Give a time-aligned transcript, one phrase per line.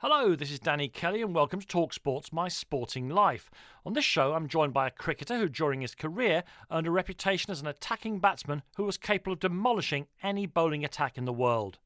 [0.00, 3.50] Hello, this is Danny Kelly, and welcome to Talk Sports My Sporting Life.
[3.84, 7.50] On this show, I'm joined by a cricketer who, during his career, earned a reputation
[7.50, 11.78] as an attacking batsman who was capable of demolishing any bowling attack in the world.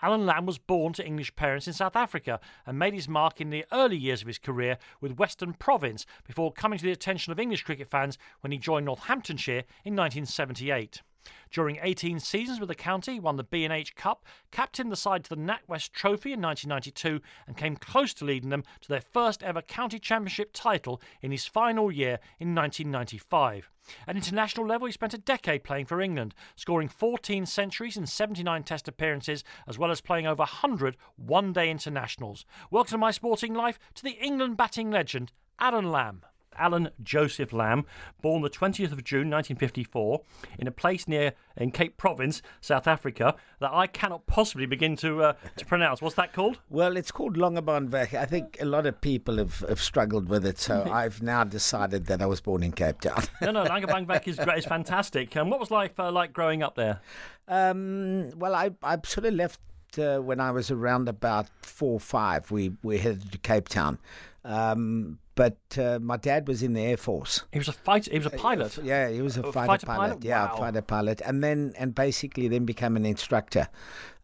[0.00, 3.50] Alan Lamb was born to English parents in South Africa and made his mark in
[3.50, 7.38] the early years of his career with Western Province before coming to the attention of
[7.38, 11.02] English cricket fans when he joined Northamptonshire in 1978.
[11.50, 15.36] During 18 seasons with the county, won the B&H Cup, captained the side to the
[15.36, 19.98] NatWest Trophy in 1992, and came close to leading them to their first ever county
[19.98, 23.68] championship title in his final year in 1995.
[24.06, 28.62] At international level, he spent a decade playing for England, scoring 14 centuries in 79
[28.62, 32.44] Test appearances, as well as playing over 100 one day internationals.
[32.70, 36.22] Welcome to my sporting life to the England batting legend, Alan Lamb.
[36.56, 37.84] Alan Joseph Lamb,
[38.22, 40.22] born the 20th of June 1954
[40.58, 45.22] in a place near in Cape Province, South Africa, that I cannot possibly begin to
[45.22, 46.02] uh, to pronounce.
[46.02, 46.58] What's that called?
[46.68, 48.14] Well, it's called Langebaanweg.
[48.14, 52.06] I think a lot of people have, have struggled with it, so I've now decided
[52.06, 53.22] that I was born in Cape Town.
[53.40, 54.58] no, no, Langebaanweg is great.
[54.58, 55.36] It's fantastic.
[55.36, 57.00] Um, what was life uh, like growing up there?
[57.48, 59.60] Um, well, I, I sort of left
[59.98, 62.50] uh, when I was around about four or five.
[62.50, 63.98] We, we headed to Cape Town.
[64.44, 67.44] Um, but uh, my dad was in the Air Force.
[67.50, 68.10] He was a fighter.
[68.10, 68.78] He was a pilot.
[68.82, 70.08] Yeah, he was a, A fighter, fighter pilot.
[70.08, 70.24] pilot?
[70.24, 70.56] Yeah, Wow.
[70.58, 73.68] fighter pilot, and then and basically then became an instructor.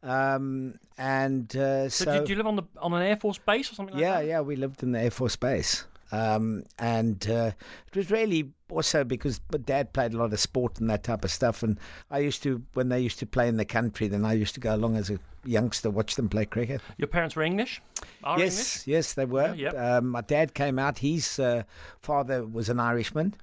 [0.03, 3.73] Um, and uh, So, so, did you live on the on an air force base
[3.73, 4.27] or something like yeah, that?
[4.27, 5.87] yeah, we lived in the Air Force Base.
[6.13, 7.53] Um, and uh,
[7.89, 11.25] it was really also because my dad played a lot of sport and that type
[11.25, 11.63] of stuff.
[11.63, 11.79] And
[12.11, 14.61] I used to, when they used to play in the country, then I used to
[14.61, 16.81] go along as a youngster, watch them play cricket.
[16.97, 17.81] Your parents were English.
[18.25, 18.87] Are yes, English?
[18.87, 19.55] yes, they were.
[19.55, 19.77] Yeah, yep.
[19.77, 20.99] um, my dad came out.
[20.99, 21.63] His uh,
[22.01, 23.35] father was an Irishman.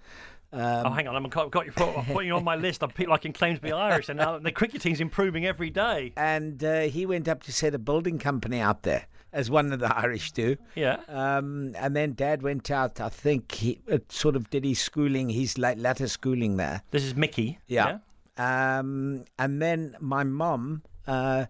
[0.54, 1.16] Um, oh, hang on.
[1.16, 3.56] I'm got, got you I'm putting you on my list of people I can claim
[3.56, 6.14] to be Irish, and now the cricket team's improving every day.
[6.16, 9.80] and uh, he went up to set a building company out there, as one of
[9.80, 10.56] the Irish do.
[10.76, 11.00] Yeah.
[11.10, 13.02] Um, and then Dad went out.
[13.02, 13.80] I think he
[14.10, 16.84] sort of did his schooling, his late latter schooling there.
[16.92, 17.60] This is Mickey.
[17.68, 17.98] Yeah.
[18.38, 21.46] Um, and then my mum, uh,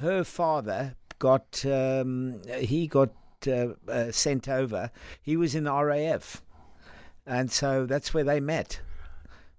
[0.00, 3.10] her father got um, he got
[3.46, 4.90] uh, uh, sent over.
[5.22, 6.42] He was in the RAF,
[7.26, 8.80] and so that's where they met.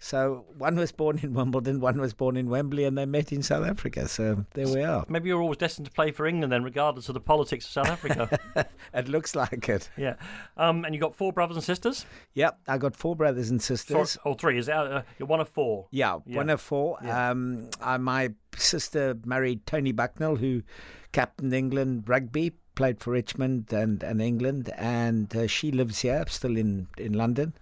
[0.02, 3.44] So one was born in Wimbledon, one was born in Wembley, and they met in
[3.44, 4.08] South Africa.
[4.08, 5.04] So there we are.
[5.10, 7.88] Maybe you're always destined to play for England then, regardless of the politics of South
[7.90, 8.40] Africa.
[8.94, 9.90] it looks like it.
[9.98, 10.16] yeah.
[10.56, 12.06] Um, and you got four brothers and sisters?
[12.34, 14.18] Yep, I got four brothers and Four, sisters.
[14.24, 14.58] or three?
[14.58, 15.88] Is that, uh, you're one of four?
[15.92, 16.38] Yeah, Yeah.
[16.38, 16.98] one of four.
[17.04, 17.32] Yeah.
[17.32, 20.64] Um, uh, my sister married Tony Bucknall, who
[21.12, 26.56] captained England rugby, played for Richmond and, and England, and uh, she lives here, still
[26.56, 27.54] in, in London.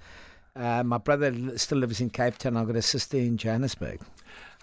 [0.58, 2.58] Uh, my brother still lives in Cape Town.
[2.58, 4.00] I've got a sister in Johannesburg.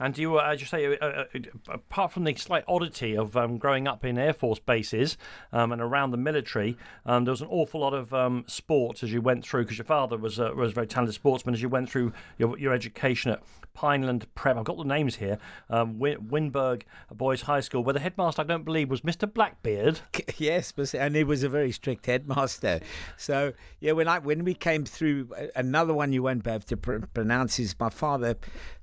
[0.00, 1.24] And you, uh, as you say, uh, uh,
[1.68, 5.16] apart from the slight oddity of um, growing up in Air Force bases
[5.52, 9.12] um, and around the military, um, there was an awful lot of um, sports as
[9.12, 11.68] you went through, because your father was, uh, was a very talented sportsman, as you
[11.68, 13.42] went through your, your education at
[13.74, 14.56] Pineland Prep.
[14.56, 15.38] I've got the names here.
[15.68, 16.82] Um, Win- Wynberg
[17.12, 19.32] Boys High School, where the headmaster, I don't believe, was Mr.
[19.32, 20.00] Blackbeard.
[20.38, 22.80] yes, and he was a very strict headmaster.
[23.16, 26.76] So yeah, when I when we came through, another one you won't be able to
[26.76, 28.36] pr- pronounce is my father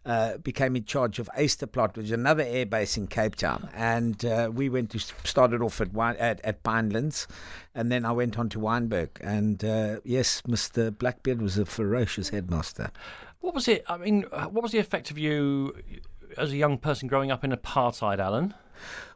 [0.06, 4.26] uh, became in charge of Ysterplaat, which is another air base in Cape Town, and
[4.26, 7.28] uh, we went to started off at at, at Pinelands,
[7.76, 12.30] and then I went on to Wynberg, and uh, yes, Mister Blackbeard was a ferocious
[12.30, 12.92] headmaster.
[13.42, 13.84] What was it?
[13.88, 15.76] I mean, what was the effect of you
[16.38, 18.54] as a young person growing up in apartheid, Alan?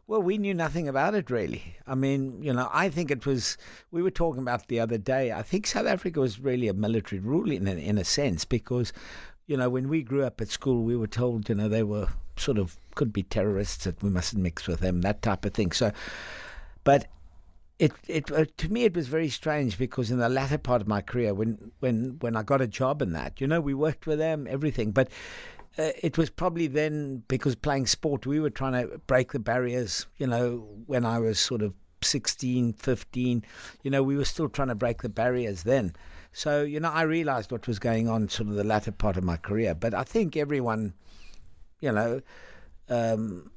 [0.07, 1.77] Well, we knew nothing about it really.
[1.88, 3.57] I mean, you know, I think it was.
[3.89, 5.31] We were talking about the other day.
[5.31, 8.93] I think South Africa was really a military rule in a, in a sense because
[9.47, 12.07] you know, when we grew up at school, we were told, you know, they were
[12.38, 15.71] sort of could be terrorists that we mustn't mix with them, that type of thing.
[15.71, 15.92] So,
[16.83, 17.07] but
[17.77, 20.88] it it uh, to me it was very strange because in the latter part of
[20.88, 24.07] my career, when when when I got a job in that, you know, we worked
[24.07, 25.09] with them, everything, but.
[25.77, 30.07] Uh, it was probably then because playing sport, we were trying to break the barriers.
[30.15, 33.44] You know, when I was sort of 16, 15,
[33.83, 35.94] you know, we were still trying to break the barriers then.
[36.37, 39.23] So, you know, I realized what was going on sort of the latter part of
[39.23, 39.73] my career.
[39.73, 40.93] But I think everyone,
[41.79, 42.21] you know,
[42.89, 43.51] um,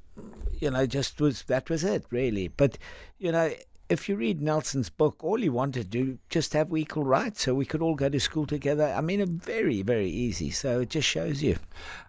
[0.61, 2.47] you know, just was that was it really.
[2.47, 2.77] But
[3.17, 3.51] you know,
[3.89, 7.55] if you read Nelson's book, all he wanted to do just have equal rights, so
[7.55, 8.93] we could all go to school together.
[8.95, 10.51] I mean, very, very easy.
[10.51, 11.57] So it just shows you.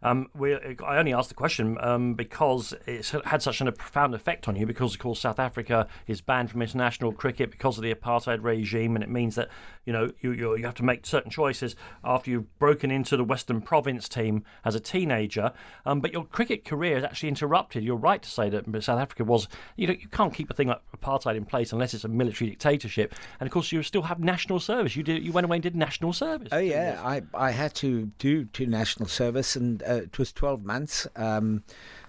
[0.03, 4.47] Um, we, I only asked the question um, because it's had such a profound effect
[4.47, 4.67] on you.
[4.67, 8.95] Because of course, South Africa is banned from international cricket because of the apartheid regime,
[8.95, 9.49] and it means that
[9.87, 13.63] you know you you, have to make certain choices after you've broken into the Western
[13.63, 15.53] Province team as a teenager.
[15.87, 17.83] Um, but your cricket career is actually interrupted.
[17.83, 20.69] You're right to say that South Africa was you know you can't keep a thing
[20.69, 23.15] like apartheid in place unless it's a military dictatorship.
[23.39, 24.97] And of course, you still have national service.
[24.97, 25.23] You did.
[25.23, 26.49] You went away and did national service.
[26.53, 30.65] Oh yeah, I I had to do to national service, and uh, it was twelve
[30.65, 31.07] months.
[31.17, 31.63] Um,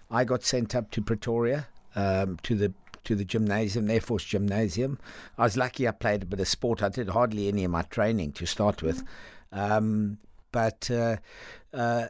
[0.10, 2.74] I got sent up to Pretoria um, to the
[3.04, 5.00] to the gymnasium, Air Force gymnasium.
[5.38, 6.84] I was lucky I played a bit of sport.
[6.84, 9.04] I did hardly any of my training to start with.
[9.52, 10.18] Um,
[10.52, 11.18] but uh,
[11.74, 12.08] uh,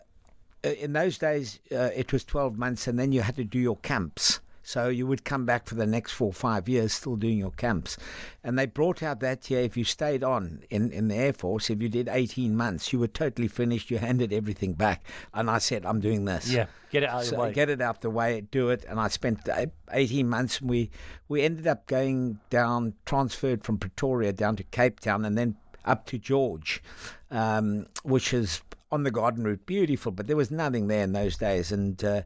[0.63, 3.77] in those days, uh, it was 12 months, and then you had to do your
[3.77, 4.39] camps.
[4.71, 7.51] So you would come back for the next four or five years still doing your
[7.51, 7.97] camps.
[8.41, 11.69] And they brought out that year, if you stayed on in, in the Air Force,
[11.69, 13.91] if you did 18 months, you were totally finished.
[13.91, 15.03] You handed everything back.
[15.33, 16.49] And I said, I'm doing this.
[16.49, 17.53] Yeah, get it out so of the way.
[17.53, 18.85] Get it out the way, do it.
[18.87, 19.49] And I spent
[19.91, 20.61] 18 months.
[20.61, 20.89] And we,
[21.27, 26.05] we ended up going down, transferred from Pretoria down to Cape Town and then up
[26.05, 26.81] to George,
[27.29, 31.37] um, which is on the garden route, beautiful, but there was nothing there in those
[31.37, 31.71] days.
[31.71, 32.21] And uh,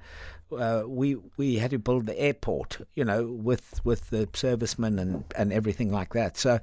[0.51, 5.24] uh, we we had to build the airport, you know, with with the servicemen and
[5.36, 6.38] and everything like that.
[6.38, 6.59] So.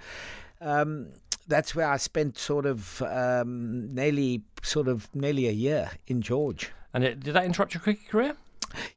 [0.61, 1.09] Um,
[1.49, 6.71] that's where I spent sort of um, nearly sort of nearly a year in George.
[6.95, 8.37] And it, did that interrupt your cricket career?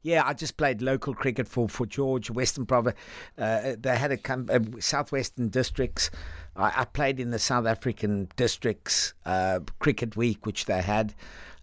[0.02, 2.96] Yeah, I just played local cricket for, for George, Western Province.
[3.36, 6.10] Uh, they had a uh, southwestern districts.
[6.56, 11.14] I, I, played in the South African districts uh, cricket week, which they had.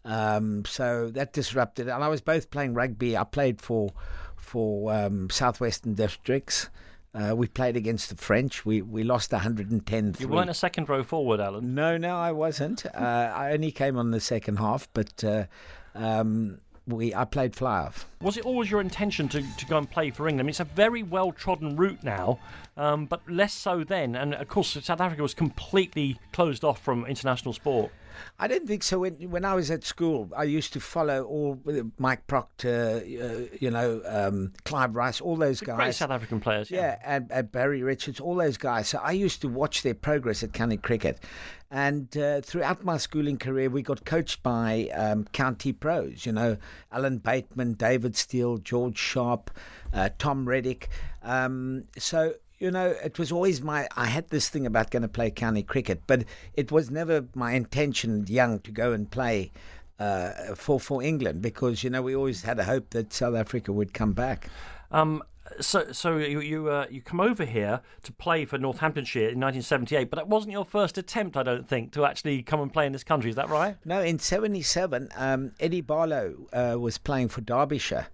[0.05, 1.87] Um, so that disrupted.
[1.87, 3.17] And I was both playing rugby.
[3.17, 3.91] I played for
[4.35, 6.69] for um, southwestern districts.
[7.15, 8.65] Uh, we played against the French.
[8.65, 10.15] We we lost 110.
[10.19, 11.75] You weren't a second row forward, Alan.
[11.75, 12.85] No, no, I wasn't.
[12.85, 15.45] Uh, I only came on the second half, but uh,
[15.93, 18.07] um, we I played fly half.
[18.21, 20.41] Was it always your intention to, to go and play for England?
[20.41, 22.39] I mean, it's a very well trodden route now,
[22.77, 24.15] um, but less so then.
[24.15, 27.91] And of course, South Africa was completely closed off from international sport.
[28.39, 28.99] I didn't think so.
[28.99, 31.59] When, when I was at school, I used to follow all
[31.97, 35.77] Mike Procter, uh, you know, um, Clive Rice, all those guys.
[35.77, 36.69] Great South African players.
[36.69, 38.87] Yeah, yeah and, and, Barry Richards, all those guys.
[38.87, 41.19] So I used to watch their progress at county cricket.
[41.71, 46.57] And uh, throughout my schooling career, we got coached by um, county pros, you know,
[46.91, 49.49] Alan Bateman, David Steele, George Sharp,
[49.91, 50.89] uh, Tom Reddick.
[51.23, 53.89] Um, so you know, it was always my.
[53.97, 56.23] I had this thing about going to play county cricket, but
[56.53, 59.51] it was never my intention, young, to go and play
[59.99, 63.73] uh, for for England because you know we always had a hope that South Africa
[63.73, 64.47] would come back.
[64.91, 65.23] Um,
[65.59, 70.09] so, so you you, uh, you come over here to play for Northamptonshire in 1978,
[70.09, 72.93] but that wasn't your first attempt, I don't think, to actually come and play in
[72.93, 73.29] this country.
[73.29, 73.75] Is that right?
[73.83, 78.07] No, in '77, um, Eddie Barlow uh, was playing for Derbyshire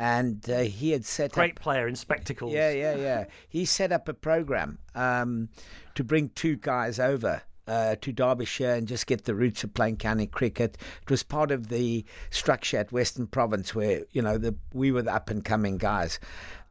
[0.00, 2.54] and uh, he had set up great up, player in spectacles.
[2.54, 3.24] Yeah, yeah, yeah.
[3.50, 5.50] he set up a program um,
[5.94, 7.42] to bring two guys over.
[7.68, 10.76] Uh, to Derbyshire and just get the roots of playing county cricket.
[11.02, 15.02] It was part of the structure at Western Province where you know the, we were
[15.02, 16.18] the up and coming guys.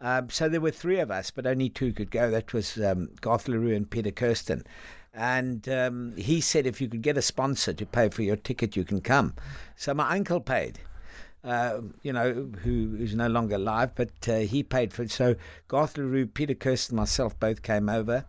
[0.02, 2.30] Um, so there were three of us, but only two could go.
[2.30, 4.66] That was um, Garth Le Roux and Peter Kirsten.
[5.14, 8.76] And um, he said if you could get a sponsor to pay for your ticket,
[8.76, 9.36] you can come.
[9.78, 10.80] So my uncle paid
[11.44, 15.12] uh, you know, who is no longer alive, but uh, he paid for it.
[15.12, 15.36] So
[15.68, 18.26] Garth Le Roux, Peter Kirsten, myself both came over.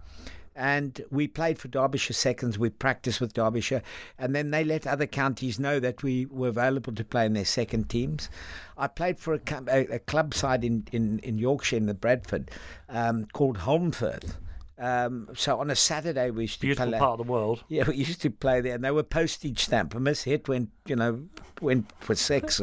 [0.56, 2.58] And we played for Derbyshire seconds.
[2.58, 3.82] We practiced with Derbyshire,
[4.18, 7.46] and then they let other counties know that we were available to play in their
[7.46, 8.28] second teams.
[8.76, 12.50] I played for a, a, a club side in, in, in Yorkshire, in the Bradford,
[12.90, 14.34] um, called Holmfirth
[14.80, 17.62] um, so on a Saturday we used to beautiful play, part of the world.
[17.68, 19.94] Yeah, we used to play there, and they were postage stamp.
[19.94, 21.22] A miss hit went, you know,
[21.60, 22.60] went for six.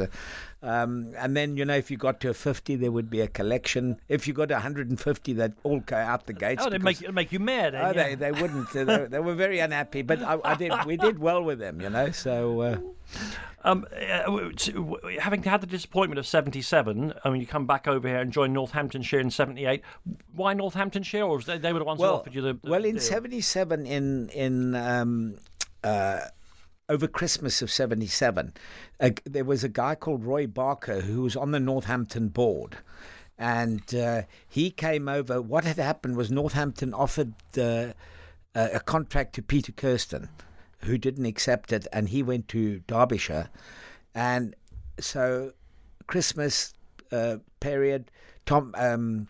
[0.63, 4.01] Um, and then, you know, if you got to 50, there would be a collection.
[4.09, 6.63] If you got to 150, they'd all go out the gates.
[6.65, 7.75] Oh, they make it'd make you mad.
[7.75, 7.81] eh?
[7.89, 8.71] Oh, they, they wouldn't.
[8.73, 10.01] they, they were very unhappy.
[10.01, 10.73] But I, I did.
[10.85, 12.09] We did well with them, you know.
[12.11, 12.77] So uh,
[13.63, 17.65] Um, uh, w- t- w- having had the disappointment of 77, I mean, you come
[17.67, 19.81] back over here and join Northamptonshire in 78.
[20.33, 21.23] Why Northamptonshire?
[21.23, 22.53] Or they, they were the ones who well, offered you the.
[22.53, 23.01] the well, in deal?
[23.01, 25.35] '77, in in um,
[25.83, 26.21] uh,
[26.89, 28.53] over Christmas of '77,
[28.99, 32.77] uh, there was a guy called Roy Barker who was on the Northampton board.
[33.37, 35.41] And uh, he came over.
[35.41, 37.89] What had happened was Northampton offered uh,
[38.55, 40.29] a, contract to Peter Kirsten,
[40.79, 43.49] who didn't accept it, and he went to Derbyshire.
[44.15, 44.55] And
[44.99, 45.53] so,
[46.07, 46.73] Christmas
[47.11, 48.09] uh, period,
[48.47, 49.27] Tom um,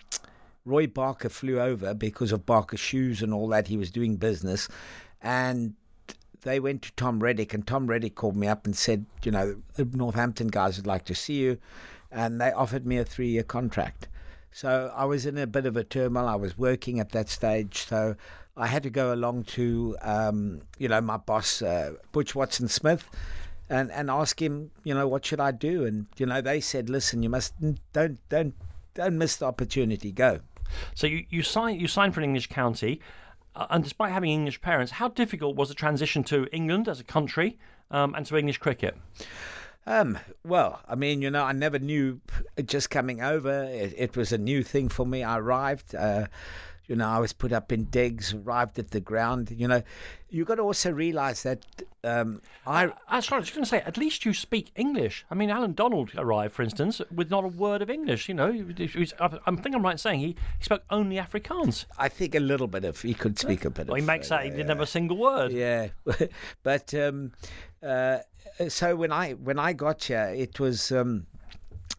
[0.63, 3.67] Roy Barker flew over because of Barker shoes and all that.
[3.67, 4.69] He was doing business,
[5.21, 5.73] and
[6.41, 9.61] they went to Tom Reddick, and Tom Reddick called me up and said, you know,
[9.75, 11.57] the Northampton guys would like to see you,
[12.11, 14.07] and they offered me a three-year contract.
[14.51, 16.27] So I was in a bit of a turmoil.
[16.27, 18.15] I was working at that stage, so
[18.55, 23.09] I had to go along to, um, you know, my boss, uh, Butch Watson Smith,
[23.69, 25.85] and and ask him, you know, what should I do?
[25.85, 27.53] And you know, they said, listen, you must
[27.93, 28.55] don't don't
[28.93, 30.11] don't miss the opportunity.
[30.11, 30.39] Go.
[30.95, 32.99] So you, you signed you signed for an English county,
[33.57, 37.03] uh, and despite having English parents, how difficult was the transition to England as a
[37.03, 37.57] country
[37.91, 38.95] um, and to English cricket?
[39.87, 42.19] Um, well, I mean, you know, I never knew
[42.65, 43.63] just coming over.
[43.63, 45.23] It, it was a new thing for me.
[45.23, 46.27] I arrived, uh,
[46.87, 49.51] you know, I was put up in digs, arrived at the ground.
[49.51, 49.83] You know,
[50.29, 51.65] you've got to also realize that
[52.03, 52.85] um, I.
[53.09, 55.25] Uh, sorry, I was going to say, at least you speak English.
[55.29, 58.29] I mean, Alan Donald arrived, for instance, with not a word of English.
[58.29, 58.51] You know,
[58.95, 60.27] was- I I think I'm right in saying he,
[60.59, 61.85] he spoke only Afrikaans.
[61.97, 64.01] I think a little bit of he could speak a bit Well, of.
[64.01, 65.51] he makes uh, that he didn't have a single word.
[65.51, 65.89] Yeah,
[66.63, 67.33] but um,
[67.83, 68.19] uh,
[68.69, 70.91] so when I when I got here, it was.
[70.91, 71.27] Um,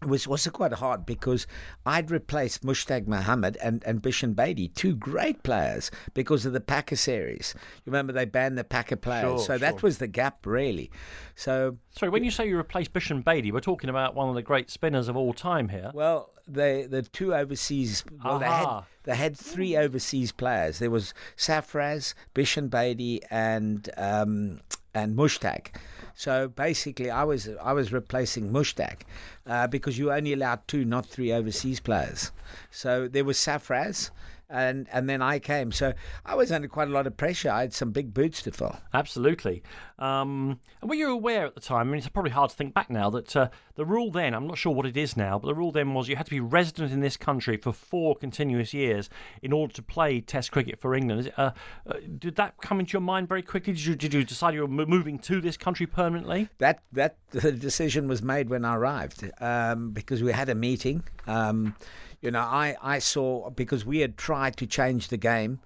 [0.03, 1.47] it was also quite hard because
[1.85, 6.97] I'd replaced Mushtaq Mohammed and, and Bishan Bedi, two great players, because of the Packer
[6.97, 7.55] series.
[7.85, 10.91] You remember they banned the Packer players, Sure, so that was the gap really.
[11.35, 14.43] So Sorry, when you say you replaced Bishan Bedi, we're talking about one of the
[14.43, 15.91] great spinners of all time here.
[15.93, 18.05] Well, they the two overseas.
[18.25, 20.79] Well, they had they had three overseas players.
[20.79, 24.61] There was Sarfraz, Bishan Bedi, and um,
[24.95, 25.69] and Mushtaq.
[26.15, 29.03] So basically, I was I was replacing Mushtaq
[29.47, 32.33] uh, because you only allowed two, not three overseas players.
[32.71, 34.11] So there was Sarfraz.
[34.51, 35.93] And and then I came, so
[36.25, 37.51] I was under quite a lot of pressure.
[37.51, 38.77] I had some big boots to fill.
[38.95, 39.63] Absolutely.
[39.99, 41.89] Um, and were you aware at the time?
[41.89, 44.47] I mean, it's probably hard to think back now that uh, the rule then, I'm
[44.47, 46.41] not sure what it is now, but the rule then was you had to be
[46.41, 49.11] resident in this country for four continuous years
[49.43, 51.21] in order to play Test cricket for England.
[51.21, 51.51] Is it, uh,
[51.87, 53.73] uh, did that come into your mind very quickly?
[53.73, 56.49] Did you, did you decide you were mo- moving to this country permanently?
[56.59, 57.17] that that
[57.59, 61.03] decision was made when I arrived um, because we had a meeting.
[61.27, 61.75] Um,
[62.21, 65.61] you know, I, I saw because we had tried to change the game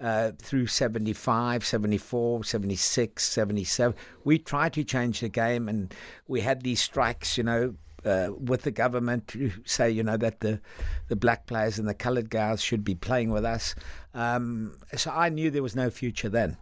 [0.00, 3.96] uh, through 75, 74, 76, 77.
[4.24, 5.94] We tried to change the game and
[6.26, 7.74] we had these strikes, you know,
[8.04, 10.60] uh, with the government to say, you know, that the,
[11.08, 13.74] the black players and the coloured guys should be playing with us.
[14.14, 16.56] Um, so I knew there was no future then.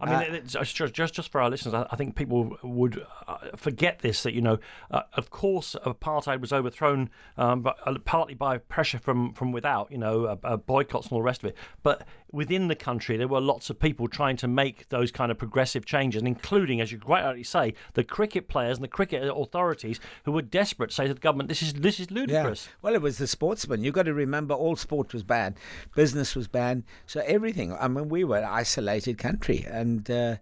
[0.00, 3.35] I mean, it's just, just just for our listeners, I, I think people would uh,
[3.56, 4.22] forget this.
[4.22, 4.58] That you know,
[4.90, 9.90] uh, of course, apartheid was overthrown, um, but uh, partly by pressure from from without.
[9.90, 11.56] You know, uh, uh, boycotts and all the rest of it.
[11.82, 15.38] But within the country, there were lots of people trying to make those kind of
[15.38, 19.22] progressive changes, and including, as you quite rightly say, the cricket players and the cricket
[19.24, 22.94] authorities who were desperate to say to the government, "This is this is ludicrous." Well,
[22.94, 23.82] it was the sportsmen.
[23.82, 25.56] You've got to remember all sport was banned,
[25.94, 27.72] business was banned, so everything.
[27.72, 30.36] I mean, we were an isolated country, and uh,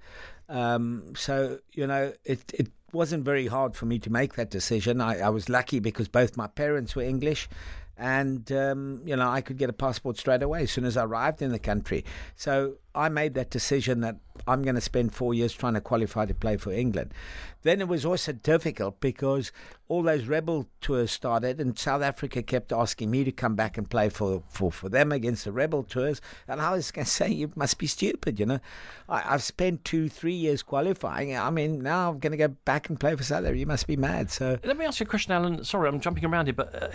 [0.48, 5.00] um, so you know, it it wasn't very hard for me to make that decision.
[5.00, 7.48] I, I was lucky because both my parents were English.
[7.96, 11.04] And um, you know, I could get a passport straight away as soon as I
[11.04, 12.04] arrived in the country.
[12.34, 16.26] So I made that decision that I'm going to spend four years trying to qualify
[16.26, 17.12] to play for England.
[17.62, 19.50] Then it was also difficult because
[19.88, 23.88] all those rebel tours started, and South Africa kept asking me to come back and
[23.88, 26.20] play for, for, for them against the rebel tours.
[26.46, 28.60] And I was going to say, you must be stupid, you know.
[29.08, 31.36] I, I've spent two, three years qualifying.
[31.36, 33.58] I mean, now I'm going to go back and play for South Africa.
[33.58, 34.30] You must be mad.
[34.30, 35.64] So Let me ask you a question, Alan.
[35.64, 36.88] Sorry, I'm jumping around here, but uh,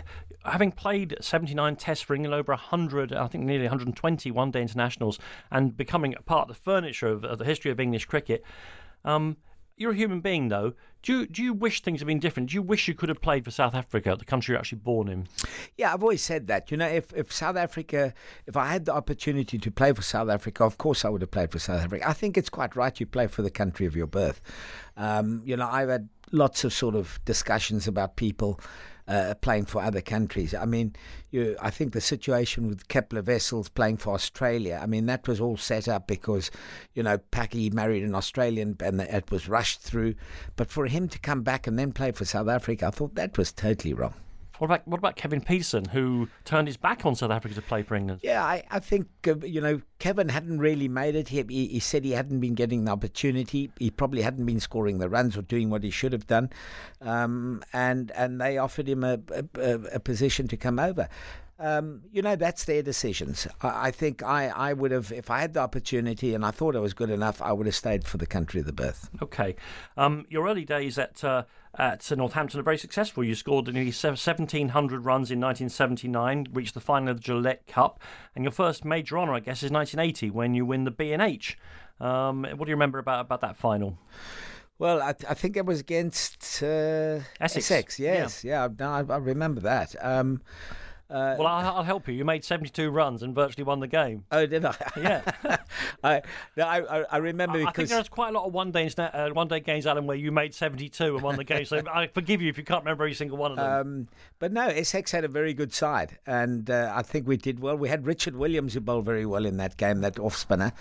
[0.46, 5.18] having played 79 tests for England, over 100, I think nearly 120 one day internationals,
[5.52, 8.44] and becoming a part of the furniture of, of the history of English cricket,
[9.06, 9.36] um,
[9.76, 10.74] you're a human being, though.
[11.02, 12.50] Do you, do you wish things had been different?
[12.50, 15.08] Do you wish you could have played for South Africa, the country you're actually born
[15.08, 15.28] in?
[15.78, 16.70] Yeah, I've always said that.
[16.70, 18.14] You know, if, if South Africa,
[18.46, 21.32] if I had the opportunity to play for South Africa, of course I would have
[21.32, 22.08] played for South Africa.
[22.08, 24.42] I think it's quite right you play for the country of your birth.
[24.96, 28.60] Um, you know, I've had lots of sort of discussions about people
[29.10, 30.54] uh, playing for other countries.
[30.54, 30.96] I mean,
[31.32, 35.42] you, I think the situation with Kepler Wessels playing for Australia, I mean, that was
[35.42, 36.52] all set up because,
[36.94, 40.14] you know, Packy married an Australian and it was rushed through.
[40.56, 43.38] But for him to come back and then play for South Africa, I thought that
[43.38, 44.14] was totally wrong.
[44.60, 47.82] What about what about Kevin Pietersen, who turned his back on South Africa to play
[47.82, 48.20] for England?
[48.22, 51.30] Yeah, I, I think uh, you know Kevin hadn't really made it.
[51.30, 53.72] He, he, he said he hadn't been getting the opportunity.
[53.80, 56.50] He probably hadn't been scoring the runs or doing what he should have done,
[57.02, 59.20] um, and and they offered him a,
[59.56, 61.08] a, a position to come over.
[61.62, 63.46] Um, you know, that's their decisions.
[63.62, 66.74] I, I, think I, I would have, if I had the opportunity and I thought
[66.74, 69.10] I was good enough, I would have stayed for the country of the birth.
[69.22, 69.58] Okay.
[69.98, 71.44] Um, your early days at uh,
[71.78, 73.24] at Northampton are very successful.
[73.24, 78.02] You scored nearly 1,700 runs in 1979, reached the final of the Gillette Cup,
[78.36, 81.58] and your first major honour, I guess, is 1980 when you win the B&H.
[82.00, 83.98] Um, what do you remember about, about that final?
[84.80, 87.70] Well, I, I think it was against uh, Essex.
[87.70, 88.00] Essex.
[88.00, 89.94] Yes, yeah, yeah no, I, I, remember that.
[90.02, 90.42] Um,
[91.10, 92.14] uh, well, I'll, I'll, help you.
[92.14, 94.26] You made 72 runs and virtually won the game.
[94.32, 94.76] Oh, did I?
[95.00, 95.22] Yeah.
[96.04, 96.22] I,
[96.58, 99.30] I, I remember I, because I think there's quite a lot of one day uh,
[99.30, 101.66] one day games, Alan, where you made 72 and won the game.
[101.66, 103.82] so I forgive you if you can't remember every single one of them.
[103.82, 107.60] Um, but no, Essex had a very good side, and uh, I think we did
[107.60, 107.76] well.
[107.76, 110.74] We had Richard Williams who bowled very well in that game, that off spinner.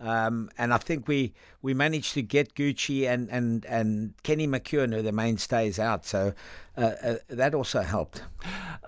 [0.00, 1.32] Um, and I think we,
[1.62, 6.04] we managed to get Gucci and, and, and Kenny McEwan, who the mainstays out.
[6.04, 6.34] So
[6.76, 8.22] uh, uh, that also helped.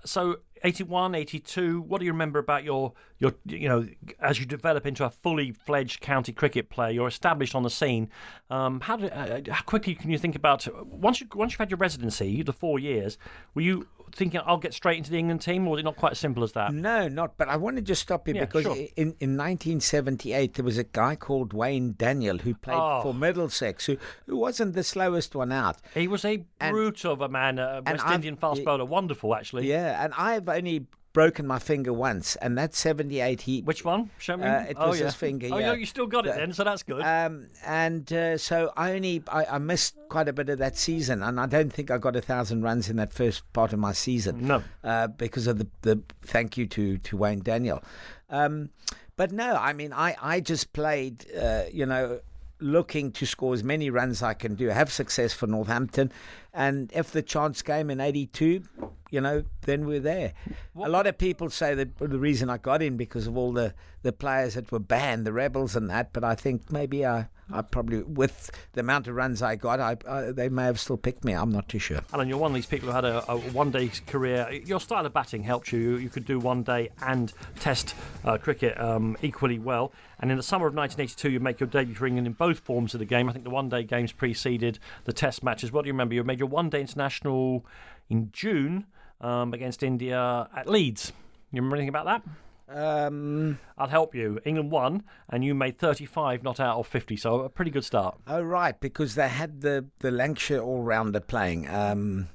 [0.04, 1.82] So 81, 82.
[1.82, 3.86] What do you remember about your your you know
[4.20, 6.90] as you develop into a fully fledged county cricket player?
[6.90, 8.10] You're established on the scene.
[8.50, 11.70] Um, how, do, uh, how quickly can you think about once you once you've had
[11.70, 13.18] your residency, the four years?
[13.54, 16.12] Were you thinking I'll get straight into the England team, or was it not quite
[16.12, 16.72] as simple as that?
[16.72, 17.36] No, not.
[17.36, 18.74] But I want to just stop you yeah, because sure.
[18.74, 23.02] in, in 1978 there was a guy called Wayne Daniel who played oh.
[23.02, 23.96] for Middlesex, who
[24.26, 25.78] who wasn't the slowest one out.
[25.94, 29.68] He was a brute and, of a man, a West Indian fast bowler, wonderful actually.
[29.68, 30.86] Yeah, and I've only
[31.16, 33.40] broken my finger once, and that's 78.
[33.40, 34.10] He which one?
[34.18, 34.44] Show me.
[34.44, 35.06] Uh, it oh, was yeah.
[35.06, 35.48] his finger.
[35.50, 35.72] Oh, yeah.
[35.72, 37.02] you still got it then, so that's good.
[37.02, 41.22] Um, and uh, so I only I, I, missed quite a bit of that season,
[41.22, 43.94] and I don't think I got a thousand runs in that first part of my
[43.94, 44.46] season.
[44.46, 47.82] No, uh, because of the the thank you to to Wayne Daniel.
[48.28, 48.68] Um,
[49.16, 52.20] but no, I mean I I just played, uh, you know
[52.58, 56.10] looking to score as many runs I can do, have success for Northampton,
[56.56, 58.62] and if the chance came in '82,
[59.10, 60.32] you know, then we're there.
[60.72, 60.88] What?
[60.88, 63.74] A lot of people say that the reason I got in because of all the,
[64.02, 67.62] the players that were banned, the rebels and that, but I think maybe I, I
[67.62, 71.24] probably, with the amount of runs I got, I, I, they may have still picked
[71.24, 71.32] me.
[71.32, 72.00] I'm not too sure.
[72.12, 74.50] Alan, you're one of these people who had a, a one day career.
[74.64, 75.96] Your style of batting helped you.
[75.96, 79.92] You could do one day and test uh, cricket um, equally well.
[80.18, 82.94] And in the summer of 1982, you make your debut for England in both forms
[82.94, 83.28] of the game.
[83.28, 85.70] I think the one day games preceded the test matches.
[85.70, 86.14] What do you remember?
[86.14, 87.66] You made your one day international
[88.08, 88.86] in June
[89.20, 91.12] um, against India at Leeds.
[91.52, 92.22] You remember anything about that?
[92.68, 94.40] Um, I'll help you.
[94.44, 98.18] England won, and you made 35 not out of 50, so a pretty good start.
[98.26, 101.68] Oh, right, because they had the, the Lancashire all rounder playing.
[101.68, 102.28] Um,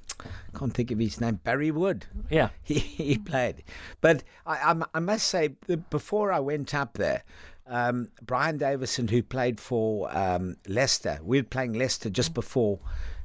[0.55, 1.39] can't think of his name.
[1.43, 2.05] Barry Wood.
[2.29, 2.49] Yeah.
[2.63, 3.63] He, he played.
[3.99, 5.49] But I, I, I must say,
[5.89, 7.23] before I went up there,
[7.67, 12.79] um, Brian Davison, who played for um, Leicester, we were playing Leicester just before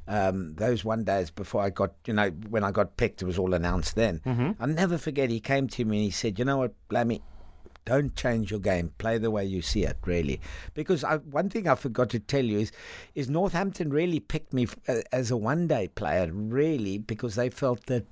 [0.09, 3.39] um, those one days before I got, you know, when I got picked, it was
[3.39, 4.21] all announced then.
[4.25, 4.63] Mm-hmm.
[4.63, 7.21] I'll never forget, he came to me and he said, You know what, Blammy,
[7.87, 8.93] don't change your game.
[8.99, 10.41] Play the way you see it, really.
[10.75, 12.73] Because I, one thing I forgot to tell you is,
[13.15, 18.05] is Northampton really picked me f- as a one-day player, really, because they felt that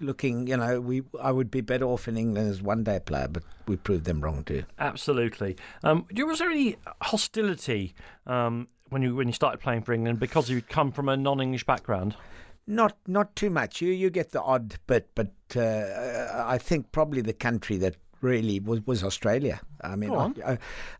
[0.00, 3.44] looking, you know, we I would be better off in England as one-day player, but
[3.66, 4.64] we proved them wrong too.
[4.78, 5.56] Absolutely.
[5.84, 7.94] Um, was there any hostility
[8.26, 11.64] um, when you when you started playing for England because you come from a non-English
[11.64, 12.16] background?
[12.66, 13.80] Not not too much.
[13.80, 18.60] You you get the odd bit, but uh, I think probably the country that really
[18.60, 19.60] was, was Australia.
[19.82, 20.56] I mean, uh,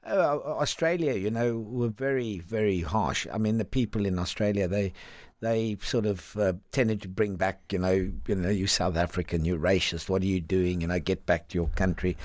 [0.06, 3.26] uh, Australia, you know, were very, very harsh.
[3.32, 4.92] I mean, the people in Australia, they
[5.40, 9.44] they sort of uh, tended to bring back, you know, you know, you South African,
[9.44, 10.08] you're racist.
[10.08, 10.82] What are you doing?
[10.82, 12.16] You know, get back to your country.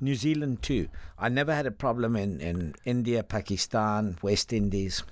[0.00, 0.88] New Zealand too.
[1.18, 5.02] I never had a problem in, in India, Pakistan, West Indies.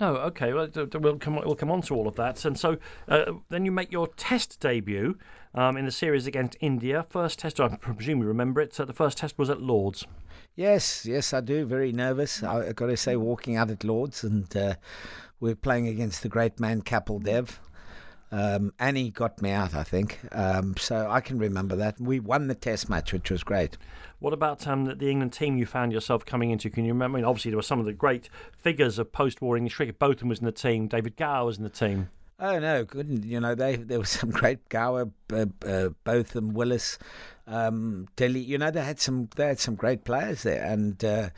[0.00, 0.52] No, okay.
[0.52, 2.78] Well, we'll come we'll come on to all of that, and so
[3.08, 5.16] uh, then you make your Test debut
[5.54, 7.06] um, in the series against India.
[7.08, 8.74] First Test, I presume you remember it.
[8.74, 10.04] So the first Test was at Lords.
[10.56, 11.64] Yes, yes, I do.
[11.64, 12.42] Very nervous.
[12.42, 14.74] I, have got to say, walking out at Lords, and uh,
[15.44, 17.60] we're playing against the great man Kapil Dev.
[18.32, 20.18] Um, Annie got me out, I think.
[20.32, 22.00] Um, so I can remember that.
[22.00, 23.76] We won the test match, which was great.
[24.20, 26.70] What about um, the England team you found yourself coming into?
[26.70, 27.18] Can you remember?
[27.18, 29.98] I mean, obviously, there were some of the great figures of post war English cricket.
[29.98, 32.08] Botham was in the team, David Gower was in the team.
[32.40, 33.24] Oh no, couldn't.
[33.24, 36.98] You know, they there was some great Gower, uh, uh, Botham, Willis,
[37.46, 38.44] um, Dilley.
[38.44, 41.28] You know, they had some they had some great players there, and uh,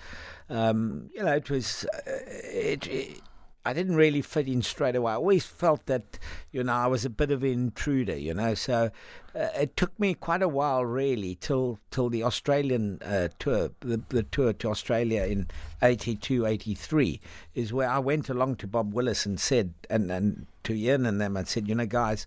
[0.49, 3.21] um, you know, it was uh, it, it
[3.67, 5.11] I didn't really fit in straight away.
[5.11, 6.21] I always felt that,
[6.53, 8.55] you know, I was a bit of an intruder, you know.
[8.55, 8.93] So
[9.35, 14.01] uh, it took me quite a while, really, till till the Australian uh, tour, the,
[14.11, 15.49] the tour to Australia in
[15.83, 17.21] 82, 83,
[17.57, 21.21] is where I went along to Bob Willis and said, and, and to Ian and
[21.21, 22.25] them, and said, you know, guys,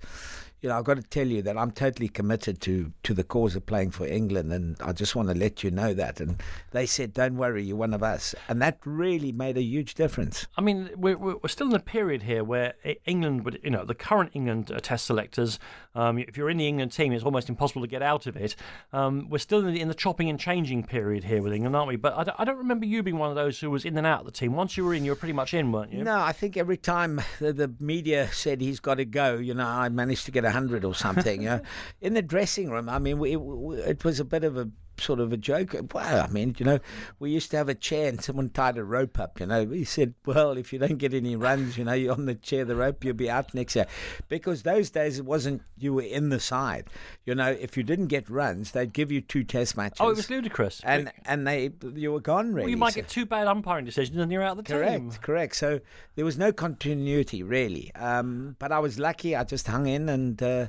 [0.61, 3.55] you know, I've got to tell you that I'm totally committed to, to the cause
[3.55, 6.19] of playing for England, and I just want to let you know that.
[6.19, 6.41] And
[6.71, 10.47] they said, "Don't worry, you're one of us," and that really made a huge difference.
[10.57, 12.73] I mean, we're, we're still in a period here where
[13.05, 15.59] England would, you know, the current England uh, Test selectors.
[15.95, 18.55] Um, if you're in the England team, it's almost impossible to get out of it.
[18.93, 21.87] Um, we're still in the, in the, chopping and changing period here with England, aren't
[21.87, 21.95] we?
[21.95, 24.05] But I don't, I don't, remember you being one of those who was in and
[24.05, 24.53] out of the team.
[24.53, 26.03] Once you were in, you were pretty much in, weren't you?
[26.03, 29.65] No, I think every time the, the media said he's got to go, you know,
[29.65, 31.41] I managed to get a hundred or something.
[31.41, 31.61] you know,
[32.01, 34.69] in the dressing room, I mean, it was a bit of a
[35.01, 35.75] sort of a joke.
[35.93, 36.79] Well, I mean, you know,
[37.19, 39.65] we used to have a chair and someone tied a rope up, you know.
[39.67, 42.65] He said, well, if you don't get any runs, you know, you're on the chair,
[42.65, 43.87] the rope, you'll be out next year.
[44.27, 46.89] Because those days it wasn't you were in the side.
[47.25, 49.97] You know, if you didn't get runs, they'd give you two test matches.
[49.99, 50.81] Oh, it was ludicrous.
[50.83, 52.63] And and they you were gone, really.
[52.63, 55.09] Well, you might get two bad umpiring decisions and you're out of the correct, team.
[55.09, 55.55] Correct, correct.
[55.55, 55.79] So
[56.15, 57.93] there was no continuity, really.
[57.95, 59.35] Um, but I was lucky.
[59.35, 60.67] I just hung in and, uh,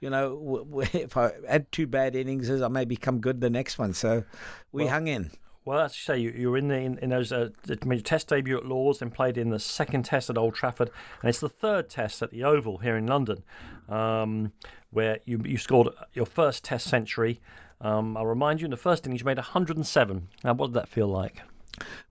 [0.00, 3.92] you know, if I had two bad innings, I may become good the next one.
[3.92, 4.24] So
[4.72, 5.30] we well, hung in.
[5.64, 7.50] Well, as you say, you, you were in the in, in those uh,
[7.84, 11.28] made test debut at Lords, then played in the second test at Old Trafford, and
[11.28, 13.42] it's the third test at the Oval here in London,
[13.88, 14.52] um,
[14.90, 17.40] where you you scored your first Test century.
[17.82, 20.28] Um, I'll remind you, in the first innings, you made 107.
[20.44, 21.42] Now, what did that feel like?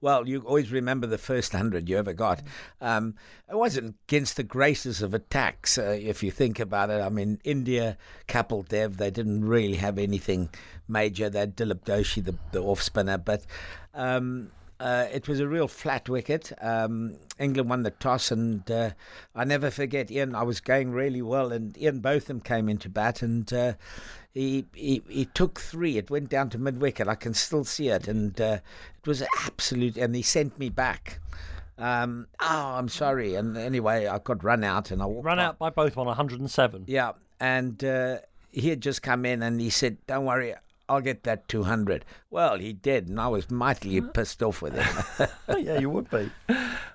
[0.01, 2.41] Well, you always remember the first hundred you ever got.
[2.81, 3.15] Um,
[3.49, 7.01] it wasn't against the graces of attacks, uh, if you think about it.
[7.01, 10.49] I mean, India, Kapil Dev, they didn't really have anything
[10.87, 11.29] major.
[11.29, 13.45] They had Dilip Doshi, the, the off spinner, but.
[13.93, 16.51] Um, uh, it was a real flat wicket.
[16.61, 18.91] Um, England won the toss, and uh,
[19.35, 20.35] I never forget Ian.
[20.35, 23.73] I was going really well, and Ian Botham came into bat, and uh,
[24.33, 25.97] he, he he took three.
[25.97, 27.07] It went down to mid wicket.
[27.07, 28.59] I can still see it, and uh,
[28.97, 29.97] it was absolute.
[29.97, 31.19] And he sent me back.
[31.77, 33.35] Um, oh, I'm sorry.
[33.35, 36.85] And anyway, I got run out, and I walked run out by Botham 107.
[36.87, 40.55] Yeah, and uh, he had just come in, and he said, "Don't worry,
[40.89, 42.03] I'll get that 200.
[42.31, 45.27] Well, he did, and I was mightily pissed off with him.
[45.57, 46.29] yeah, you would be.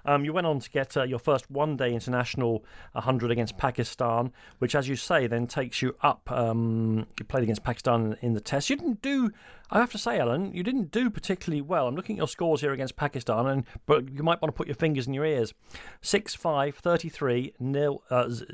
[0.05, 4.33] Um, you went on to get uh, your first one day international 100 against Pakistan,
[4.59, 6.31] which, as you say, then takes you up.
[6.31, 8.70] Um, you played against Pakistan in the test.
[8.70, 9.33] You didn't do
[9.70, 11.88] I have to say, Alan, you didn't do particularly well.
[11.88, 14.68] I'm looking at your scores here against Pakistan, and but you might want to put
[14.68, 15.55] your fingers in your ears.
[16.03, 18.51] 6 5, 33, nil, uh, 0,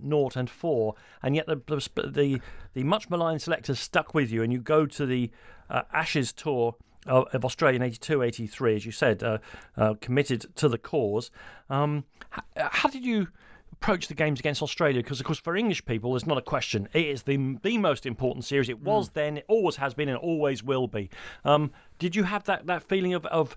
[0.00, 0.94] 0, and 4.
[1.22, 2.40] And yet the, the, the,
[2.74, 5.30] the much maligned selectors stuck with you, and you go to the
[5.70, 6.74] uh, Ashes tour
[7.06, 9.38] of Australia in 82 83, as you said, uh,
[9.76, 11.30] uh, committed to the cause.
[11.70, 13.28] Um, how, how did you
[13.72, 16.88] approach the games against Australia because, of course, for English people, there's not a question.
[16.92, 18.68] It is the the most important series.
[18.68, 19.12] It was mm.
[19.14, 21.08] then, it always has been, and always will be.
[21.44, 23.56] Um, did you have that, that feeling of, of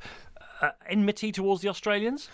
[0.62, 2.30] uh, enmity towards the Australians?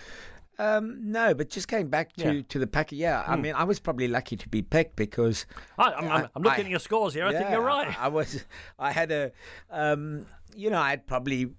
[0.59, 2.41] Um, no, but just going back to, yeah.
[2.49, 3.43] to the packet, yeah, I hmm.
[3.43, 5.45] mean, I was probably lucky to be picked because
[5.77, 7.25] I, am looking I, at your scores here.
[7.25, 7.97] I think you're right.
[7.97, 8.43] I, I was,
[8.79, 9.31] I had a,
[9.71, 11.51] um, you know, I had probably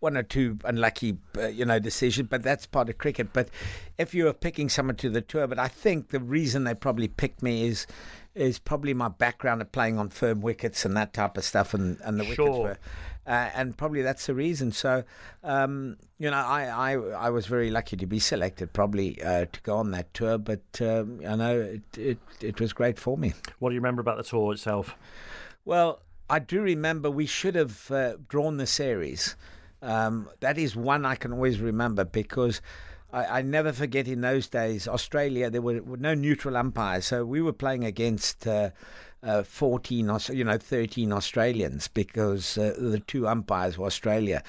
[0.00, 3.32] one or two unlucky, uh, you know, decisions, but that's part of cricket.
[3.32, 3.48] But
[3.96, 7.08] if you were picking someone to the tour, but I think the reason they probably
[7.08, 7.86] picked me is
[8.34, 11.98] is probably my background of playing on firm wickets and that type of stuff, and,
[12.02, 12.62] and the wickets sure.
[12.62, 12.78] were.
[13.26, 14.70] Uh, and probably that's the reason.
[14.70, 15.02] So,
[15.42, 16.92] um, you know, I, I
[17.26, 20.38] I was very lucky to be selected, probably uh, to go on that tour.
[20.38, 23.34] But um, I know it, it it was great for me.
[23.58, 24.94] What do you remember about the tour itself?
[25.64, 29.34] Well, I do remember we should have uh, drawn the series.
[29.82, 32.60] Um, that is one I can always remember because
[33.12, 37.06] I, I, never forget in those days, Australia, there were, were no neutral umpires.
[37.06, 38.70] So we were playing against uh,
[39.26, 44.42] uh, 14, you know, 13 Australians because uh, the two umpires were Australia.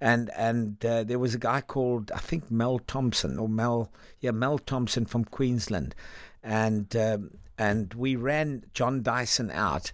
[0.00, 4.32] And and uh, there was a guy called, I think, Mel Thompson, or Mel, yeah,
[4.32, 5.94] Mel Thompson from Queensland.
[6.42, 9.92] And, um, and we ran John Dyson out.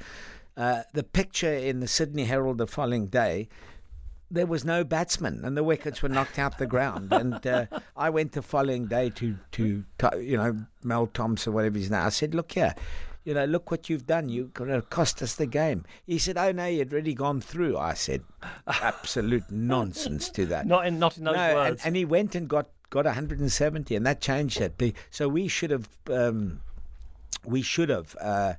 [0.57, 3.49] Uh, the picture in the Sydney Herald the following day
[4.33, 7.13] there was no batsman, and the wickets were knocked out the ground.
[7.13, 9.85] And uh, I went the following day to, to,
[10.21, 12.03] you know, Mel Thompson, whatever his name.
[12.03, 12.77] I said, look here,
[13.25, 14.29] you know, look what you've done.
[14.29, 15.85] You're going to cost us the game.
[16.07, 17.77] He said, oh, no, you'd already gone through.
[17.77, 18.23] I said,
[18.67, 20.67] absolute nonsense to that.
[20.67, 21.81] Not in, not in those no, words.
[21.83, 24.95] And, and he went and got got 170, and that changed it.
[25.11, 25.89] So we should have.
[26.09, 26.61] Um,
[27.45, 28.55] we should have uh,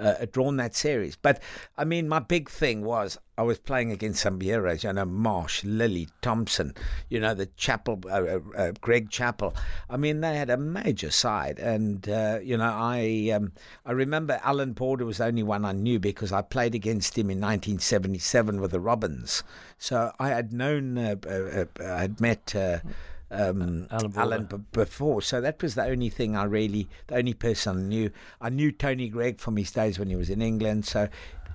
[0.00, 1.16] uh, drawn that series.
[1.16, 1.40] But
[1.76, 5.62] I mean, my big thing was I was playing against some heroes, you know, Marsh,
[5.64, 6.74] Lillee, Thomson,
[7.08, 9.54] you know, the Chappell, uh, uh, uh, Greg Chappell.
[9.88, 13.52] I mean, they had a major side, and uh, you know, I um,
[13.86, 17.30] I remember Alan Border was the only one I knew because I played against him
[17.30, 19.42] in 1977 with the Robins.
[19.78, 22.54] So I had known, uh, I had met
[23.30, 25.22] um, Alan, Alan b- before.
[25.22, 28.10] So that was the only thing I really, the only person I knew.
[28.40, 30.84] I knew Tony Greig from his days when he was in England.
[30.86, 31.08] So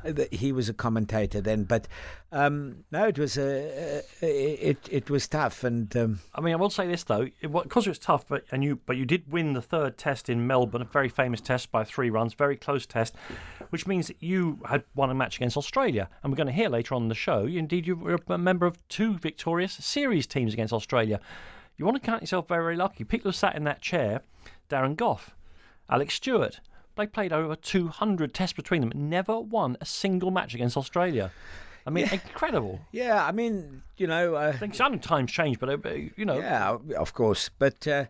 [0.05, 1.63] uh, he was a commentator then.
[1.63, 1.87] But
[2.31, 5.63] um, no, it was a, it it was tough.
[5.63, 8.45] And um, I mean, I will say this though, because it, it was tough, but
[8.51, 11.71] and you but you did win the third test in Melbourne, a very famous test
[11.71, 13.15] by three runs, very close test,
[13.69, 16.09] which means that you had won a match against Australia.
[16.23, 17.45] And we're going to hear later on in the show.
[17.45, 21.19] Indeed, you were a member of two victorious series teams against Australia
[21.77, 23.03] you want to count yourself very, very lucky.
[23.03, 24.21] People who sat in that chair,
[24.69, 25.35] Darren Gough,
[25.89, 26.59] Alex Stewart,
[26.95, 31.31] they played over 200 tests between them, never won a single match against Australia.
[31.87, 32.13] I mean, yeah.
[32.13, 32.79] incredible.
[32.91, 36.37] Yeah, I mean, you know, uh, I think some times change, but uh, you know,
[36.37, 37.49] yeah, of course.
[37.59, 38.05] But uh,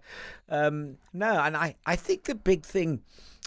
[0.48, 3.02] um, no, and I, I think the big thing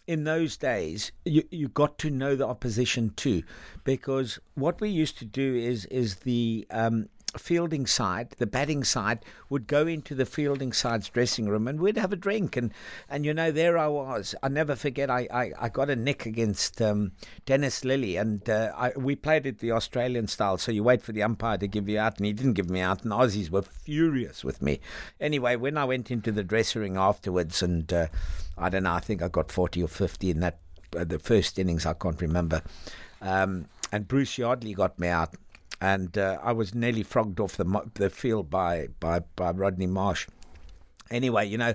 [0.07, 3.43] in those days, you you got to know the opposition too,
[3.85, 9.25] because what we used to do is is the um, fielding side, the batting side,
[9.51, 12.57] would go into the fielding side's dressing room and we'd have a drink.
[12.57, 12.73] And,
[13.09, 14.35] and you know, there I was.
[14.43, 17.13] I never forget, I, I, I got a nick against um,
[17.45, 20.59] Dennis Lillee and uh, I, we played it the Australian style.
[20.59, 22.81] So you wait for the umpire to give you out, and he didn't give me
[22.81, 24.81] out, and Aussies were furious with me.
[25.21, 28.07] Anyway, when I went into the dressing room afterwards, and uh,
[28.57, 30.59] I don't know, I think I got 40 or 50 in that,
[30.97, 32.63] uh, the first innings, I can't remember.
[33.21, 35.35] Um, and Bruce Yardley got me out
[35.81, 40.27] and uh, I was nearly frogged off the the field by by by Rodney Marsh.
[41.11, 41.75] Anyway, you know,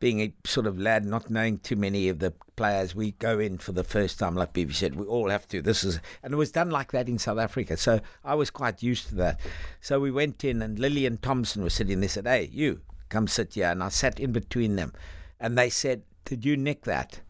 [0.00, 3.56] being a sort of lad, not knowing too many of the players, we go in
[3.56, 5.62] for the first time, like Bibi said, we all have to.
[5.62, 7.78] This is, and it was done like that in South Africa.
[7.78, 9.40] So I was quite used to that.
[9.80, 12.00] So we went in, and Lillee and Thomson was sitting.
[12.00, 14.92] They said, "Hey, you come sit here," and I sat in between them,
[15.40, 17.20] and they said, "Did you nick that?"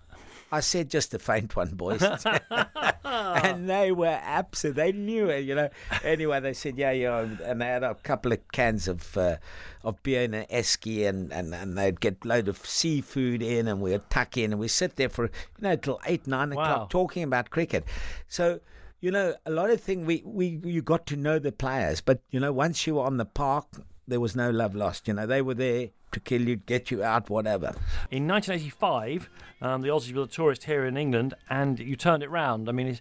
[0.53, 2.03] I said just a faint one, boys.
[3.05, 4.77] and they were absent.
[4.77, 5.71] They knew it, you know.
[6.05, 7.27] Anyway, they said, yeah, yeah.
[7.45, 9.37] And they had a couple of cans of uh,
[9.83, 13.69] of beer and an esky, and, and, and they'd get a load of seafood in,
[13.69, 15.31] and we'd tuck in, and we sit there for, you
[15.61, 16.63] know, till 8, 9 wow.
[16.63, 17.85] o'clock talking about cricket.
[18.29, 18.61] So,
[19.01, 22.21] you know, a lot of things we, we you got to know the players, but
[22.31, 23.67] you know, once you were on the park,
[24.09, 25.09] there was no love lost.
[25.09, 27.75] You know, they were there to kill you, get you out, whatever.
[28.11, 29.29] In 1985,
[29.61, 32.69] um, the Aussies were the tourist here in England, and you turned it round.
[32.69, 32.99] I mean,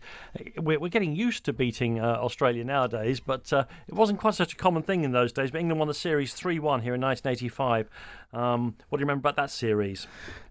[0.58, 4.54] we're, we're, getting used to beating uh, Australia nowadays, but uh, it wasn't quite such
[4.54, 5.52] a common thing in those days.
[5.52, 7.89] But England won the series 3 1 here in 1985.
[8.34, 10.08] Um, what do you remember about that series?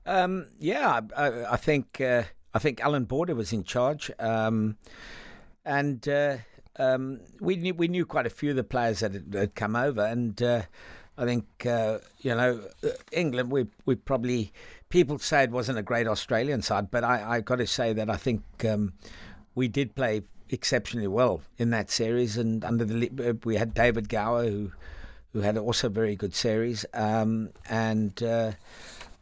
[0.06, 2.22] Um, yeah, I, I think uh,
[2.54, 4.10] I think Alan Border was in charge.
[4.18, 4.76] Um,
[5.64, 6.36] and uh,
[6.76, 9.76] um, we knew we knew quite a few of the players that had, had come
[9.76, 10.62] over, and uh,
[11.16, 13.50] I think uh, you know uh, England.
[13.50, 14.52] We we probably
[14.88, 18.10] people say it wasn't a great Australian side, but I I got to say that
[18.10, 18.92] I think um,
[19.54, 24.08] we did play exceptionally well in that series, and under the uh, we had David
[24.08, 24.72] Gower who
[25.32, 28.52] who had also a very good series, um, and uh,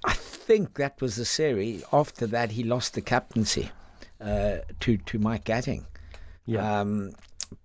[0.05, 1.85] I think that was the series.
[1.93, 3.71] After that, he lost the captaincy
[4.21, 5.85] uh, to to Mike Gatting.
[6.47, 6.81] Yeah.
[6.81, 7.13] Um,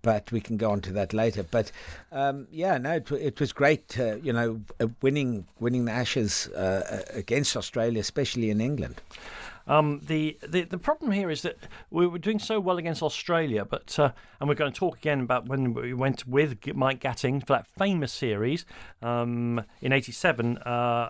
[0.01, 1.43] but we can go on to that later.
[1.43, 1.71] But
[2.11, 3.99] um, yeah, no, it, it was great.
[3.99, 9.01] Uh, you know, uh, winning winning the Ashes uh, against Australia, especially in England.
[9.67, 11.57] Um, the, the the problem here is that
[11.91, 15.21] we were doing so well against Australia, but uh, and we're going to talk again
[15.21, 18.65] about when we went with Mike Gatting for that famous series
[19.01, 21.09] um, in '87 uh, uh,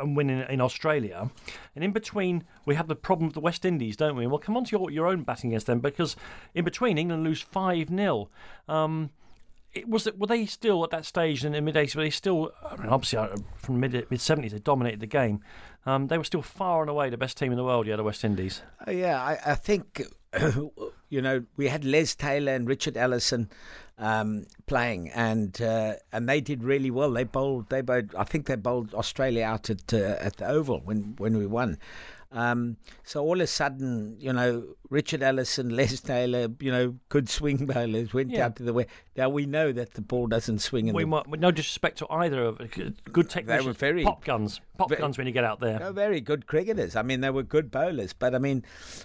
[0.00, 1.30] and winning in Australia,
[1.74, 4.24] and in between we have the problem of the West Indies, don't we?
[4.24, 6.16] And we'll come on to your, your own batting against them because
[6.54, 8.28] in between England lose five 0
[8.68, 9.10] um,
[9.76, 11.94] it was were they still at that stage in the mid 80s?
[11.94, 12.52] Were they still?
[12.64, 15.40] I mean, obviously, uh, from mid mid 70s, they dominated the game.
[15.86, 17.86] Um, they were still far and away the best team in the world.
[17.86, 18.60] Yeah, the West Indies.
[18.86, 20.02] Uh, yeah, I, I think
[21.08, 23.48] you know we had Les Taylor and Richard Ellison
[23.98, 27.12] um, playing, and uh, and they did really well.
[27.12, 27.70] They bowled.
[27.70, 28.14] They bowled.
[28.16, 31.78] I think they bowled Australia out at uh, at the Oval when when we won.
[32.36, 37.30] Um, so all of a sudden, you know, Richard Ellison, Les Taylor, you know, good
[37.30, 38.44] swing bowlers went yeah.
[38.44, 38.86] out to the way.
[39.16, 40.88] Now we know that the ball doesn't swing.
[40.88, 43.64] In we the, might, no disrespect to either of good technicians.
[43.64, 45.90] They were very pop guns, pop very, guns when you get out there.
[45.92, 46.94] very good cricketers.
[46.94, 48.62] I mean, they were good bowlers, but I mean,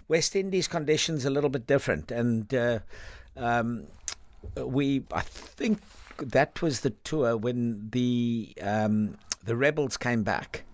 [0.10, 2.80] West Indies conditions a little bit different, and uh,
[3.38, 3.88] um,
[4.58, 5.80] we, I think
[6.18, 10.66] that was the tour when the um, the rebels came back.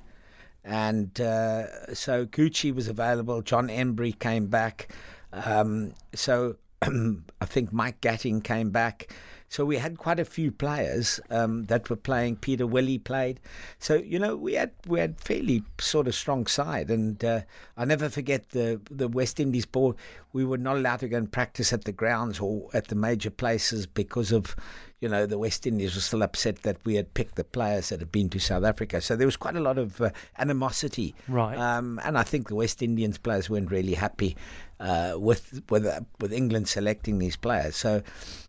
[0.67, 3.41] And uh, so Gucci was available.
[3.41, 4.89] John Emburey came back.
[5.31, 9.13] Um, so I think Mike Gatting came back.
[9.49, 12.35] So we had quite a few players um, that were playing.
[12.35, 13.39] Peter Willey played.
[13.79, 17.41] So you know we had we had fairly sort of strong side, and uh,
[17.77, 19.95] I never forget the the West Indies ball.
[20.33, 23.29] We were not allowed to go and practice at the grounds or at the major
[23.29, 24.53] places because of
[24.99, 27.99] you know, the West Indies were still upset that we had picked the players that
[27.99, 28.99] had been to South Africa.
[28.99, 31.13] So there was quite a lot of uh, animosity.
[31.27, 31.57] Right.
[31.57, 34.35] Um, and I think the West Indians players weren't really happy
[34.79, 37.75] uh, with with uh, with England selecting these players.
[37.75, 38.01] So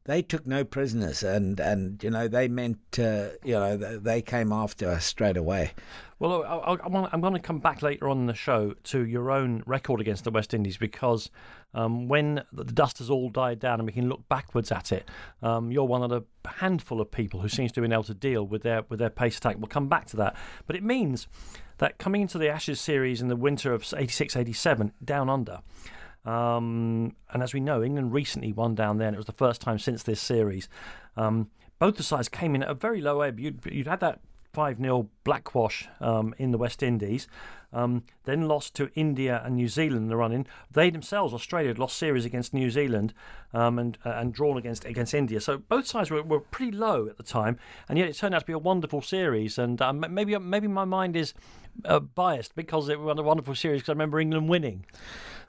[0.04, 4.52] they took no prisoners, and and you know they meant uh, you know they came
[4.52, 5.72] after us straight away.
[6.20, 6.76] Well, I,
[7.14, 10.24] am going to come back later on in the show to your own record against
[10.24, 11.30] the West Indies because
[11.74, 15.08] um, when the dust has all died down and we can look backwards at it,
[15.42, 18.14] um, you're one of the handful of people who seems to have been able to
[18.14, 19.58] deal with their with their pace attack.
[19.58, 21.28] We'll come back to that, but it means
[21.76, 25.60] that coming into the Ashes series in the winter of 86-87 down under.
[26.24, 29.60] Um, and as we know, England recently won down there, and it was the first
[29.60, 30.68] time since this series.
[31.16, 33.38] Um, both the sides came in at a very low ebb.
[33.38, 34.20] You'd, you'd had that
[34.58, 37.28] 5 0 blackwash um, in the West Indies.
[37.72, 40.48] Um, then lost to India and New Zealand in the run in.
[40.68, 43.14] They themselves, Australia, had lost series against New Zealand
[43.52, 45.40] um, and uh, and drawn against against India.
[45.40, 47.56] So both sides were, were pretty low at the time,
[47.88, 49.58] and yet it turned out to be a wonderful series.
[49.58, 51.34] And um, maybe maybe my mind is
[51.84, 54.86] uh, biased because it was a wonderful series because I remember England winning.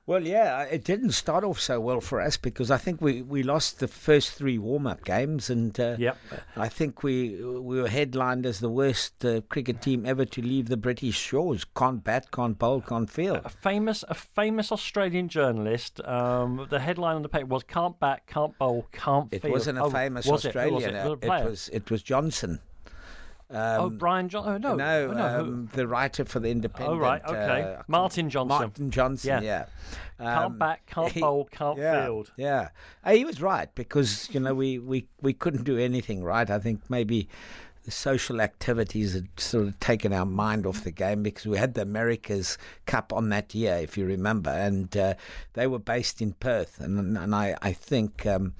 [0.09, 3.43] Well, yeah, it didn't start off so well for us because I think we, we
[3.43, 6.17] lost the first three warm up games, and uh, yep.
[6.57, 10.67] I think we we were headlined as the worst uh, cricket team ever to leave
[10.67, 11.63] the British shores.
[11.77, 13.41] Can't bat, can't bowl, can't field.
[13.45, 16.03] A famous a famous Australian journalist.
[16.03, 19.53] Um, the headline on the paper was "Can't bat, can't bowl, can't it field." It
[19.53, 20.95] wasn't a oh, famous was Australian.
[20.95, 21.05] It?
[21.05, 21.23] Was it?
[21.23, 21.49] it?
[21.49, 22.61] was it was Johnson.
[23.51, 24.63] Um, oh, Brian Johnston.
[24.63, 24.75] Oh, no.
[24.75, 25.39] No, oh, no.
[25.39, 26.97] Um, the writer for the Independent.
[26.97, 27.21] Oh, right.
[27.25, 27.75] Okay.
[27.77, 28.47] Uh, Martin Johnson.
[28.47, 29.65] Martin Johnson, yeah.
[30.19, 30.25] yeah.
[30.25, 32.31] can't um, bat, can't he, bowl, can't yeah, field.
[32.37, 32.69] Yeah.
[33.09, 36.47] He was right because, you know, we, we, we couldn't do anything right.
[36.47, 37.27] I think maybe
[37.85, 41.73] the social activities had sort of taken our mind off the game because we had
[41.73, 45.15] the America's Cup on that year, if you remember, and uh,
[45.53, 46.79] they were based in Perth.
[46.79, 48.53] And, and I, I think um,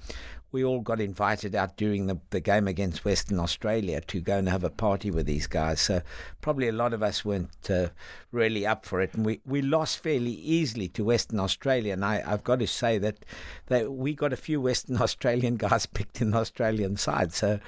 [0.52, 4.48] we all got invited out during the, the game against Western Australia to go and
[4.48, 5.80] have a party with these guys.
[5.80, 6.02] So
[6.40, 7.88] probably a lot of us weren't uh,
[8.32, 11.92] really up for it, and we, we lost fairly easily to Western Australia.
[11.92, 13.24] And I, I've got to say that
[13.66, 17.32] that we got a few Western Australian guys picked in the Australian side.
[17.32, 17.60] So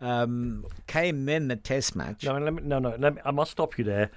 [0.00, 2.24] um, came then the Test match.
[2.24, 2.96] No, me, no, no.
[2.96, 4.10] Me, I must stop you there.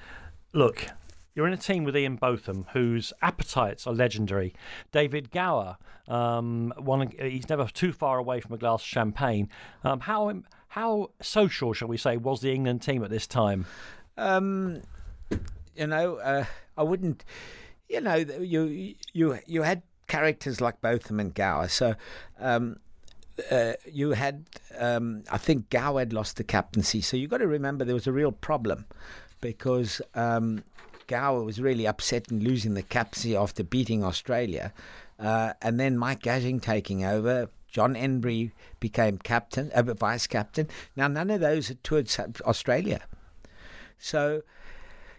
[0.54, 0.88] Look,
[1.36, 4.54] you're in a team with Ian Botham, whose appetites are legendary.
[4.92, 9.50] David Gower, um, one, he's never too far away from a glass of champagne.
[9.84, 10.34] Um, how
[10.70, 13.66] how social, shall we say, was the England team at this time?
[14.18, 14.82] Um,
[15.76, 16.46] you know, uh,
[16.78, 17.24] I wouldn't.
[17.90, 21.96] You know, you you you had characters like Botham and Gower, so.
[22.40, 22.78] Um,
[23.50, 24.46] uh, you had,
[24.78, 28.06] um, I think Gower had lost the captaincy, so you've got to remember there was
[28.06, 28.86] a real problem
[29.42, 30.64] because um,
[31.08, 34.74] Gower was really upset in losing the captaincy after beating Australia.
[35.20, 37.50] Uh, and then Mike Gatting taking over.
[37.68, 40.68] John Emburey became captain, uh, vice captain.
[40.96, 42.12] Now, none of those had toured
[42.46, 43.02] Australia.
[43.98, 44.44] So,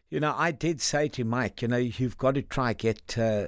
[0.08, 3.46] you know, I did say to Mike, you know, you've got to try get uh,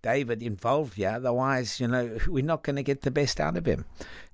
[0.00, 1.10] David involved here.
[1.10, 3.84] Otherwise, you know, we're not going to get the best out of him.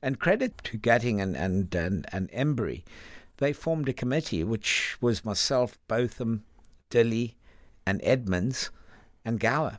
[0.00, 2.84] And credit to Gatting and, and, and, and Emburey.
[3.38, 6.44] They formed a committee, which was myself, Botham,
[6.90, 7.34] Dilley,
[7.86, 8.70] and Edmonds
[9.24, 9.78] and Gower.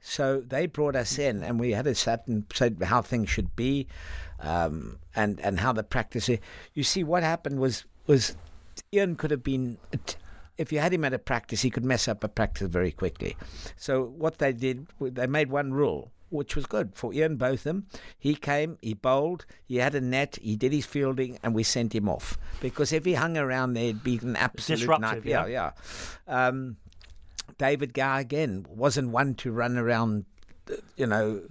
[0.00, 1.94] So they brought us in, and we had a
[2.26, 3.86] and said how things should be,
[4.40, 6.28] um, and and how the practice.
[6.74, 8.36] You see, what happened was was
[8.92, 9.78] Ian could have been.
[10.56, 13.36] If you had him at a practice, he could mess up a practice very quickly.
[13.76, 17.86] So what they did, they made one rule which was good for Ian Botham.
[18.18, 21.94] He came, he bowled, he had a net, he did his fielding, and we sent
[21.94, 25.48] him off because if he hung around there, it'd be an absolute Disruptive, nightmare.
[25.48, 25.70] Yeah,
[26.28, 26.46] yeah.
[26.46, 26.76] Um,
[27.58, 30.24] David Gower again wasn't one to run around
[30.96, 31.42] you know,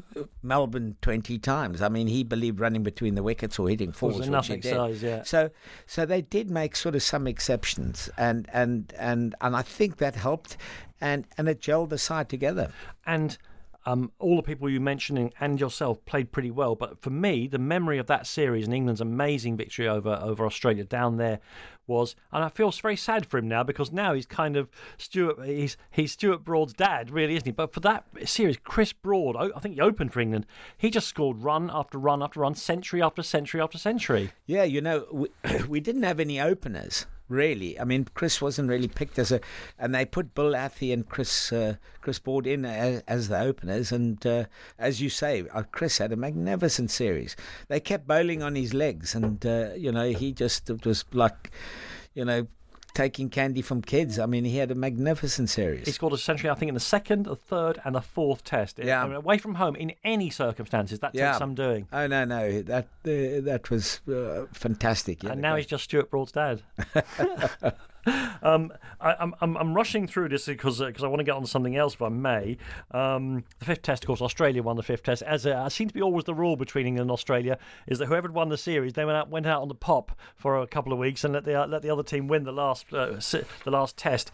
[0.42, 1.82] Melbourne twenty times.
[1.82, 4.74] I mean, he believed running between the wickets or hitting fours, which he did.
[4.74, 5.24] Size, yeah.
[5.24, 5.52] So,
[5.86, 10.16] so they did make sort of some exceptions, and and and and I think that
[10.16, 10.58] helped,
[11.00, 12.72] and and it gelled the side together.
[13.06, 13.38] And
[13.86, 17.60] um, all the people you mentioned and yourself played pretty well, but for me, the
[17.60, 21.40] memory of that series and England's amazing victory over over Australia down there
[21.86, 25.46] was, and I feel very sad for him now because now he's kind of Stuart.
[25.46, 27.52] He's he's Stuart Broad's dad, really, isn't he?
[27.52, 30.46] But for that series, Chris Broad, I think he opened for England.
[30.78, 34.32] He just scored run after run after run, century after century after century.
[34.46, 35.28] Yeah, you know, we,
[35.68, 37.80] we didn't have any openers really.
[37.80, 39.42] I mean, Chris wasn't really picked as a,
[39.78, 43.92] and they put Bill Athey and Chris uh, Chris Broad in as, as the openers,
[43.92, 44.46] and uh,
[44.78, 47.36] as you say, uh, Chris had a magnificent series.
[47.68, 51.52] They kept bowling on his legs, and uh, you know he just was like,
[52.14, 52.48] you know,
[52.94, 54.20] taking candy from kids.
[54.20, 55.86] I mean, he had a magnificent series.
[55.86, 58.80] He scored a century, I think, in the second, the third, and the fourth test.
[58.82, 59.04] Yeah.
[59.04, 61.30] I mean, away from home in any circumstances, that Yeah.
[61.32, 61.88] takes some doing.
[61.92, 65.24] Oh no, no, that uh, that was uh, fantastic.
[65.24, 66.62] and now he's just Stuart Broad's dad.
[68.42, 71.42] um, I, I'm, I'm I'm rushing through this because because I want to get on
[71.42, 72.58] to something else, if I may.
[72.92, 75.22] Um, the fifth test, of course, Australia won the fifth test.
[75.24, 78.32] As uh, seems to be always the rule between England and Australia, is that whoever
[78.32, 81.00] won the series, they went out went out on the pop for a couple of
[81.00, 83.20] weeks and let the let the other team win the last uh,
[83.64, 84.32] the last test.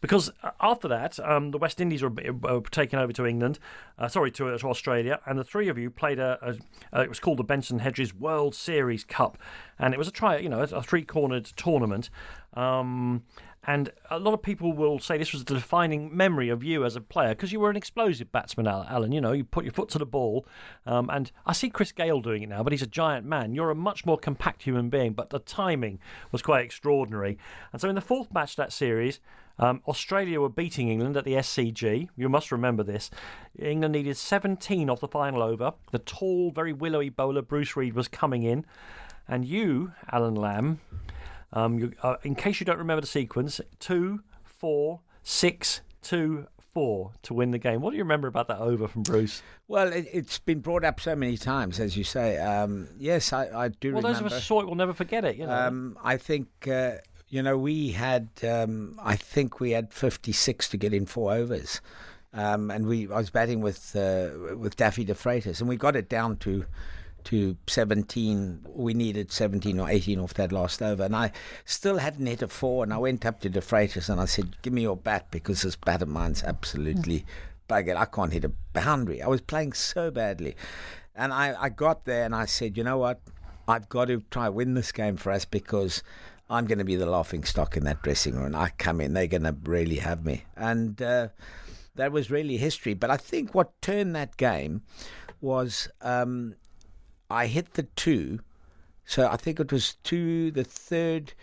[0.00, 3.58] Because uh, after that, um, the West Indies were, were taken over to England,
[3.98, 7.08] uh, sorry, to, to Australia, and the three of you played a, a, a it
[7.08, 9.38] was called the Benson Hedges World Series Cup,
[9.78, 12.10] and it was a try, you know, a, a three-cornered tournament.
[12.54, 13.24] Um,
[13.64, 16.96] and a lot of people will say this was the defining memory of you as
[16.96, 19.12] a player because you were an explosive batsman, Alan.
[19.12, 20.46] You know, you put your foot to the ball.
[20.86, 23.52] Um, and I see Chris Gayle doing it now, but he's a giant man.
[23.52, 25.98] You're a much more compact human being, but the timing
[26.32, 27.36] was quite extraordinary.
[27.72, 29.20] And so in the fourth match that series,
[29.60, 32.08] um, Australia were beating England at the SCG.
[32.16, 33.10] You must remember this.
[33.58, 35.74] England needed 17 off the final over.
[35.92, 38.64] The tall, very willowy bowler Bruce Reid was coming in.
[39.28, 40.80] And you, Alan Lamb,
[41.52, 47.12] um, you, uh, in case you don't remember the sequence, two, four, six, two, four
[47.22, 47.82] to win the game.
[47.82, 49.42] What do you remember about that over from Bruce?
[49.68, 52.38] Well, it, it's been brought up so many times, as you say.
[52.38, 54.02] Um, yes, I, I do remember.
[54.02, 54.08] Well, remember.
[54.08, 55.36] those of us who saw it will never forget it.
[55.36, 55.52] You know.
[55.52, 56.92] Um, I think uh,
[57.30, 58.28] you know we had.
[58.46, 61.80] Um, I think we had fifty six to get in four overs,
[62.34, 63.10] um, and we.
[63.10, 66.66] I was batting with uh, with Daffy de Freitas, and we got it down to
[67.24, 68.66] to seventeen.
[68.68, 71.32] We needed seventeen or eighteen off that last over, and I
[71.64, 72.82] still hadn't hit a four.
[72.82, 75.62] And I went up to de Freitas and I said, "Give me your bat because
[75.62, 77.24] this bat of mine's absolutely."
[77.68, 77.94] Buggered.
[77.94, 79.22] I can't hit a boundary.
[79.22, 80.56] I was playing so badly.
[81.14, 83.20] And I, I got there and I said, you know what?
[83.68, 86.02] I've got to try win this game for us because
[86.50, 88.56] I'm going to be the laughing stock in that dressing room.
[88.56, 90.44] I come in, they're going to really have me.
[90.56, 91.28] And uh,
[91.94, 92.92] that was really history.
[92.94, 94.82] But I think what turned that game
[95.40, 96.56] was um,
[97.30, 98.40] I hit the two.
[99.04, 101.34] So I think it was two, the third,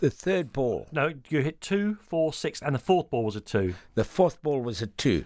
[0.00, 0.86] the third ball.
[0.92, 3.74] no, you hit two, four, six, and the fourth ball was a two.
[3.94, 5.24] The fourth ball was a two,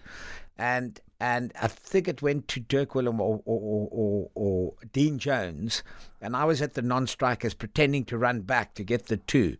[0.56, 5.82] and and I think it went to Dirk Wellham or or, or, or, Dean Jones,
[6.20, 9.56] and I was at the non-strikers pretending to run back to get the two,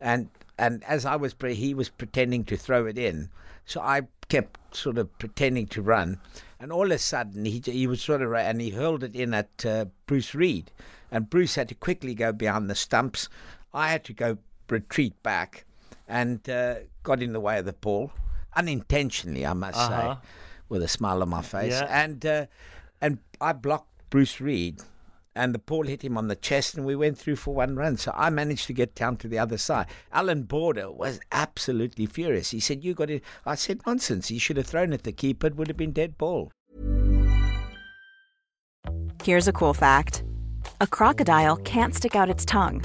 [0.00, 0.28] and
[0.58, 3.30] and as I was pre- he was pretending to throw it in,
[3.64, 6.18] so I kept sort of pretending to run,
[6.58, 9.32] and all of a sudden he he was sort of and he hurled it in
[9.32, 10.72] at uh, Bruce Reid,
[11.12, 13.28] and Bruce had to quickly go behind the stumps.
[13.72, 14.38] I had to go
[14.68, 15.64] retreat back,
[16.08, 18.10] and uh, got in the way of the ball.
[18.56, 20.14] Unintentionally, I must Uh-huh.
[20.14, 20.28] say,
[20.68, 21.86] with a smile on my face, Yeah.
[22.04, 22.46] and uh,
[23.00, 24.82] and I blocked Bruce Reid.
[25.38, 27.98] And the ball hit him on the chest, and we went through for one run.
[27.98, 29.84] So I managed to get down to the other side.
[30.10, 32.52] Alan Border was absolutely furious.
[32.52, 34.28] He said, "You got it." I said, "Nonsense!
[34.28, 35.48] He should have thrown at the keeper.
[35.48, 36.52] It would have been dead ball."
[39.22, 40.24] Here's a cool fact
[40.80, 42.82] a crocodile can't stick out its tongue.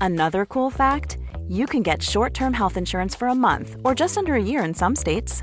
[0.00, 1.18] Another cool fact
[1.48, 4.62] you can get short term health insurance for a month or just under a year
[4.62, 5.42] in some states.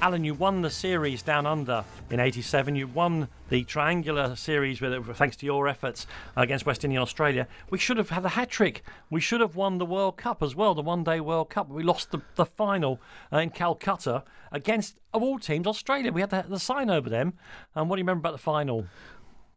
[0.00, 2.76] Alan, you won the series down under in '87.
[2.76, 7.48] You won the triangular series with it, thanks to your efforts against West Indies Australia.
[7.68, 8.82] We should have had a hat trick.
[9.10, 11.68] We should have won the World Cup as well, the One Day World Cup.
[11.68, 13.00] We lost the, the final
[13.32, 14.22] uh, in Calcutta
[14.52, 16.12] against, of all teams, Australia.
[16.12, 17.34] We had the, the sign over them.
[17.74, 18.86] And what do you remember about the final?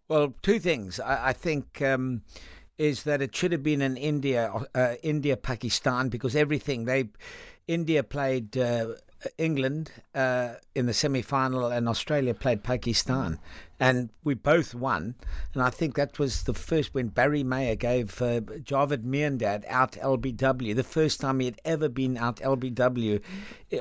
[0.08, 1.00] Well, two things.
[1.00, 1.82] I, I think.
[1.82, 2.24] Um,
[2.78, 7.10] is that it should have been an India, uh, India Pakistan because everything they,
[7.68, 8.88] India played uh,
[9.38, 13.40] England uh, in the semi final and Australia played Pakistan.
[13.80, 15.16] And we both won.
[15.54, 19.94] And I think that was the first when Barrie Meyer gave uh, Javed Miandad out
[19.94, 23.22] LBW, the first time he had ever been out LBW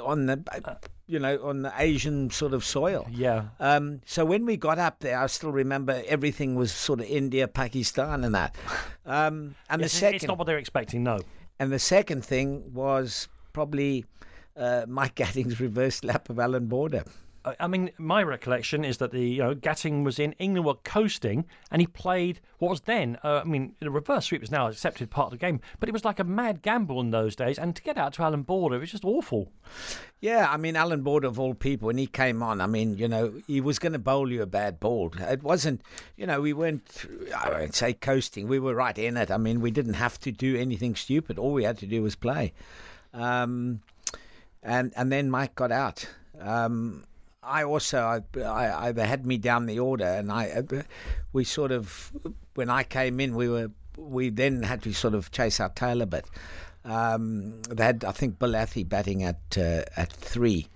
[0.02, 0.78] on the.
[1.06, 3.04] You know, on the Asian sort of soil.
[3.10, 3.46] Yeah.
[3.58, 7.48] Um, so when we got up there, I still remember everything was sort of India,
[7.48, 8.54] Pakistan, and that.
[9.04, 11.18] Um, and Yes, the second, It's not what they're expecting, no.
[11.58, 14.04] and the second thing was probably
[14.56, 17.04] uh, Mike Gatting's reverse lap of Alan Border.
[17.44, 20.74] I I mean, my recollection is that the you know Gatting was in England were
[20.74, 23.18] coasting, and he played what was then.
[23.24, 25.88] Uh, I mean, the reverse sweep is now an accepted part of the game, but
[25.88, 27.58] it was like a mad gamble in those days.
[27.58, 29.50] And to get out to Alan Border, it was just awful.
[30.20, 33.08] Yeah, I mean, Alan Border, of all people, when he came on, I mean, you
[33.08, 35.10] know, he was going to bowl you a bad ball.
[35.18, 35.80] It wasn't,
[36.18, 39.30] you know, we weren't, I won't say coasting, we were right in it.
[39.30, 41.38] I mean, we didn't have to do anything stupid.
[41.38, 42.52] All we had to do was play.
[43.14, 43.80] Um,
[44.62, 46.06] and, and then Mike got out.
[46.40, 47.04] Um,
[47.42, 50.62] I also, I, I, I, had me down the order, and I,
[51.32, 52.12] we sort of,
[52.54, 56.02] when I came in, we were, we then had to sort of chase our tail
[56.02, 56.26] a bit.
[56.84, 60.68] Um, they had, I think, Bill Athey batting at uh, at three,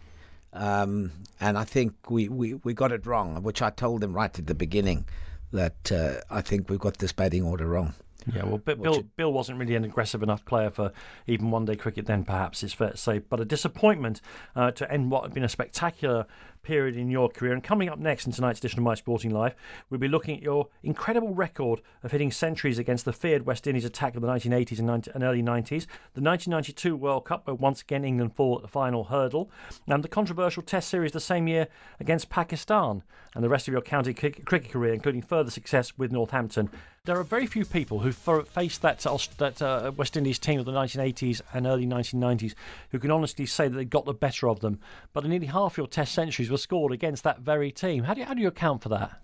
[0.52, 4.38] um, and I think we, we, we got it wrong, which I told them right
[4.38, 5.06] at the beginning
[5.52, 7.94] that uh, I think we've got this batting order wrong.
[8.32, 10.92] Yeah, well, Bi- Bill, Bill wasn't really an aggressive enough player for
[11.26, 13.18] even one day cricket then, perhaps, it's fair to say.
[13.18, 14.20] But a disappointment
[14.56, 16.26] uh, to end what had been a spectacular
[16.64, 17.52] period in your career.
[17.52, 19.54] And coming up next in tonight's edition of My Sporting Life,
[19.88, 23.84] we'll be looking at your incredible record of hitting centuries against the feared West Indies
[23.84, 27.82] attack of the 1980s and, 90, and early 90s, the 1992 World Cup, where once
[27.82, 29.50] again England fall at the final hurdle,
[29.86, 31.68] and the controversial Test series the same year
[32.00, 33.02] against Pakistan,
[33.34, 36.70] and the rest of your county cricket career, including further success with Northampton.
[37.04, 40.66] There are very few people who faced that, uh, that uh, West Indies team of
[40.66, 42.54] the 1980s and early 1990s
[42.90, 44.78] who can honestly say that they got the better of them.
[45.12, 48.04] But nearly half your Test centuries were scored against that very team.
[48.04, 49.20] How do you, how do you account for that?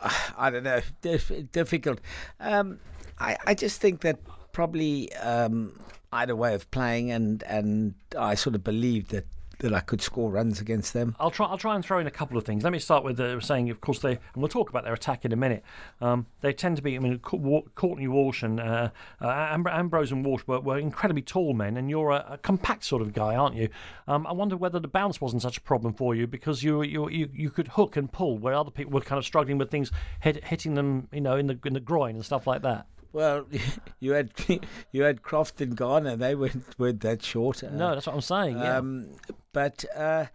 [0.38, 2.00] I don't know, Dif- difficult.
[2.40, 2.80] Um,
[3.18, 4.18] I, I just think that
[4.52, 5.78] probably um,
[6.12, 9.26] I had a way of playing, and, and I sort of believed that
[9.64, 11.16] that I could score runs against them.
[11.18, 11.46] I'll try.
[11.46, 12.62] I'll try and throw in a couple of things.
[12.62, 15.24] Let me start with uh, saying, of course, they and we'll talk about their attack
[15.24, 15.64] in a minute.
[16.00, 16.96] Um, they tend to be.
[16.96, 18.90] I mean, Courtney Walsh and uh,
[19.20, 23.00] uh, Ambrose and Walsh were, were, incredibly tall men, and you're a, a compact sort
[23.00, 23.70] of guy, aren't you?
[24.06, 27.08] Um, I wonder whether the bounce wasn't such a problem for you because you you
[27.08, 29.90] you, you could hook and pull where other people were kind of struggling with things
[30.20, 32.86] hit, hitting them, you know, in the in the groin and stuff like that.
[33.14, 33.46] Well,
[34.00, 34.32] you had
[34.92, 36.16] you had Croft and Garner.
[36.16, 37.62] They weren't, weren't that short.
[37.62, 38.58] No, that's what I'm saying.
[38.58, 38.76] Yeah.
[38.76, 39.06] Um,
[39.54, 40.26] but uh,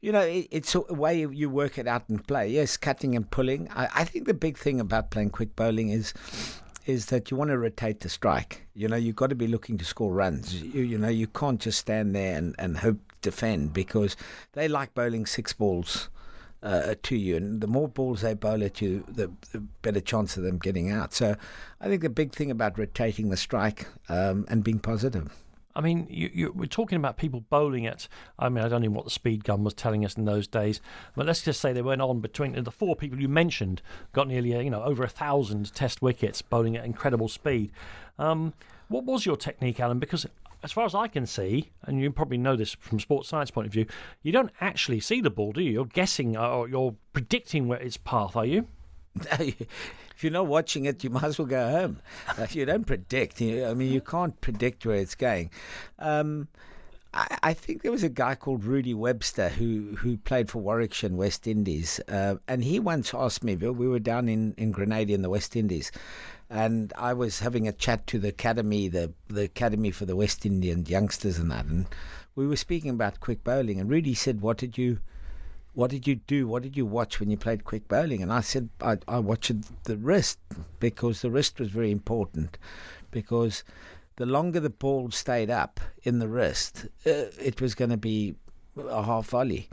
[0.00, 2.48] you know, it, it's a way you work it out and play.
[2.48, 3.68] Yes, cutting and pulling.
[3.70, 6.12] I, I think the big thing about playing quick bowling is
[6.86, 8.66] is that you want to rotate the strike.
[8.74, 10.62] You know, you've got to be looking to score runs.
[10.62, 14.16] You, you know, you can't just stand there and, and hope defend because
[14.52, 16.10] they like bowling six balls.
[16.64, 20.38] Uh, to you, and the more balls they bowl at you, the, the, better chance
[20.38, 21.12] of them getting out.
[21.12, 21.36] So,
[21.78, 25.30] I think the big thing about rotating the strike um, and being positive.
[25.76, 28.06] I mean, you, you, we're talking about people bowling at.
[28.38, 30.80] I mean, I don't know what the speed gun was telling us in those days,
[31.16, 34.50] but let's just say they went on between the four people you mentioned got nearly,
[34.50, 37.72] you know, over a thousand Test wickets bowling at incredible speed.
[38.18, 38.54] Um,
[38.88, 39.98] what was your technique, Alan?
[39.98, 40.26] Because
[40.64, 43.66] as far as I can see, and you probably know this from sports science point
[43.66, 43.84] of view,
[44.22, 45.70] you don't actually see the ball, do you?
[45.70, 48.66] You're guessing or you're predicting where its path, are you?
[49.38, 52.00] if you're not watching it, you might as well go home.
[52.38, 53.42] Uh, you don't predict.
[53.42, 55.50] I mean, you can't predict where it's going.
[55.98, 56.48] Um,
[57.12, 61.08] I, I, think there was a guy called Rudy Webster who, who played for Warwickshire
[61.08, 63.54] and West Indies, uh, and he once asked me.
[63.54, 65.92] We were down in, in Grenada in the West Indies,
[66.50, 70.44] and I was having a chat to the academy, the the academy for the West
[70.46, 71.86] Indian youngsters and that, and
[72.34, 74.98] we were speaking about quick bowling, and Rudy said, "What did you?"
[75.74, 76.46] what did you do?
[76.46, 78.22] What did you watch when you played quick bowling?
[78.22, 79.52] And I said, I, I watched
[79.84, 80.38] the wrist
[80.78, 82.58] because the wrist was very important.
[83.10, 83.64] Because
[84.16, 88.36] the longer the ball stayed up in the wrist, uh, it was going to be
[88.78, 89.68] a half volley.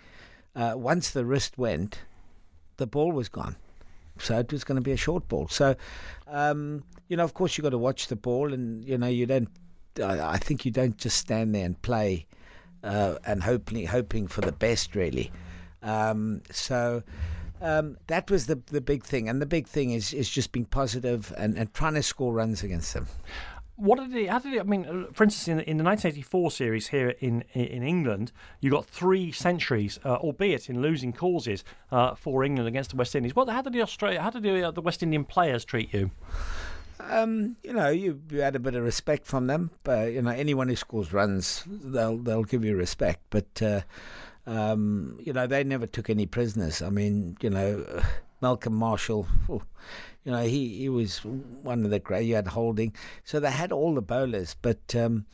[0.55, 1.99] Uh, once the wrist went,
[2.77, 3.55] the ball was gone.
[4.21, 5.47] So it was going to be a short ball.
[5.47, 5.75] So,
[6.27, 9.25] um, you know, of course, you've got to watch the ball, and you know, you
[9.25, 9.49] don't.
[10.01, 12.25] I, think you don't just stand there and play,
[12.83, 15.31] uh, and hoping hoping for the best, really.
[15.81, 17.03] Um, so.
[17.63, 20.65] Um, that was the the big thing, and the big thing is is just being
[20.65, 23.05] positive and, and trying to score runs against them.
[23.81, 24.27] What did he?
[24.27, 24.59] How did he?
[24.59, 28.85] I mean, for instance, in, in the 1984 series here in in England, you got
[28.85, 33.35] three centuries, uh, albeit in losing causes uh, for England against the West Indies.
[33.35, 33.49] What?
[33.49, 34.21] How did the Australia?
[34.21, 36.11] How did the, uh, the West Indian players treat you?
[36.99, 40.29] Um, you know, you, you had a bit of respect from them, but you know,
[40.29, 43.21] anyone who scores runs, they'll they'll give you respect.
[43.31, 43.81] But uh,
[44.45, 46.83] um, you know, they never took any prisoners.
[46.83, 48.03] I mean, you know,
[48.41, 49.61] Malcolm Marshall, oh,
[50.23, 51.19] you know, he, he was
[51.63, 52.25] one of the great.
[52.25, 55.25] You had Holding, so they had all the bowlers, but um,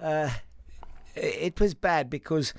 [0.00, 0.30] uh,
[1.14, 2.54] it was bad because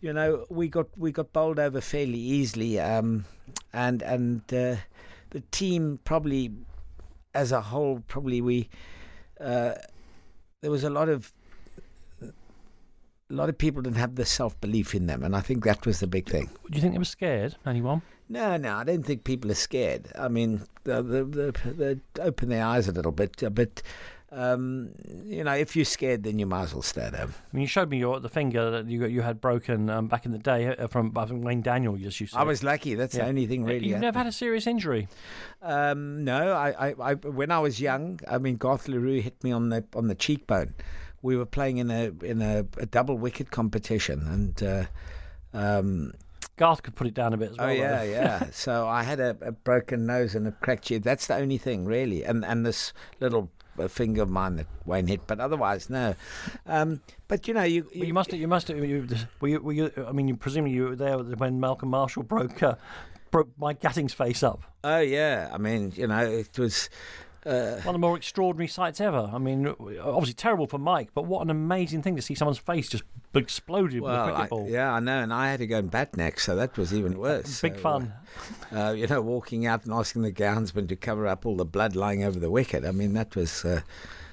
[0.00, 3.24] you know we got we got bowled over fairly easily, um,
[3.72, 4.76] and and uh,
[5.30, 6.52] the team probably
[7.34, 8.68] as a whole probably we
[9.40, 9.74] uh,
[10.60, 11.32] there was a lot of
[12.22, 12.32] a
[13.34, 16.00] lot of people didn't have the self belief in them, and I think that was
[16.00, 16.50] the big thing.
[16.70, 17.56] Do you think they were scared?
[17.66, 18.02] Anyone?
[18.32, 20.10] No, no, I don't think people are scared.
[20.18, 23.82] I mean, they they open their eyes a little bit, but.
[24.34, 24.92] Um,
[25.26, 27.24] you know, if you're scared, then you might as well stay there.
[27.24, 30.24] I mean, you showed me your the finger that you you had broken um, back
[30.24, 31.98] in the day uh, from I think Wayne Daniel.
[31.98, 32.28] Just you.
[32.32, 32.94] I was lucky.
[32.94, 33.24] That's yeah.
[33.24, 33.88] the only thing really.
[33.88, 35.06] You've never had a serious injury.
[35.60, 39.52] Um, no, I, I, I, when I was young, I mean, Garth le hit me
[39.52, 40.72] on the on the cheekbone
[41.20, 44.84] we were playing in a in a, a double wicket competition, and uh,
[45.52, 46.12] um,
[46.56, 47.70] Garth could put it down a bit as oh, well.
[47.70, 48.50] Oh yeah, yeah.
[48.50, 51.02] so I had a, a, broken nose and a cracked cheek.
[51.02, 53.50] That's the only thing really, and and this little
[53.88, 56.14] finger of mine that Wayne hit, but otherwise no.
[56.66, 59.08] Um, but you know, you you, you must you must you,
[59.40, 62.62] were you, were you I mean, you, presumably you were there when Malcolm Marshall broke
[62.62, 62.74] uh,
[63.30, 64.62] broke Mike Gatting's face up.
[64.84, 66.90] Oh yeah, I mean, you know, it was
[67.44, 69.30] uh, One of the more extraordinary sights ever.
[69.32, 72.88] I mean, obviously terrible for Mike, but what an amazing thing to see someone's face
[72.88, 74.66] just exploded well, with a cricket ball.
[74.66, 76.94] I, yeah, I know, and I had to go and bat next, so that was
[76.94, 77.60] even worse.
[77.60, 78.12] Big so, fun.
[78.72, 81.64] Uh, uh, you know, walking out and asking the groundsman to cover up all the
[81.64, 82.84] blood lying over the wicket.
[82.84, 83.80] I mean, that was uh,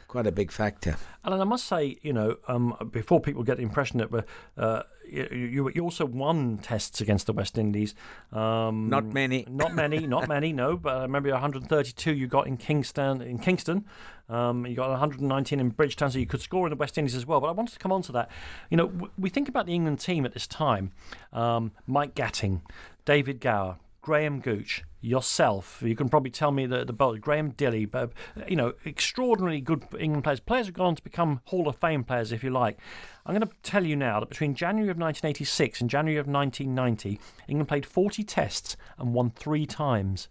[0.07, 0.97] quite a big factor.
[1.23, 4.25] And I must say, you know, um, before people get the impression that we're
[4.57, 7.95] uh, you, you also won tests against the West Indies.
[8.31, 9.45] Um, not many.
[9.49, 10.05] Not many.
[10.05, 10.53] Not many.
[10.53, 13.21] No, but I remember 132 you got in Kingston.
[13.21, 13.85] In Kingston,
[14.29, 17.25] um, you got 119 in Bridgetown, so you could score in the West Indies as
[17.25, 17.39] well.
[17.39, 18.29] But I wanted to come on to that.
[18.69, 20.91] You know, w- we think about the England team at this time:
[21.33, 22.61] um, Mike Gatting,
[23.05, 25.81] David Gower, Graham Gooch, yourself.
[25.85, 28.11] You can probably tell me the the bowler, Graham Dilley, but
[28.47, 30.39] you know, extraordinarily good England players.
[30.39, 32.77] Players have gone on to become Hall of Fame players, if you like.
[33.25, 37.19] I'm going to tell you now that between January of 1986 and January of 1990,
[37.47, 40.29] England played 40 tests and won three times.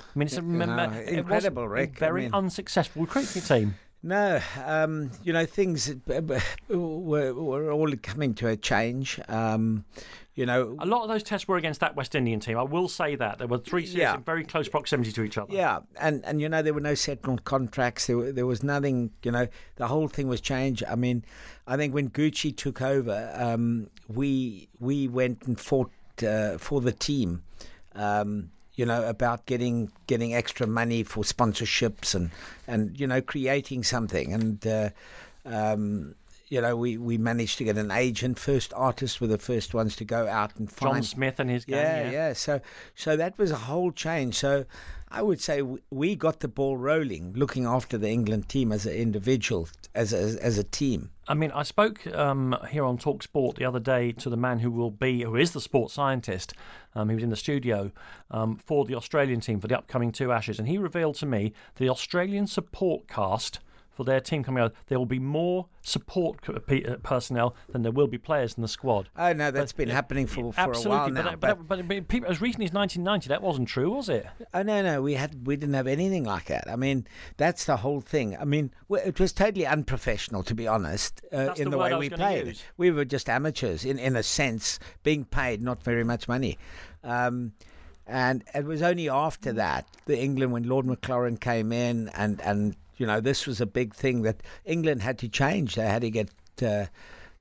[0.00, 1.98] I mean, it's a, uh, incredible, Rick.
[1.98, 3.76] Very I mean, unsuccessful cricket team.
[4.02, 9.20] No, um, you know things were, were all coming to a change.
[9.28, 9.84] Um,
[10.34, 12.56] you know, a lot of those tests were against that West Indian team.
[12.56, 14.14] I will say that there were three series yeah.
[14.14, 15.52] in very close proximity to each other.
[15.52, 18.06] Yeah, and and you know there were no settled contracts.
[18.06, 19.10] There there was nothing.
[19.22, 20.82] You know, the whole thing was changed.
[20.88, 21.22] I mean,
[21.66, 25.90] I think when Gooch took over, um, we we went and fought
[26.26, 27.42] uh, for the team.
[27.94, 28.50] Um,
[28.80, 32.30] you know, about getting getting extra money for sponsorships and
[32.66, 34.66] and you know creating something and.
[34.66, 34.88] Uh,
[35.44, 36.14] um,
[36.48, 38.36] you know, we, we managed to get an agent.
[38.36, 41.64] First artists were the first ones to go out and find John Smith and his
[41.64, 41.78] gang.
[41.78, 42.32] Yeah, yeah, yeah.
[42.32, 42.60] So
[42.96, 44.34] so that was a whole change.
[44.34, 44.64] So
[45.12, 48.94] I would say we got the ball rolling, looking after the England team as an
[48.94, 51.10] individual, as a, as a team.
[51.26, 54.60] I mean, I spoke um, here on Talk Sport the other day to the man
[54.60, 56.54] who will be, who is the sports scientist.
[56.94, 57.92] Um, he was in the studio
[58.30, 61.52] um, for the Australian team for the upcoming two Ashes, and he revealed to me
[61.76, 63.60] the Australian support cast
[63.92, 66.58] for their team coming out, there will be more support uh,
[67.02, 69.08] personnel than there will be players in the squad.
[69.16, 71.34] Oh no, that's but, been happening for, for a while now.
[71.36, 74.26] But, but, but, but people, as recently as 1990, that wasn't true, was it?
[74.54, 76.64] Oh no, no, we had we didn't have anything like that.
[76.70, 78.36] I mean, that's the whole thing.
[78.36, 82.10] I mean, it was totally unprofessional, to be honest, uh, in the, the way we
[82.10, 82.46] played.
[82.46, 82.62] Use.
[82.76, 86.58] We were just amateurs, in in a sense, being paid not very much money.
[87.02, 87.52] Um,
[88.06, 92.74] and it was only after that, the England, when Lord Maclaurin came in and, and
[93.00, 95.74] you know, this was a big thing that England had to change.
[95.74, 96.28] They had to get,
[96.62, 96.84] uh,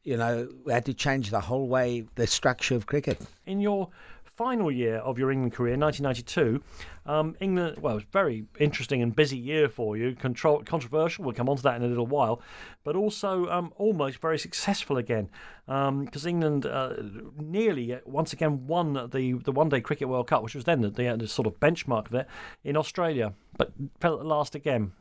[0.04, 3.20] you know, we had to change the whole way, the structure of cricket.
[3.46, 3.90] In your
[4.24, 6.64] final year of your England career, 1992,
[7.10, 10.14] Um, England, well, it was a very interesting and busy year for you.
[10.14, 11.26] Control, controversial.
[11.26, 12.40] We'll come on to that in a little while,
[12.84, 15.28] but also um, almost very successful again
[15.70, 16.94] because um, England uh,
[17.38, 20.90] nearly once again won the the One Day Cricket World Cup, which was then the,
[20.90, 22.28] the, the sort of benchmark of it
[22.64, 24.94] in Australia, but fell at last again.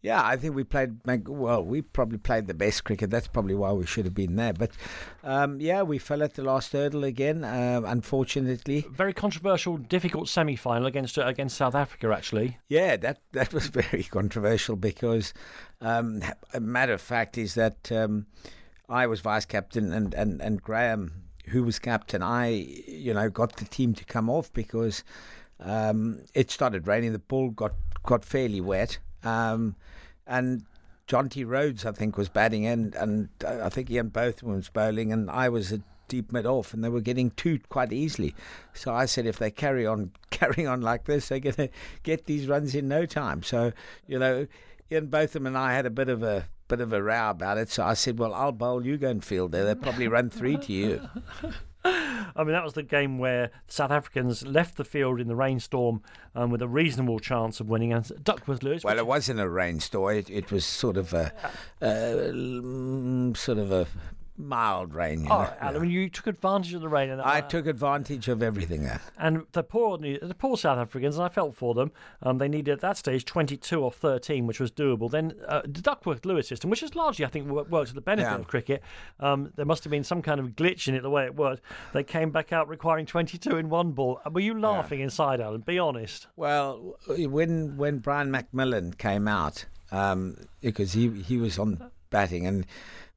[0.00, 1.62] Yeah, I think we played well.
[1.62, 3.10] We probably played the best cricket.
[3.10, 4.54] That's probably why we should have been there.
[4.54, 4.70] But
[5.22, 8.86] um, yeah, we fell at the last hurdle again, uh, unfortunately.
[8.90, 12.58] Very controversial, difficult semi-final against uh, against South Africa, actually.
[12.68, 15.32] Yeah, that that was very controversial because,
[15.80, 16.22] um,
[16.52, 17.90] a matter of fact, is that.
[17.92, 18.26] Um,
[18.88, 22.50] I was vice captain, and, and, and Graham, who was captain, I
[22.86, 25.02] you know got the team to come off because
[25.58, 27.12] um, it started raining.
[27.12, 27.72] The ball got
[28.04, 29.74] got fairly wet, um,
[30.24, 30.66] and
[31.08, 35.28] Jonty Rhodes I think was batting in, and I think Ian Botham was bowling, and
[35.28, 38.34] I was a deep mid off, and they were getting two quite easily.
[38.74, 41.68] So I said, if they carry on carrying on like this, they're going to
[42.02, 43.42] get these runs in no time.
[43.42, 43.72] So
[44.06, 44.46] you know,
[44.90, 47.68] Ian Botham and I had a bit of a bit of a row about it.
[47.70, 49.64] So I said, well, I'll bowl, you go and field there.
[49.64, 51.08] They'll probably run three to you.
[51.84, 56.02] I mean, that was the game where South Africans left the field in the rainstorm
[56.34, 57.92] um, with a reasonable chance of winning.
[57.92, 58.82] And Duckworth Lewis.
[58.82, 60.16] Well, it wasn't a rainstorm.
[60.16, 61.32] It, it was sort of a,
[61.80, 63.86] uh, sort of a
[64.38, 65.24] mild rain.
[65.24, 65.52] You oh, know?
[65.60, 66.00] Alan, yeah.
[66.00, 67.10] you took advantage of the rain.
[67.10, 69.00] And I uh, took advantage of everything there.
[69.18, 71.92] And the poor, the poor South Africans, and I felt for them.
[72.22, 75.10] Um, they needed at that stage 22 or 13, which was doable.
[75.10, 78.30] Then uh, the Duckworth Lewis system, which is largely, I think, worked to the benefit
[78.30, 78.36] yeah.
[78.36, 78.82] of cricket.
[79.20, 81.62] Um, there must have been some kind of glitch in it the way it worked.
[81.92, 84.20] They came back out requiring 22 in one ball.
[84.30, 85.04] Were you laughing yeah.
[85.04, 85.60] inside, Alan?
[85.60, 86.26] Be honest.
[86.36, 92.66] Well, when when Brian McMillan came out, um, because he he was on batting and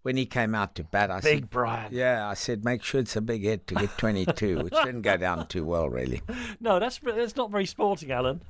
[0.04, 1.94] when he came out to bat, I big said, Brian.
[1.94, 5.18] Yeah, I said, make sure it's a big hit to get 22, which didn't go
[5.18, 6.22] down too well, really.
[6.60, 8.42] No, that's that's not very sporting, Alan.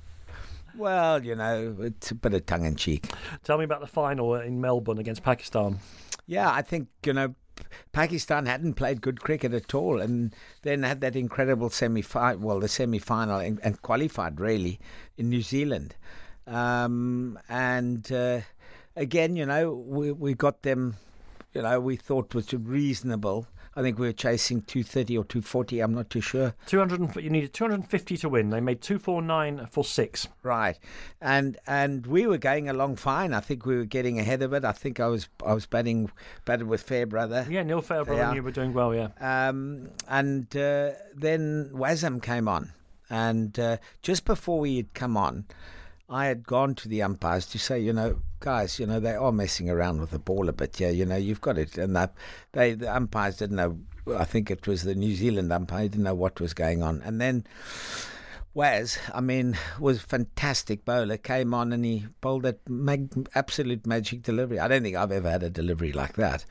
[0.78, 3.08] Well, you know, it's a bit of tongue in cheek.
[3.43, 5.80] Tell me about the final in Melbourne against Pakistan.
[6.28, 7.36] Yeah, I think you know.
[7.91, 12.60] Pakistan hadn't played good cricket at all, and then had that incredible semi final, well,
[12.62, 14.80] the semi final, and, and, qualified really
[15.18, 15.93] in New Zealand.
[16.47, 18.39] Um, and uh,
[18.95, 20.95] again, you know, we we got them
[21.54, 23.47] you know, we thought was reasonable.
[23.76, 25.80] I think we were chasing 230 or 240.
[25.80, 26.54] I'm not too sure.
[26.66, 27.16] 200.
[27.24, 28.50] You needed 250 to win.
[28.50, 30.28] They made 249 for six.
[30.43, 30.78] Right,
[31.22, 33.34] and and we were going along fine.
[33.34, 34.66] I think we were getting ahead of it.
[34.66, 36.12] I think I was I was batting
[36.45, 37.47] batted with Fairbrother.
[37.50, 38.22] Yeah, Neil Fairbrother.
[38.22, 38.34] Yeah.
[38.34, 38.93] You were doing well.
[38.93, 39.10] Yeah.
[39.20, 42.74] Um, and uh, then Wasim came on,
[43.10, 45.45] and uh, just before we had come on.
[46.10, 49.32] I had gone to the umpires to say, you know, guys, you know, they are
[49.32, 50.80] messing around with the ball a bit.
[50.80, 51.78] Yeah, you know, you've got it.
[51.78, 52.14] And that,
[52.53, 53.78] they, the umpires didn't know.
[54.18, 57.01] I think it was the New Zealand umpire didn't know what was going on.
[57.03, 57.45] And then
[58.55, 61.18] Waz, I mean, was fantastic bowler.
[61.18, 64.60] Came on and he bowled that mag- absolute magic delivery.
[64.60, 66.45] I don't think I've ever had a delivery like that.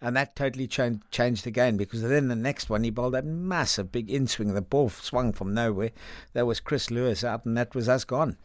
[0.00, 3.24] And that totally changed changed the game because then the next one he bowled that
[3.24, 4.52] massive big in swing.
[4.52, 5.92] The ball swung from nowhere.
[6.32, 8.36] There was Chris Lewis out, and that was us gone.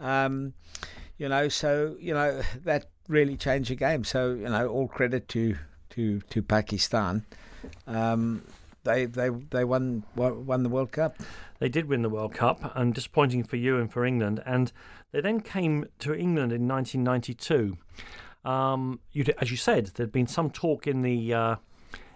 [0.00, 0.54] Um,
[1.18, 4.04] you know, so you know that really changed the game.
[4.04, 5.56] So you know, all credit to
[5.90, 7.24] to to Pakistan.
[7.86, 8.42] Um,
[8.84, 11.16] they they they won won the World Cup.
[11.58, 14.42] They did win the World Cup, and disappointing for you and for England.
[14.46, 14.72] And
[15.10, 17.76] they then came to England in 1992.
[18.44, 19.00] Um,
[19.40, 21.56] as you said, there'd been some talk in the uh,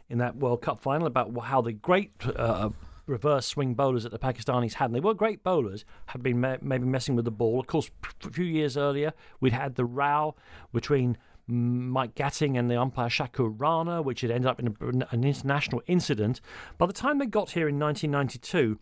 [0.09, 2.71] in that World Cup final about how the great uh,
[3.07, 6.59] reverse swing bowlers that the Pakistanis had, and they were great bowlers, had been me-
[6.61, 7.61] maybe messing with the ball.
[7.61, 7.91] Of course,
[8.25, 10.35] a few years earlier, we'd had the row
[10.73, 15.25] between Mike Gatting and the umpire Shakoor Rana, which had ended up in a, an
[15.25, 16.41] international incident.
[16.79, 18.79] By the time they got here in 1992,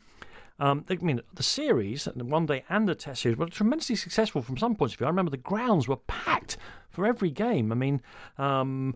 [0.58, 4.42] um, I mean, the series, the one day and the test series, were tremendously successful
[4.42, 5.06] from some points of view.
[5.06, 6.58] I remember the grounds were packed
[6.90, 7.72] for every game.
[7.72, 8.02] I mean,
[8.36, 8.94] um,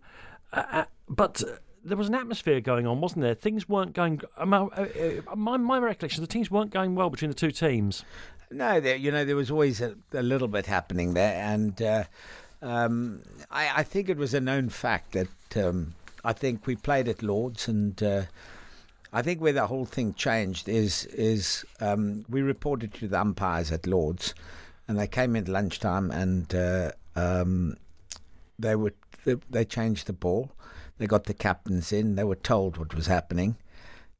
[0.52, 1.42] uh, uh but
[1.84, 3.34] there was an atmosphere going on, wasn't there?
[3.34, 4.20] Things weren't going.
[4.36, 8.04] Uh, uh, my my recollection, the teams weren't going well between the two teams.
[8.50, 12.04] No, there, you know there was always a, a little bit happening there, and uh,
[12.62, 17.08] um, I, I, think it was a known fact that um, I think we played
[17.08, 18.22] at Lords, and uh,
[19.12, 23.70] I think where the whole thing changed is is um, we reported to the umpires
[23.72, 24.34] at Lords,
[24.88, 27.76] and they came in lunchtime, and uh, um,
[28.58, 30.50] they would they, they changed the ball
[30.98, 32.16] they got the captains in.
[32.16, 33.56] They were told what was happening.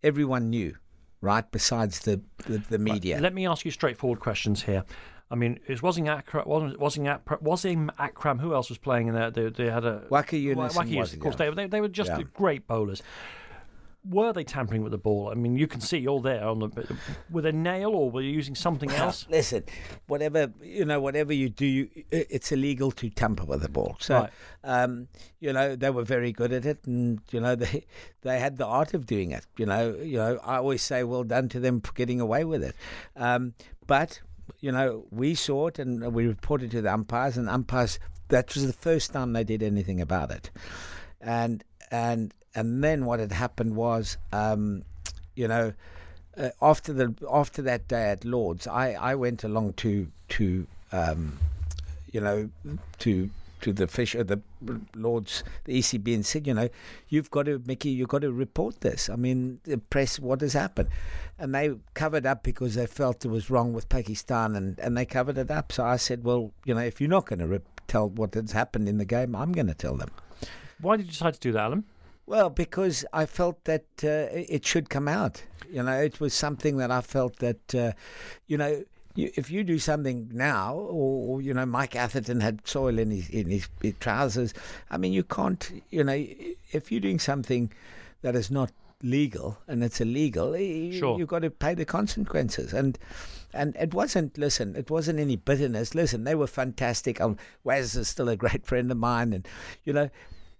[0.02, 0.76] Everyone knew,
[1.20, 1.50] right?
[1.50, 3.16] Besides the the, the media.
[3.16, 3.22] Right.
[3.22, 4.84] Let me ask you straightforward questions here.
[5.30, 8.38] I mean, it was Wasim Akram, wasn't Wasim Akram, Akram.
[8.38, 9.30] Who else was playing in there?
[9.30, 10.72] They, they had a Waqar Younis.
[10.72, 11.36] Waqar Younis, of course.
[11.36, 12.22] They, they, they were just yeah.
[12.34, 13.02] great bowlers.
[14.09, 15.30] Were they tampering with the ball?
[15.30, 16.96] I mean, you can see you're there on the
[17.30, 19.26] with a nail, or were you using something else?
[19.30, 19.64] Listen,
[20.07, 23.96] whatever you know, whatever you do, you, it's illegal to tamper with the ball.
[24.00, 24.30] So, Right.
[24.62, 25.09] um,
[25.40, 27.84] you know, they were very good at it, and you know, they
[28.22, 29.46] they had the art of doing it.
[29.57, 32.62] You know, you know, I always say, well done to them for getting away with
[32.62, 32.74] it.
[33.16, 33.55] Um,
[33.86, 34.20] but
[34.61, 37.98] you know, we saw it, and we reported to the umpires, and umpires.
[38.28, 40.50] That was the first time they did anything about it,
[41.20, 44.84] and and and then what had happened was, um,
[45.34, 45.72] you know,
[46.36, 51.38] uh, after the after that day at Lords, I, I went along to to um,
[52.12, 52.50] you know
[53.00, 53.30] to
[53.61, 54.40] to the fish uh, the
[54.94, 56.68] Lords the ECB and said, you know,
[57.09, 59.09] you've got to Mickey, you've got to report this.
[59.09, 60.90] I mean, the press, what has happened,
[61.38, 65.07] and they covered up because they felt it was wrong with Pakistan, and and they
[65.07, 65.72] covered it up.
[65.72, 68.88] So I said, well, you know, if you're not going to tell what has happened
[68.88, 70.11] in the game, I'm going to tell them.
[70.80, 71.84] Why did you decide to do that, Alan?
[72.26, 75.42] Well, because I felt that uh, it should come out.
[75.70, 77.92] You know, it was something that I felt that, uh,
[78.46, 78.82] you know,
[79.16, 83.48] if you do something now, or, you know, Mike Atherton had soil in his in
[83.48, 84.54] his, his trousers.
[84.90, 85.82] I mean, you can't.
[85.90, 86.26] You know,
[86.72, 87.70] if you're doing something
[88.22, 88.72] that is not
[89.02, 91.18] legal and it's illegal, you, Sure.
[91.18, 92.72] you've got to pay the consequences.
[92.72, 92.98] And
[93.52, 94.36] and it wasn't.
[94.36, 95.94] Listen, it wasn't any bitterness.
[95.94, 97.20] Listen, they were fantastic.
[97.20, 99.46] Um, Waz is still a great friend of mine, and
[99.84, 100.10] you know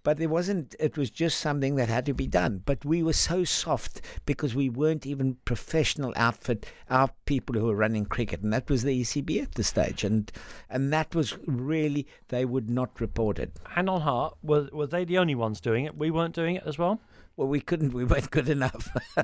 [0.05, 3.11] but it wasn't it was just something that had to be done but we were
[3.29, 8.53] so soft because we weren't even professional outfit our people who were running cricket and
[8.53, 10.31] that was the ECB at the stage and
[10.69, 15.03] and that was really they would not report it Hand on heart, were were they
[15.05, 15.97] the only ones doing it?
[15.97, 17.01] We weren't doing it as well.
[17.37, 18.83] well we couldn't we weren't good enough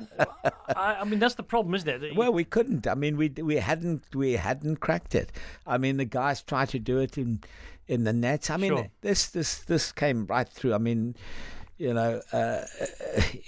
[0.76, 2.02] I, I mean, that's the problem, isn't it?
[2.02, 5.32] You- well we couldn't i mean we we hadn't we hadn't cracked it
[5.66, 7.40] i mean the guys tried to do it in
[7.92, 8.50] in the net.
[8.50, 8.88] i mean Sure.
[9.02, 11.14] this this this came right through i mean
[11.78, 12.60] you know, uh,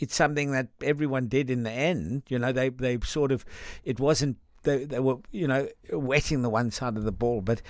[0.00, 2.24] it's something that everyone did in the end.
[2.28, 3.44] You know, they they sort of,
[3.84, 7.62] it wasn't they they were you know wetting the one side of the ball, but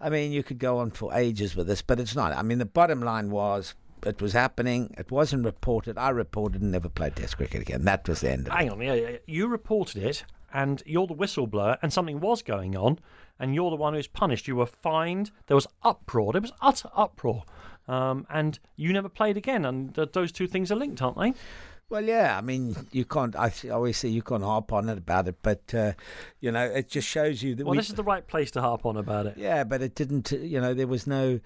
[0.00, 2.32] I mean you could go on for ages with this, but it's not.
[2.32, 3.74] I mean the bottom line was.
[4.06, 4.94] It was happening.
[4.96, 5.98] It wasn't reported.
[5.98, 7.84] I reported and never played Test cricket again.
[7.84, 8.56] That was the end of it.
[8.56, 12.98] Hang on, yeah, you reported it, and you're the whistleblower, and something was going on,
[13.38, 14.48] and you're the one who's punished.
[14.48, 15.30] You were fined.
[15.46, 16.32] There was uproar.
[16.32, 17.44] There was utter uproar,
[17.88, 19.64] um, and you never played again.
[19.64, 21.34] And th- those two things are linked, aren't they?
[21.88, 22.36] Well, yeah.
[22.36, 23.36] I mean, you can't.
[23.36, 25.92] I always say you can't harp on it about it, but uh,
[26.40, 27.76] you know, it just shows you that Well, we.
[27.76, 29.34] this is the right place to harp on about it.
[29.36, 30.32] Yeah, but it didn't.
[30.32, 31.38] You know, there was no.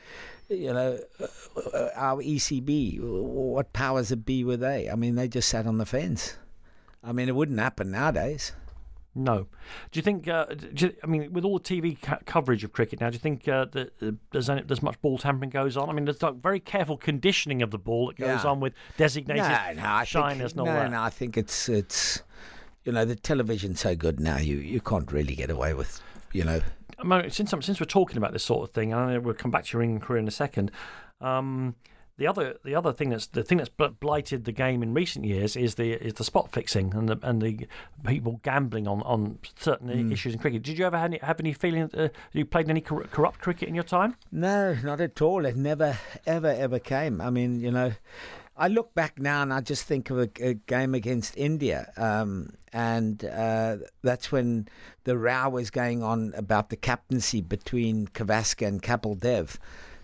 [0.49, 3.01] You know, uh, our ECB.
[3.01, 4.89] What powers that be were they?
[4.89, 6.39] I mean, they just sat on the fence.
[7.05, 8.53] I mean, it wouldn't happen nowadays.
[9.15, 9.49] No.
[9.91, 10.29] Do you think?
[10.29, 13.15] Uh, do you, I mean, with all the TV co- coverage of cricket now, do
[13.15, 15.91] you think uh, that uh, there's any, there's much ball tampering goes on?
[15.91, 18.51] I mean, there's like very careful conditioning of the ball that goes Yeah.
[18.51, 19.49] on with designated no,
[19.83, 20.91] no, I shiners think, and all no, that.
[20.93, 21.03] no.
[21.03, 22.23] I think it's it's.
[22.85, 24.39] You know, the television's so good now.
[24.39, 26.01] You you can't really get away with.
[26.33, 26.61] You know.
[26.99, 29.51] I mean, since I'm, since we're talking about this sort of thing, and we'll come
[29.51, 30.71] back to your England career in a second.
[31.21, 31.75] Um,
[32.21, 35.57] the other the other thing that's the thing that's blighted the game in recent years
[35.57, 37.67] is the is the spot fixing and the and the
[38.07, 40.13] people gambling on, on certain Hmm.
[40.13, 40.63] issues in cricket.
[40.63, 43.69] Did you ever have any, have any feeling uh, you played any cor- corrupt cricket
[43.71, 44.17] in your time?
[44.31, 45.47] No, not at all.
[45.47, 47.21] It never, ever, ever came.
[47.23, 47.93] I mean, you know,
[48.57, 52.53] I look back now and I just think of a, a game against India, um,
[52.73, 54.69] and uh, that's when
[55.05, 59.59] the row was going on about the captaincy between Gavaskar and Kapil Dev,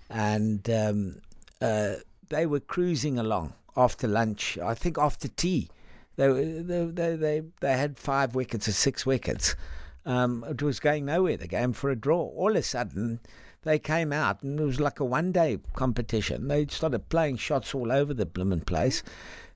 [0.08, 1.20] and um,
[1.60, 1.94] uh,
[2.28, 4.58] they were cruising along after lunch.
[4.58, 5.68] I think after tea,
[6.16, 6.28] they
[6.62, 9.54] they they they, they had five wickets or six wickets.
[10.04, 11.36] Um, it was going nowhere.
[11.36, 12.22] The game for a draw.
[12.22, 13.20] All of a sudden,
[13.62, 16.48] they came out and it was like a one-day competition.
[16.48, 19.02] They started playing shots all over the blooming place,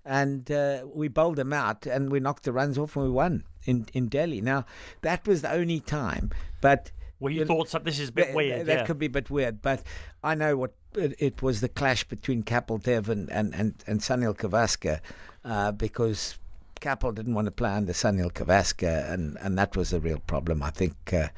[0.05, 3.45] and uh, we bowled them out and we knocked the runs off and we won
[3.65, 4.41] in in Delhi.
[4.41, 4.65] Now
[5.03, 6.31] that was the only time,
[6.61, 6.93] but.
[7.21, 8.67] Well, you You know, thought that this is a bit Th- weird.
[8.67, 8.87] That yeah.
[8.87, 9.83] could be a bit weird, but
[10.25, 14.01] I know what it, it was the clash between Kapil Dev and, and, and, and
[14.01, 15.01] Sunil Gavaskar
[15.45, 16.39] uh, because
[16.81, 20.63] Kapil didn't want to play under Sunil Gavaskar, and, and that was a real problem,
[20.63, 21.29] I think, uh,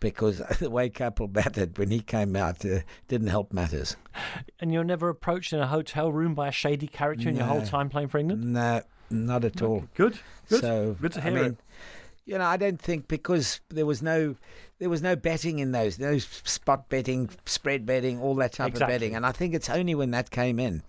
[0.00, 3.96] because the way Kapil batted when he came out uh, didn't help matters.
[4.60, 7.62] And you're never approached in a hotel room by a shady character in your whole
[7.62, 8.52] time playing for England?
[8.52, 9.84] No, not at all.
[9.94, 10.18] Good.
[10.48, 10.60] Good.
[10.60, 11.56] So Good to I hear mean, it.
[12.24, 14.34] You know, I don't think because there was no
[14.78, 18.94] there was no betting in those, no spot betting, spread betting, all that type Exactly.
[18.94, 20.82] of betting, and I think it's only when that came in,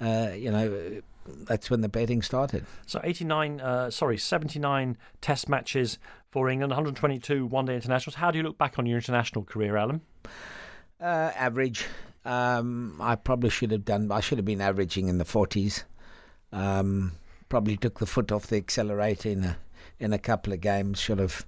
[0.00, 2.64] uh, you know, that's when the betting started.
[2.86, 5.98] So 89, uh, sorry, 79 test matches
[6.30, 8.14] for England, 122 one day internationals.
[8.16, 10.00] How do you look back on your international career, Alan?
[11.00, 11.86] Uh, average.
[12.24, 14.10] Um, I probably should have done.
[14.10, 15.84] I should have been averaging in the forties.
[16.52, 17.12] Um,
[17.48, 19.56] probably took the foot off the accelerator in a
[19.98, 20.98] in a couple of games.
[20.98, 21.46] Should have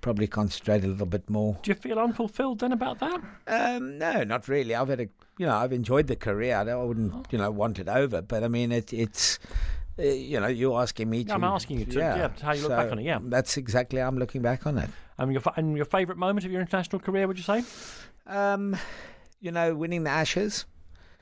[0.00, 1.58] probably concentrate a little bit more.
[1.62, 3.20] Do you feel unfulfilled then about that?
[3.46, 4.74] Um, no, not really.
[4.74, 6.56] I've had a you know I've enjoyed the career.
[6.56, 7.22] I, don't, I wouldn't Oh.
[7.30, 9.38] you know want it over, but I mean it, it's.
[9.98, 11.34] Uh, you know, you're asking me to.
[11.34, 13.18] I'm asking you to- yeah, how you look back on it, yeah.
[13.20, 14.88] that's exactly how I'm looking back on it.
[15.18, 17.64] Um, your, and your favourite moment of your international career, would you say?
[18.26, 18.76] Um,
[19.40, 20.66] you know, winning the Ashes.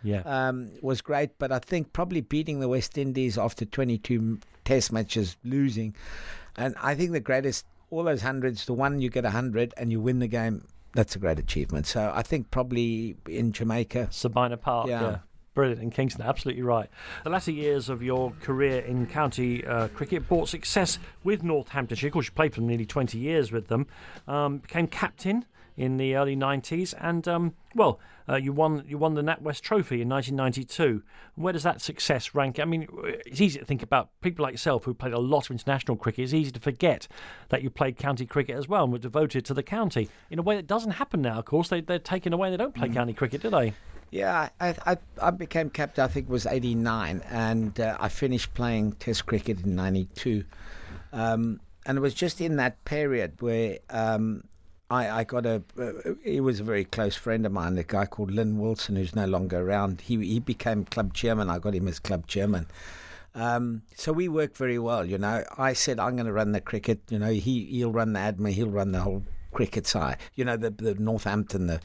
[0.02, 0.20] Yeah.
[0.26, 5.36] um, was great, but I think probably beating the West Indies after 22 Test matches,
[5.42, 5.94] losing,
[6.56, 9.90] and I think the greatest, all those hundreds, the one you get a hundred and
[9.90, 11.86] you win the game, that's a great achievement.
[11.86, 14.88] So I think probably in Jamaica, Sabina Park.
[14.88, 15.02] Yeah.
[15.02, 15.18] Yeah.
[15.54, 16.90] Brilliant in Kingston, absolutely right.
[17.24, 22.08] The latter years of your career in county uh, cricket brought success with Northamptonshire.
[22.08, 23.86] Of course, you played for nearly 20 years with them.
[24.28, 27.98] Um, became captain in the early 90s, and um, well,
[28.28, 31.02] uh, you won you won the NatWest Trophy in 1992.
[31.34, 32.58] Where does that success rank?
[32.58, 32.86] I mean,
[33.24, 36.24] it's easy to think about people like yourself who played a lot of international cricket.
[36.24, 37.08] It's easy to forget
[37.50, 40.42] that you played county cricket as well and were devoted to the county in a
[40.42, 41.38] way that doesn't happen now.
[41.38, 42.50] Of course, they, they're taken away.
[42.50, 43.74] They don't play county cricket, do they?
[44.10, 48.54] Yeah, I, I, I became captain, I think it was 89, and uh, I finished
[48.54, 50.44] playing Test cricket in 92.
[51.12, 54.44] Um, and it was just in that period where um,
[54.90, 58.06] I, I got a, uh, he was a very close friend of mine, a guy
[58.06, 60.02] called Lynn Wilson, who's no longer around.
[60.02, 61.50] He, he became club chairman.
[61.50, 62.66] I got him as club chairman.
[63.34, 65.44] Um, so we worked very well, you know.
[65.58, 68.52] I said, I'm going to run the cricket, you know, he, he'll run the admin,
[68.52, 71.80] he'll run the whole cricket side, you know, the, the Northampton, the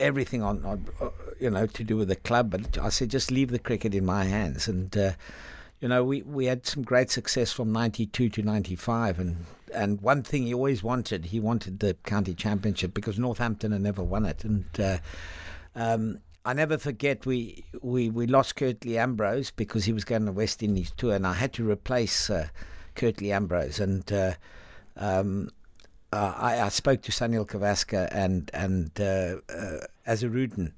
[0.00, 1.08] everything on, on uh,
[1.40, 4.06] you know to do with the club but I said just leave the cricket in
[4.06, 5.12] my hands and uh,
[5.80, 10.22] you know we we had some great success from 92 to 95 and and one
[10.22, 14.44] thing he always wanted he wanted the county championship because Northampton had never won it.
[14.44, 14.98] And uh,
[15.74, 20.32] um, I never forget we, we we lost Curtly Ambrose because he was going to
[20.32, 22.48] West Indies tour and I had to replace uh,
[22.94, 23.80] Curtly Ambrose.
[23.80, 24.34] And uh,
[24.96, 25.50] um,
[26.12, 30.72] uh, I, I spoke to Sunil Gavaskar and and uh, uh, Azharuddin,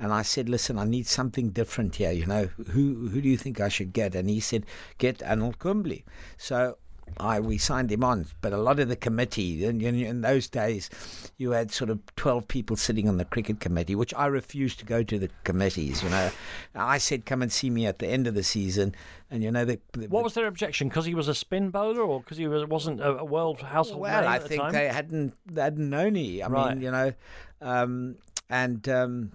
[0.00, 2.12] and I said, "Listen, I need something different here.
[2.12, 4.64] You know, who who do you think I should get?" And he said,
[4.98, 5.98] "Get Anil Kumble."
[6.36, 6.78] So.
[7.20, 10.48] I we signed him on, but a lot of the committee in, in, in those
[10.48, 10.88] days,
[11.36, 14.86] you had sort of twelve people sitting on the cricket committee, which I refused to
[14.86, 16.02] go to the committees.
[16.02, 16.30] You know,
[16.74, 18.94] I said, "Come and see me at the end of the season,"
[19.30, 20.88] and you know, the, the, What was their objection?
[20.88, 24.00] Because he was a spin bowler, or because he was, wasn't a, a world household
[24.00, 24.72] well, name I at the think time?
[24.72, 26.42] they hadn't they hadn't known he.
[26.42, 26.74] I Right.
[26.74, 27.12] mean, you know,
[27.60, 28.16] um,
[28.48, 29.32] and um,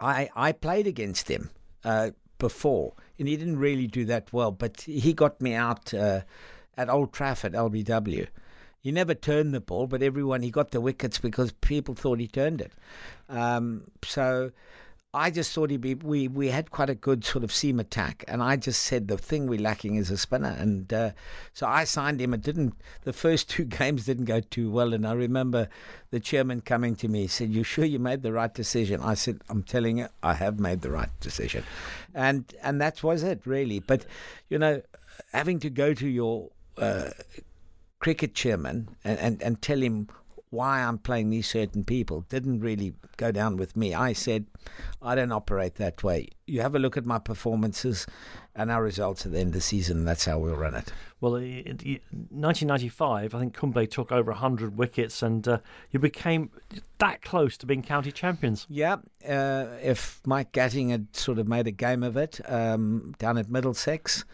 [0.00, 1.50] I I played against him
[1.84, 4.50] uh, before, and he didn't really do that well.
[4.50, 6.22] But he got me out uh,
[6.76, 8.28] at Old Trafford, LBW.
[8.80, 12.28] He never turned the ball, but everyone he got the wickets because people thought he
[12.28, 12.72] turned it.
[13.28, 14.52] Um, so.
[15.18, 15.94] I just thought he'd be.
[15.94, 19.18] We, we had quite a good sort of seam attack, and I just said the
[19.18, 21.10] thing we're lacking is a spinner, and uh,
[21.52, 22.32] so I signed him.
[22.34, 22.74] It didn't.
[23.02, 25.68] The first two games didn't go too well, and I remember
[26.10, 27.22] the chairman coming to me.
[27.22, 30.34] He said, "You sure you made the right decision?" I said, "I'm telling you, I
[30.34, 31.64] have made the right decision,"
[32.14, 33.80] and and that was it really.
[33.80, 34.06] But
[34.48, 34.82] you know,
[35.32, 37.10] having to go to your uh,
[37.98, 40.08] cricket chairman and, and, and tell him
[40.50, 43.94] why I'm playing these certain people didn't really go down with me.
[43.94, 44.46] I said,
[45.02, 46.28] I don't operate that way.
[46.46, 48.06] You have a look at my performances
[48.54, 50.92] and our results at the end of the season, that's how we'll run it.
[51.20, 55.58] Well, i- i- i- 1995, I think Kumble took over 100 wickets, and uh,
[55.90, 56.50] you became
[56.98, 58.66] that close to being county champions.
[58.68, 58.96] Yeah,
[59.28, 63.48] uh, if Mike Gatting had sort of made a game of it um, down at
[63.48, 64.24] Middlesex,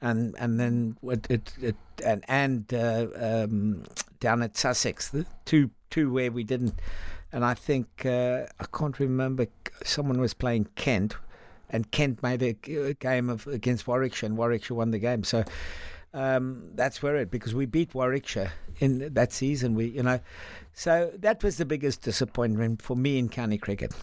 [0.00, 3.84] and and then it, it, it and and uh, um,
[4.20, 6.80] down at Sussex, the two two where we didn't,
[7.32, 9.46] and I think uh, I can't remember.
[9.84, 11.16] Someone was playing Kent,
[11.70, 15.24] and Kent made a, a game of against Warwickshire, and Warwickshire won the game.
[15.24, 15.44] So.
[16.14, 19.74] Um, that's where it because we beat Warwickshire in that season.
[19.74, 20.20] We, you know,
[20.72, 23.94] so that was the biggest disappointment for me in county cricket.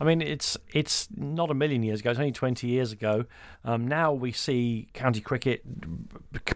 [0.00, 3.26] I mean, it's it's not a million years ago; it's only 20 years ago.
[3.64, 5.62] Um, now we see county cricket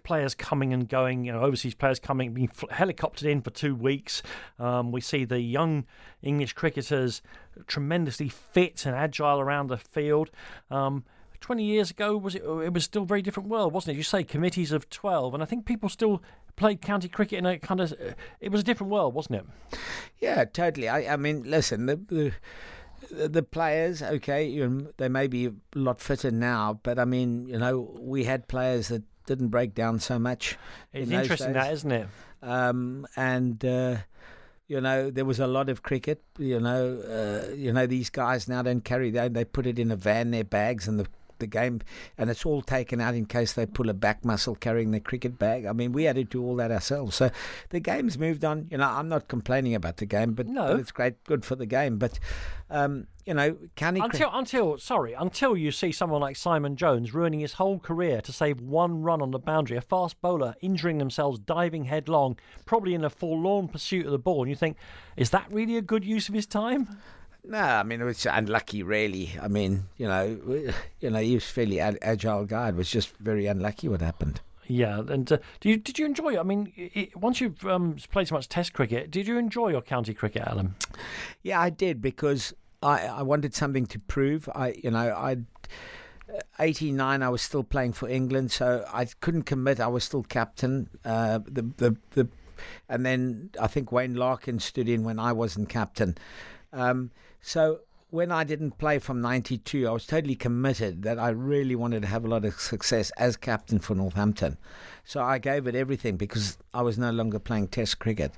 [0.02, 1.24] players coming and going.
[1.24, 4.22] You know, overseas players coming, being helicoptered in for two weeks.
[4.58, 5.84] Um, we see the young
[6.22, 7.22] English cricketers
[7.66, 10.30] tremendously fit and agile around the field.
[10.70, 11.04] Um,
[11.46, 14.02] 20 years ago was it it was still a very different world wasn't it you
[14.02, 16.20] say committees of 12 and i think people still
[16.56, 17.94] played county cricket in a kind of
[18.40, 19.46] it was a different world wasn't it
[20.18, 20.88] Yeah, totally.
[20.88, 26.00] I, I mean, listen, the, the the players, okay, you they may be a lot
[26.00, 30.18] fitter now, but I mean, you know, we had players that didn't break down so
[30.18, 30.56] much.
[30.92, 32.08] it's in interesting that isn't it
[32.42, 33.96] um, and uh,
[34.66, 36.22] you know there was a lot of cricket.
[36.38, 39.90] You know, uh, you know these guys now don't carry that; they put it in
[39.90, 41.06] a van, their bags, and the
[41.38, 41.80] the game,
[42.18, 45.38] and it's all taken out in case they pull a back muscle carrying the cricket
[45.38, 45.66] bag.
[45.66, 47.16] I mean, we had to do all that ourselves.
[47.16, 47.30] So
[47.70, 48.68] the game's moved on.
[48.70, 50.68] You know, I'm not complaining about the game, but, No.
[50.68, 51.98] but it's great, good for the game.
[51.98, 52.18] But
[52.68, 57.14] um, you know, county cri- Until, until, sorry, until you see someone like Simon Jones
[57.14, 60.98] ruining his whole career to save one run on the boundary, a fast bowler injuring
[60.98, 64.76] themselves, diving headlong, probably in a forlorn pursuit of the ball, and you think,
[65.16, 66.98] is that really a good use of his time?
[67.48, 69.32] No, I mean it was unlucky, really.
[69.40, 70.38] I mean, you know,
[71.00, 72.68] you know, he was a fairly ag- agile guy.
[72.68, 74.40] It was just very unlucky what happened.
[74.68, 76.38] Yeah, and uh, do you, did you enjoy it?
[76.40, 79.80] I mean, i once you've um, played so much Test cricket, did you enjoy your
[79.80, 80.74] county cricket, Alan?
[81.42, 84.48] Yeah, I did because I I wanted something to prove.
[84.54, 85.38] I you know I.
[86.58, 90.88] 89 I was still playing for England so I couldn't commit I was still captain
[91.04, 92.28] uh, the the the
[92.88, 96.18] and then I think Wayne Larkin stood in when I wasn't captain
[96.72, 97.12] um,
[97.46, 97.80] so
[98.10, 102.08] when I didn't play from 92 I was totally committed that I really wanted to
[102.08, 104.56] have a lot of success as captain for Northampton
[105.04, 108.32] so I gave it everything because I was no longer playing test cricket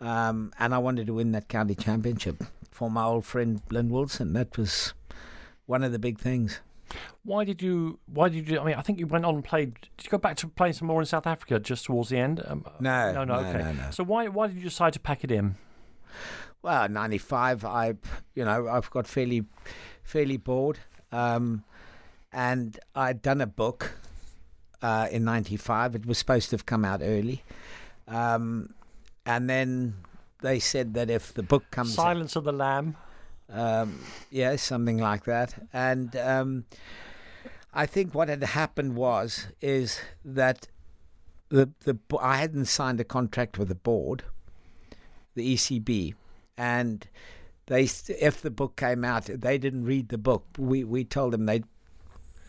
[0.00, 4.32] um, and I wanted to win that county championship for my old friend Lynn Wilson
[4.34, 4.94] that was
[5.66, 6.60] one of the big things
[7.24, 7.98] Why did you?
[8.06, 8.60] Why did you?
[8.60, 9.70] I mean, I think you went on and played.
[9.96, 12.42] Did you go back to playing some more in South Africa just towards the end?
[12.44, 13.40] Um, No, no, no.
[13.40, 13.58] no, Okay.
[13.64, 13.86] no, no.
[13.90, 15.54] So why why did you decide to pack it in?
[16.62, 17.64] Well, ninety five.
[17.64, 17.94] I,
[18.34, 19.44] you know, I've got fairly,
[20.04, 20.78] fairly bored,
[21.10, 21.64] um,
[22.32, 23.92] and I'd done a book
[24.80, 25.94] uh, in ninety five.
[25.94, 27.42] It was supposed to have come out early,
[28.06, 28.74] um,
[29.26, 29.94] and then
[30.40, 32.96] they said that if the book comes, out, Silence of the Lamb.
[33.50, 33.98] um,
[34.30, 36.64] yeah, something like that, and um,
[37.74, 40.68] I think what had happened was is that
[41.48, 44.22] the the I hadn't signed a contract with the board,
[45.34, 46.14] the ECB,
[46.62, 47.08] and
[47.66, 50.44] they if the book came out, they didn't read the book.
[50.56, 51.64] We we told them they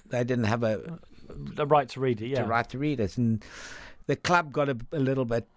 [0.08, 2.28] they didn't have a The right to read it.
[2.28, 2.44] Yeah.
[2.44, 3.44] to right to read it, and
[4.06, 5.48] the club got a, a little bit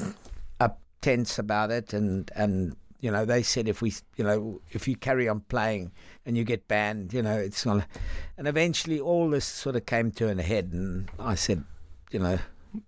[0.58, 4.88] up tense about it, and and you know they said if we you know if
[4.88, 5.92] you carry on playing
[6.24, 7.86] and you get banned, you know it's not,
[8.38, 11.62] and eventually all this sort of came to an head, and I said,
[12.10, 12.38] you know,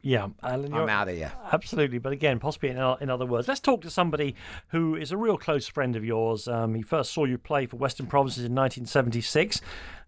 [0.02, 1.32] Yeah, Alan, I'm out of here.
[1.52, 4.34] Absolutely, but again, possibly in, in other words, let's talk to somebody
[4.68, 6.48] who is a real close friend of yours.
[6.48, 9.60] Um, he first saw you play for Western Provinces in 1976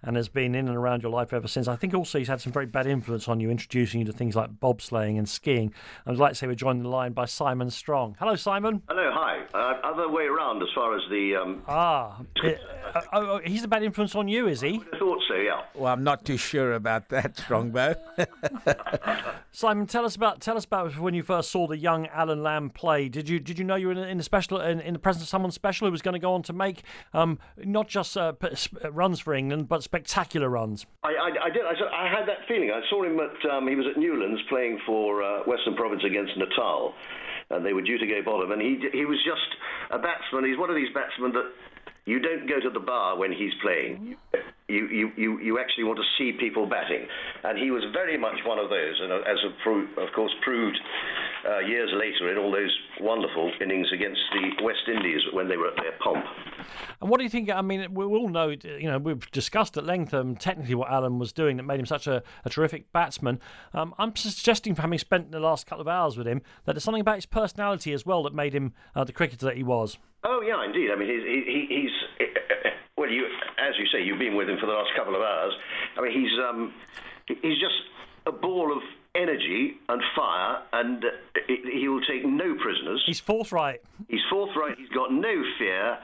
[0.03, 1.69] and has been in and around your life ever since.
[1.69, 4.35] I think also he's had some very bad influence on you, introducing you to things
[4.37, 5.73] like bobsleighing and skiing.
[6.07, 8.17] I'd like to say we're joined on the line by Simon Strong.
[8.19, 8.83] Hello, Simon.
[8.89, 9.45] Hello, hi.
[9.55, 11.37] Uh, other way around as far as the.
[11.37, 12.55] Um, Ah, eh,
[12.95, 14.83] uh, oh, oh, he's a bad influence on you, is he?
[14.93, 15.63] I thought so, yeah.
[15.75, 17.95] Well, I'm not too sure about that, Strongbow.
[19.53, 22.71] Simon, tell us about tell us about when you first saw the young Alan Lamb
[22.71, 23.09] play.
[23.09, 25.25] Did you did you know you were in, in the special in, in the presence
[25.25, 26.83] of someone special who was going to go on to make
[27.13, 28.49] um, not just uh, p-
[28.91, 30.87] runs for England but spectacular runs?
[31.03, 31.67] I, I, I did.
[31.67, 32.71] I, I had that feeling.
[32.71, 33.51] I saw him at.
[33.51, 36.95] Um, he was at Newlands playing for uh, Western Province against Natal,
[37.51, 38.53] and they were due to go bottom.
[38.53, 39.51] And he he was just
[39.91, 40.45] a batsman.
[40.47, 41.51] He's one of these batsmen that
[42.07, 44.15] you don't go to the bar when he's playing.
[44.71, 47.07] You, you, you, you actually want to see people batting,
[47.45, 50.33] and he was very much one of those, and uh, as of, pro- of course
[50.43, 50.79] proved
[51.49, 55.69] uh, years later in all those wonderful innings against the West Indies when they were
[55.69, 56.25] at their pomp.
[57.01, 57.51] And what do you think?
[57.51, 61.19] I mean, we all know, you know, we've discussed at length um, technically what Alan
[61.19, 63.41] was doing that made him such a, a terrific batsman.
[63.75, 66.85] Um, I'm suggesting, from having spent the last couple of hours with him, that there's
[66.85, 69.99] something about his personality as well that made him uh, the cricketer that he was.
[70.23, 70.91] Oh yeah, indeed.
[70.93, 72.29] I mean, he's he- he's
[73.01, 73.11] well.
[73.11, 73.27] You,
[73.59, 75.53] as you say, you've been with him for the last couple of hours.
[75.97, 76.75] I mean, he's um,
[77.27, 77.81] he's just
[78.27, 78.83] a ball of
[79.15, 81.09] energy and fire, and uh,
[81.49, 83.03] he he will take no prisoners.
[83.07, 83.81] He's forthright.
[84.09, 84.79] He's forthright.
[84.79, 85.99] He's got no fear.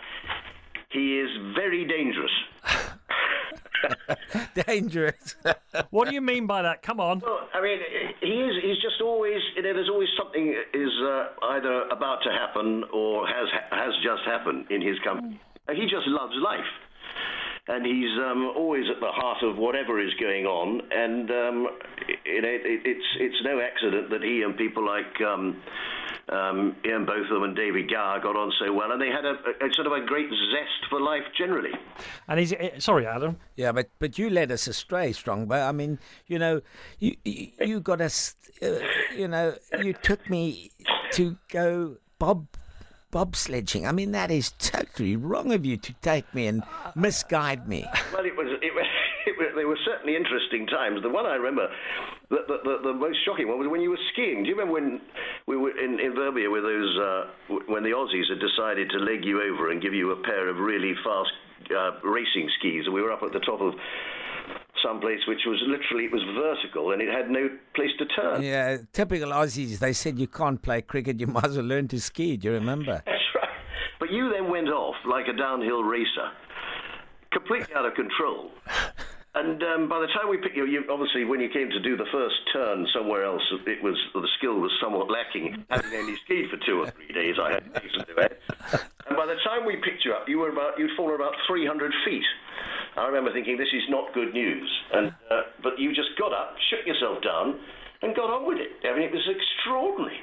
[0.90, 2.32] He is very dangerous.
[4.66, 5.36] Dangerous.
[5.90, 6.82] What do you mean by that?
[6.82, 7.20] Come on.
[7.20, 7.78] Well, I mean,
[8.20, 8.62] he is.
[8.62, 9.42] He's just always.
[9.55, 14.22] You know, there's always something is uh, either about to happen or has has just
[14.24, 15.38] happened in his company.
[15.68, 16.70] And He just loves life,
[17.68, 20.80] and he's um, always at the heart of whatever is going on.
[20.93, 21.68] And um,
[22.24, 25.20] you know, it, it's it's no accident that he and people like.
[25.20, 25.62] Um,
[26.28, 29.68] um, Ian Botham and David Gower got on so well, and they had a, a,
[29.68, 31.70] a sort of a great zest for life generally.
[32.26, 33.36] And he's eh, sorry, Adam.
[33.55, 35.62] Yeah, but but you led us astray, Strongbow.
[35.62, 36.62] I mean, you know,
[36.98, 38.34] you you, you got us.
[38.60, 38.78] Uh,
[39.14, 40.72] you know, you took me
[41.12, 42.47] to go bob
[43.16, 43.88] bobsledging.
[43.88, 46.62] I mean, that is totally wrong of you to take me and
[46.94, 47.86] misguide me.
[48.12, 48.84] Well, it was, it was,
[49.56, 51.01] they were certainly interesting times.
[51.02, 51.66] The one I remember,
[52.28, 54.43] the, the, the, the most shocking one was when you were skiing.
[54.43, 55.01] Do you remember when
[55.47, 57.24] we were in, in Verbier with those, uh,
[57.68, 60.59] when the Aussies had decided to leg you over and give you a pair of
[60.59, 61.32] really fast
[61.72, 63.72] uh, racing skis, and we were up at the top of
[64.86, 68.42] someplace which was literally it was vertical and it had no place to turn.
[68.42, 69.78] Yeah, typical Aussies.
[69.78, 71.20] They said you can't play cricket.
[71.20, 72.36] You might as well learn to ski.
[72.36, 73.02] Do you remember?
[73.06, 73.48] That's right.
[73.98, 76.28] But you then went off like a downhill racer,
[77.32, 78.50] completely out of control.
[79.36, 81.94] And um, by the time we picked you, you, obviously when you came to do
[81.94, 85.62] the first turn somewhere else, it was the skill was somewhat lacking.
[85.68, 88.40] Having only skied for two or three days, I had to do it.
[89.06, 91.92] And by the time we picked you up, you were about you'd fallen about 300
[92.06, 92.24] feet.
[92.96, 94.70] I remember thinking this is not good news.
[94.94, 97.60] And uh, but you just got up, shook yourself down,
[98.00, 98.72] and got on with it.
[98.88, 100.18] I mean, it was extraordinary.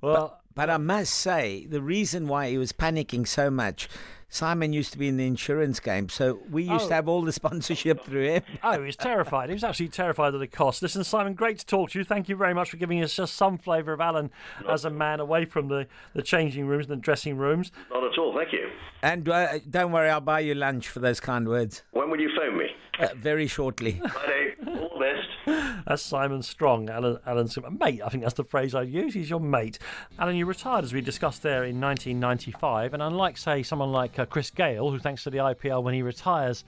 [0.00, 3.88] Well, But I must say, the reason why he was panicking so much,
[4.28, 6.88] Simon used to be in the insurance game, so we used Oh.
[6.88, 8.42] to have all the sponsorship through him.
[8.62, 9.48] Oh, he was terrified.
[9.48, 10.82] He was absolutely terrified of the cost.
[10.82, 12.04] Listen, Simon, great to talk to you.
[12.04, 14.30] Thank you very much for giving us just some flavour of Alan
[14.68, 17.70] as a man away from the, the changing rooms and the dressing rooms.
[17.90, 18.34] Not at all.
[18.36, 18.68] Thank you.
[19.02, 22.30] And uh, don't worry, I'll buy you lunch for those kind words When will you
[22.36, 22.66] phone me?
[22.98, 24.00] uh, very shortly.
[24.12, 24.54] Friday.
[24.66, 25.28] All the best.
[25.46, 28.02] That's Simon Strong, Alan, Alan's mate.
[28.04, 29.14] I think that's the phrase I'd use.
[29.14, 29.78] He's your mate.
[30.18, 32.92] Alan, you retired, as we discussed there, in 1995.
[32.92, 36.02] And unlike, say, someone like uh, Chris Gayle, who, thanks to the IPL, when he
[36.02, 36.64] retires,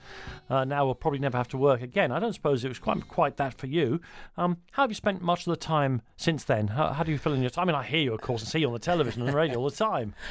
[0.49, 2.11] uh, now will probably never have to work again.
[2.11, 3.99] I don't suppose it was quite quite that for you.
[4.37, 6.67] Um, how have you spent much of the time since then?
[6.67, 7.63] How, how do you feel in your time?
[7.63, 9.35] I mean, I hear you, of course, and see you on the television and the
[9.35, 10.13] radio all the time.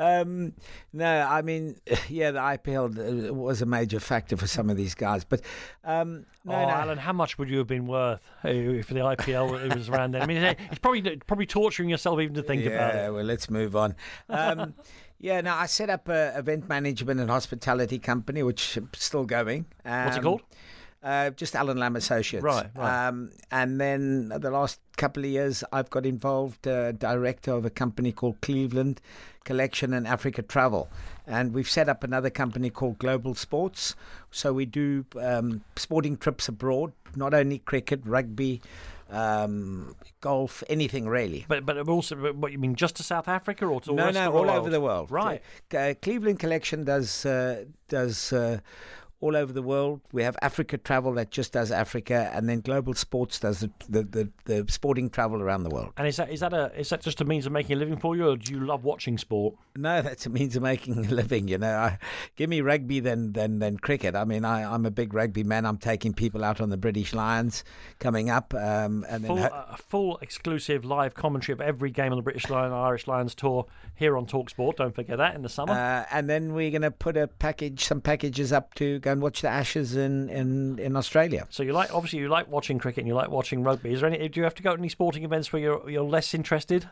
[0.00, 0.52] Um,
[0.92, 1.74] no, I mean,
[2.08, 5.40] yeah, the IPL uh, was a major factor for some of these guys, but
[5.82, 6.70] um, no, oh, no.
[6.70, 10.12] Alan, how much would you have been worth uh, if the IPL it was around
[10.12, 10.22] then?
[10.22, 12.98] I mean, it's probably probably torturing yourself even to think yeah, about it.
[12.98, 13.96] Yeah, well, let's move on.
[14.28, 14.74] Um,
[15.18, 19.66] yeah, no, I set up a event management and hospitality company, which is still going.
[19.84, 20.42] Um, What's it called?
[21.02, 22.42] Uh, just Alan Lamb Associates.
[22.42, 23.06] Right, right.
[23.06, 27.70] Um, and then the last couple of years, I've got involved, uh, director of a
[27.70, 29.00] company called Cleveland
[29.44, 30.88] Collection and Africa Travel.
[31.26, 33.94] And we've set up another company called Global Sports.
[34.32, 38.60] So we do um, sporting trips abroad, not only cricket, rugby,
[39.10, 41.44] um, golf, anything really.
[41.48, 44.04] But but also, but what you mean, just to South Africa or to all no,
[44.04, 44.50] rest no, all world?
[44.50, 45.10] over the world.
[45.10, 45.42] Right.
[45.74, 48.60] Uh, Cleveland Collection does uh, does uh,
[49.20, 50.00] all over the world.
[50.12, 54.02] We have Africa Travel that just does Africa, and then Global Sports does the the,
[54.02, 55.92] the, the sporting travel around the world.
[55.96, 57.96] And is that is that a is that just a means of making a living
[57.98, 59.54] for you, or do you love watching sport?
[59.76, 61.48] No, that's a means of making a living.
[61.48, 61.98] You know, I,
[62.36, 64.14] give me rugby than than than cricket.
[64.14, 65.66] I mean, I, I'm a big rugby man.
[65.66, 67.64] I'm taking people out on the British Lions
[67.98, 72.12] coming up, um, and then Full, ho- a full exclusive live commentary of every game
[72.12, 74.76] on the British Lion Irish Lions tour here on Talksport.
[74.76, 75.72] Don't forget that in the summer.
[75.72, 79.22] Uh, and then we're going to put a package, some packages up to go and
[79.22, 81.46] watch the Ashes in, in, in Australia.
[81.50, 83.92] so you like obviously you like watching cricket and you like watching rugby.
[83.92, 84.28] Is there any?
[84.28, 86.88] Do you have to go to any sporting events where you're you're less interested?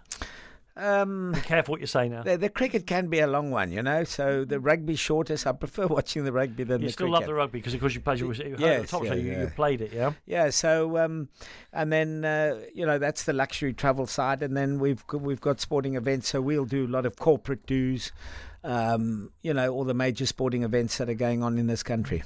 [0.79, 2.23] Um, Be careful what you say now.
[2.23, 4.05] the, the cricket can be a long one, you know.
[4.05, 5.47] So the rugby's shortest.
[5.47, 7.21] I prefer watching the rugby than the You the still cricket.
[7.21, 8.21] love the rugby because of course you played.
[8.21, 10.13] You, you, Yes, yeah, you, you played it, yeah.
[10.27, 10.51] Yeah.
[10.51, 11.31] So um,
[11.73, 15.41] and then uh, you know that's the luxury travel side, and then we've got, we've
[15.41, 16.29] got sporting events.
[16.29, 18.13] So we'll do a lot of corporate dues.
[18.65, 22.23] Um, you know all the major sporting events that are going on in this country.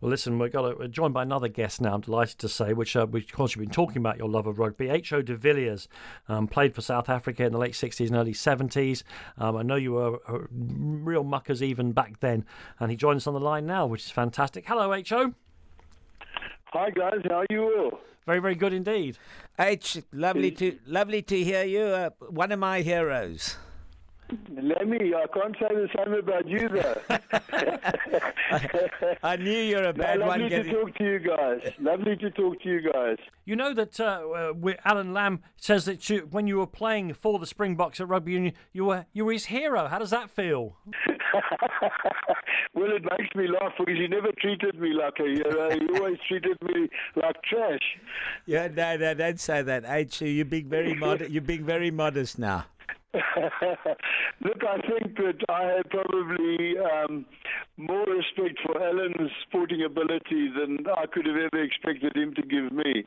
[0.00, 1.94] Well, listen, we've got a, we're joined by another guest now.
[1.94, 4.46] I'm delighted to say, which uh, which, of course you've been talking about your love
[4.46, 4.88] of rugby.
[4.88, 5.22] H.O.
[5.22, 5.88] de Villiers
[6.28, 9.02] um, played for South Africa in the late 60s and early 70s.
[9.38, 12.44] Um, I know you were uh, real muckers even back then,
[12.78, 14.66] and he joins us on the line now, which is fantastic.
[14.66, 15.34] Hello, H.O.
[16.72, 18.00] Hi guys, how are you all?
[18.26, 19.16] Very, very good indeed.
[19.58, 21.80] H, lovely to lovely to hear you.
[21.80, 23.56] Uh, one of my heroes.
[24.50, 27.00] Lemmy, I can't say the same about you though.
[29.22, 30.28] I knew you're a no, bad one.
[30.28, 31.72] lovely to talk to you guys.
[31.78, 33.16] Lovely to talk to you guys.
[33.46, 37.38] You know that uh, uh, Alan Lamb says that you, when you were playing for
[37.38, 39.88] the Springboks at rugby union, you were you were his hero.
[39.88, 40.76] How does that feel?
[42.74, 45.70] well, it makes me laugh because you never treated me like a hero.
[45.70, 47.96] You always treated me like trash.
[48.46, 49.84] yeah, no, no, don't say that.
[49.86, 51.30] H, you're being very modest.
[51.30, 52.66] You're being very modest now.
[53.14, 57.24] Look, I think that I had probably um,
[57.76, 62.70] more respect for Alan's sporting ability than I could have ever expected him to give
[62.70, 63.04] me.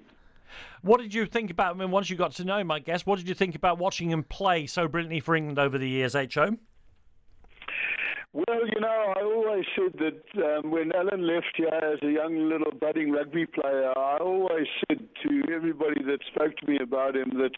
[0.81, 3.05] What did you think about him once you got to know him, I guess?
[3.05, 6.15] What did you think about watching him play so brilliantly for England over the years,
[6.15, 6.57] H.O.?
[8.33, 9.21] Well, you know, I
[9.61, 13.91] always said that um, when Alan left here as a young little budding rugby player,
[13.97, 17.51] I always said to everybody that spoke to me about him that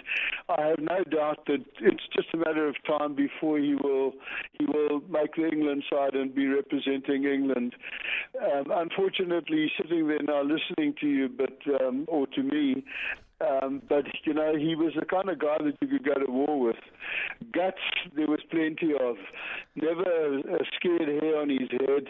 [0.50, 4.14] I have no doubt that it's just a matter of time before he will
[4.60, 7.76] he will make the England side and be representing England.
[8.42, 12.84] Um, unfortunately, sitting there now listening to you, but um, or to me.
[13.44, 16.32] Um, but you know, he was the kind of guy that you could go to
[16.32, 16.76] war with.
[17.52, 17.78] Guts,
[18.16, 19.18] there was plenty of.
[19.76, 22.10] Never a scared hair on his head,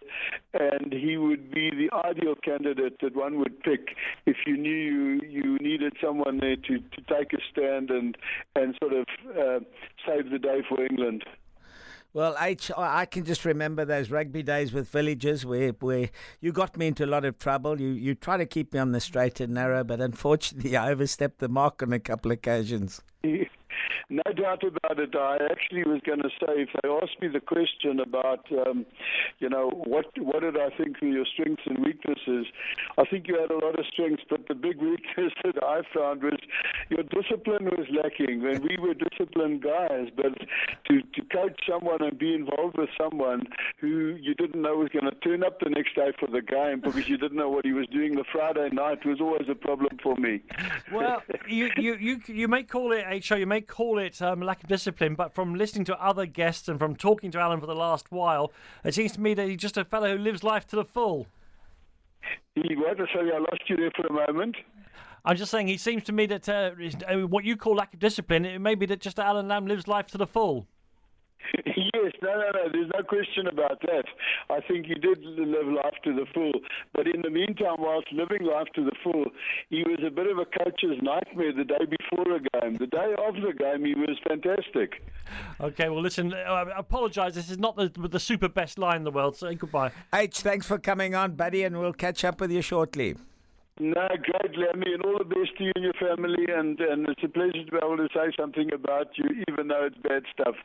[0.53, 3.95] and he would be the ideal candidate that one would pick
[4.25, 8.17] if you knew you, you needed someone there to, to take a stand and
[8.55, 9.59] and sort of uh,
[10.05, 11.23] save the day for England.
[12.13, 16.77] Well, H, I can just remember those rugby days with villagers where, where you got
[16.77, 17.81] me into a lot of trouble.
[17.81, 21.39] You you try to keep me on the straight and narrow, but unfortunately, I overstepped
[21.39, 23.01] the mark on a couple of occasions.
[24.09, 25.15] No doubt about it.
[25.15, 28.85] I actually was going to say, if they asked me the question about, um,
[29.39, 32.47] you know, what what did I think were your strengths and weaknesses,
[32.97, 36.23] I think you had a lot of strengths, but the big weakness that I found
[36.23, 36.39] was
[36.89, 38.45] your discipline was lacking.
[38.45, 40.33] And we were disciplined guys, but
[40.87, 43.43] to to coach someone and be involved with someone
[43.79, 46.81] who you didn't know was going to turn up the next day for the game
[46.81, 49.97] because you didn't know what he was doing the Friday night was always a problem
[50.01, 50.41] for me.
[50.91, 53.35] Well, you you you, you may call it a show.
[53.35, 56.77] You may call it um, lack of discipline, but from listening to other guests and
[56.77, 58.51] from talking to Alan for the last while,
[58.83, 61.27] it seems to me that he's just a fellow who lives life to the full.
[62.55, 62.97] He was.
[63.11, 64.55] Sorry, I lost you there for a moment.
[65.25, 66.71] I'm just saying, he seems to me that uh,
[67.07, 69.87] uh, what you call lack of discipline, it may be that just Alan Lamb lives
[69.87, 70.67] life to the full.
[71.65, 72.69] yes, no, no, no.
[72.71, 74.05] There's no question about that.
[74.49, 76.53] I think he did live life to the full.
[76.93, 79.25] But in the meantime, whilst living life to the full,
[79.69, 82.75] he was a bit of a coach's nightmare the day before a game.
[82.75, 85.03] The day of the game, he was fantastic.
[85.59, 87.35] Okay, well, listen, I apologise.
[87.35, 89.35] This is not the, the super best line in the world.
[89.35, 89.91] Say goodbye.
[90.13, 93.15] H, thanks for coming on, buddy, and we'll catch up with you shortly.
[93.79, 96.45] No, great, Lemmy, and all the best to you and your family.
[96.47, 99.87] And, and it's a pleasure to be able to say something about you, even though
[99.87, 100.55] it's bad stuff.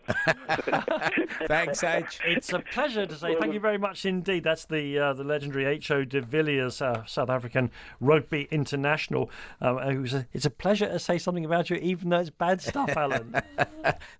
[1.49, 2.19] Thanks, H.
[2.27, 4.45] It's a pleasure to say thank you very much indeed.
[4.45, 6.05] That's the uh, the legendary H.O.
[6.05, 9.31] de Villiers, uh, South African rugby international.
[9.63, 12.91] Um, a, it's a pleasure to say something about you, even though it's bad stuff,
[12.97, 13.35] Alan.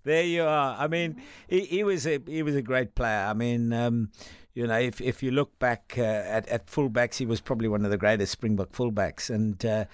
[0.03, 0.75] there you are.
[0.79, 3.27] I mean, he, he, was a he was a great player.
[3.27, 3.71] I mean.
[3.71, 4.09] Um,
[4.59, 7.85] you know, if if you look back uh, at at fullbacks, he was probably one
[7.85, 9.85] of the greatest Springbok fullbacks, and uh,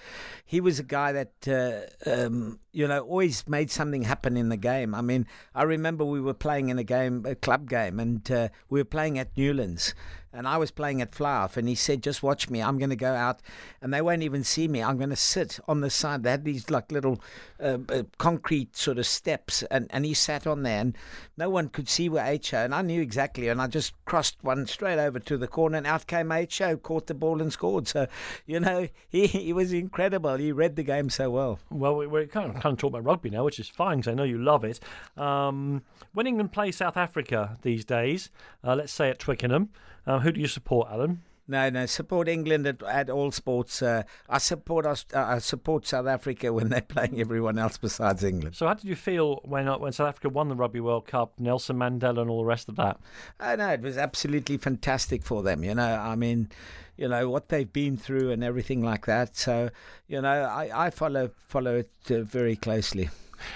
[0.44, 4.56] he was a guy that uh, um, you know always made something happen in the
[4.58, 4.94] game.
[4.94, 8.48] I mean, I remember we were playing in a game, a club game, and uh,
[8.68, 9.94] we were playing at Newlands,
[10.36, 12.62] and I was playing at Flyhalf, and he said, "Just watch me.
[12.62, 13.40] I'm going to go out,
[13.80, 14.82] and they won't even see me.
[14.82, 16.22] I'm going to sit on the side.
[16.22, 17.18] They had these like little
[17.58, 20.98] uh, uh, concrete sort of steps, and, and he sat on there, and
[21.38, 22.58] no one could see where H.O.
[22.58, 25.86] And I knew exactly, and I just crossed one straight over to the corner, and
[25.86, 26.76] out came H.O.
[26.76, 27.88] Caught the ball and scored.
[27.88, 28.06] So,
[28.44, 30.36] you know, he he was incredible.
[30.36, 31.58] He read the game so well.
[31.70, 34.14] Well, we're kind of kind of talking about rugby now, which is fine because I
[34.14, 34.80] know you love it.
[35.16, 35.82] Um,
[36.12, 38.30] when England play South Africa these days,
[38.64, 39.70] uh, let's say at Twickenham.
[40.06, 41.22] Um, who do you support, Alan?
[41.48, 41.86] No, no.
[41.86, 43.80] Support England at, at all sports.
[43.80, 45.04] Uh, I support us.
[45.14, 48.56] Uh, I support South Africa when they're playing everyone else besides England.
[48.56, 51.34] So, how did you feel when uh, when South Africa won the Rugby World Cup,
[51.38, 52.98] Nelson Mandela, and all the rest of that?
[53.38, 55.62] I know it was absolutely fantastic for them.
[55.62, 56.48] You know, I mean,
[56.96, 59.36] you know what they've been through and everything like that.
[59.36, 59.70] So,
[60.08, 63.08] you know, I, I follow follow it uh, very closely.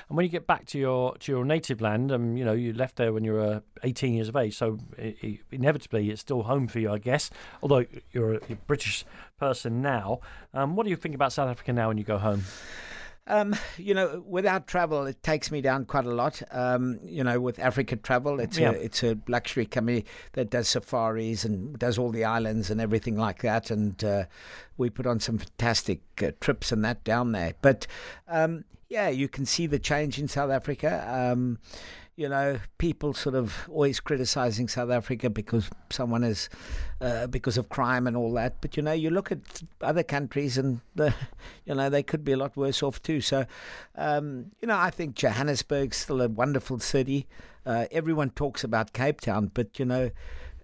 [0.09, 2.73] And when you get back to your to your native land, um, you know you
[2.73, 6.43] left there when you were uh, 18 years of age, so it, inevitably it's still
[6.43, 7.31] home for you, I guess.
[7.63, 9.05] Although you're a, you're a British
[9.39, 10.21] person now,
[10.55, 12.45] um, what do you think about South Africa now when you go home?
[13.31, 16.43] Um, you know, without travel, it takes me down quite a lot.
[16.51, 18.71] Um, you know, with Africa Travel, it's yeah.
[18.71, 23.17] a it's a luxury company that does safaris and does all the islands and everything
[23.17, 23.71] like that.
[23.71, 24.25] And uh,
[24.77, 27.55] we put on some fantastic uh, trips and that down there.
[27.63, 27.87] But
[28.27, 31.07] um, yeah, you can see the change in South Africa.
[31.09, 31.59] Um,
[32.17, 36.51] you know, people sort of always criticizing South Africa because someone is,
[37.01, 38.61] uh, because of crime and all that.
[38.61, 39.39] But, you know, you look at
[39.81, 41.15] other countries and, the,
[41.65, 43.21] you know, they could be a lot worse off too.
[43.21, 43.47] So,
[43.95, 47.27] um, you know, I think Johannesburg's still a wonderful city.
[47.65, 50.11] Uh, everyone talks about Cape Town, but, you know,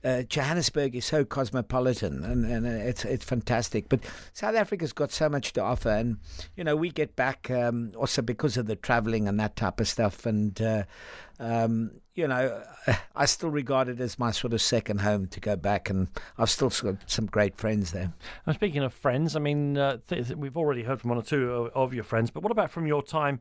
[0.07, 3.89] uh, Johannesburg is so cosmopolitan and, and it's it's fantastic.
[3.89, 4.01] But
[4.33, 6.19] South Africa's got so much to offer, and
[6.57, 9.89] you know we get back um, also because of the travelling and that type of
[9.89, 10.85] stuff, and uh,
[11.41, 12.63] um, you know,
[13.15, 16.51] I still regard it as my sort of second home to go back, and I've
[16.51, 18.13] still got some great friends there.
[18.47, 21.53] And speaking of friends, I mean, uh, th- we've already heard from one or two
[21.53, 23.41] of, of, your friends, but what about from your time?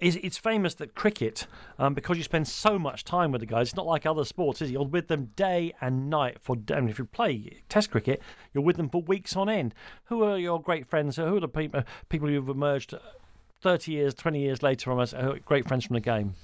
[0.00, 1.46] Is it's famous that cricket,
[1.78, 4.62] um, because you spend so much time with the guys, it's not like other sports,
[4.62, 4.72] is it?
[4.72, 6.56] You're with them day and night for.
[6.70, 8.22] I mean, if you play Test cricket,
[8.54, 9.74] you're with them for weeks on end.
[10.06, 11.16] Who are your great friends?
[11.16, 12.94] Who are the people people who've emerged?
[13.62, 16.34] 30 years, 20 years later from us, great friends from the game?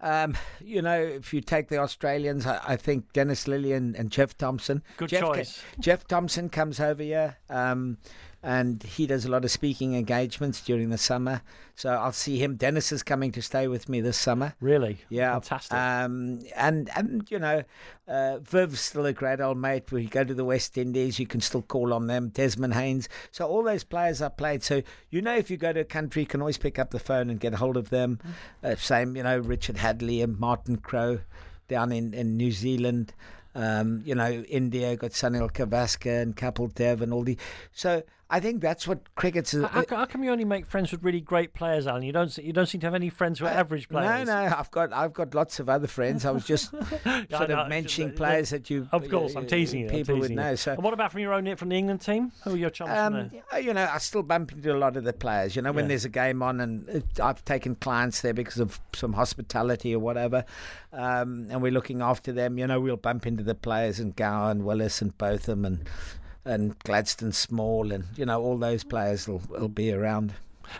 [0.00, 4.10] Um, you know, if you take the Australians, I, I think Dennis Lillee and, and,
[4.10, 4.82] Jeff Thomson.
[4.96, 5.62] Good Jeff, choice.
[5.80, 7.36] Jeff Thomson comes over here.
[7.50, 7.98] Um,
[8.42, 11.42] and he does a lot of speaking engagements during the summer.
[11.74, 12.54] So I'll see him.
[12.54, 14.54] Dennis is coming to stay with me this summer.
[14.60, 14.98] Really?
[15.08, 15.76] Yeah, Fantastic.
[15.76, 17.64] Um, and and you know,
[18.06, 19.90] uh, Viv's still a great old mate.
[19.90, 22.28] We go to the West Indies, you can still call on them.
[22.28, 23.08] Desmond Haynes.
[23.32, 24.62] So all those players I played.
[24.62, 27.00] So you know, if you go to a country, you can always pick up the
[27.00, 28.20] phone and get hold of them.
[28.62, 31.20] Uh, same, you know, Richard Hadlee and Martin Crowe
[31.66, 33.14] down in in New Zealand.
[33.54, 37.36] Um, you know, India got Sunil Gavaskar and Kapil Dev and all the.
[37.72, 39.52] So I think that's what cricket's.
[39.52, 42.02] How, how, how come you only make friends with really great players, Alan?
[42.02, 42.36] You don't.
[42.36, 44.26] You don't seem to have any friends who are average players.
[44.28, 46.26] No, no, I've got I've got lots of other friends.
[46.26, 46.72] I was just
[47.06, 48.86] Yeah, sort no, of mentioning uh, players that you.
[48.92, 49.86] Of course, I'm teasing you.
[49.86, 50.42] I'm People would teasing you.
[50.44, 50.54] know.
[50.56, 52.30] So And what about from your own from the England team?
[52.44, 53.30] Who are your chums Um, there?
[53.50, 55.56] uh, you know, I still bump into a lot of the players.
[55.56, 55.88] You know, when Yeah.
[55.88, 60.00] there's a game on, and it, I've taken clients there because of some hospitality or
[60.00, 60.44] whatever,
[60.92, 62.58] um, and we're looking after them.
[62.58, 65.88] You know, we'll bump into the players and Gower and Willis and Botham and
[66.48, 70.34] and Gladstone Small and you know all those players will, will be around.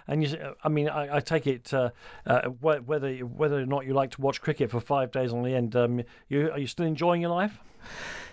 [0.06, 1.90] And you, s- I mean, I, I take it uh,
[2.26, 5.54] uh, whether whether or not you like to watch cricket for five days on the
[5.54, 5.76] end.
[5.76, 7.58] Um, you are you still enjoying your life?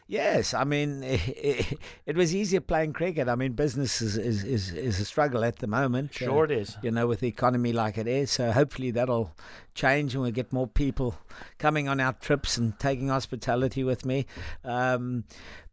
[0.07, 3.27] Yes, I mean it, it, was easier playing cricket.
[3.27, 6.13] I mean business is, is, is, is a struggle at the moment.
[6.13, 6.77] Sure it is.
[6.83, 8.31] You know, with the economy like it is.
[8.31, 9.33] So hopefully that'll
[9.73, 11.17] change and we'll get more people
[11.57, 14.27] coming on our trips and taking hospitality with me.
[14.63, 15.23] Um,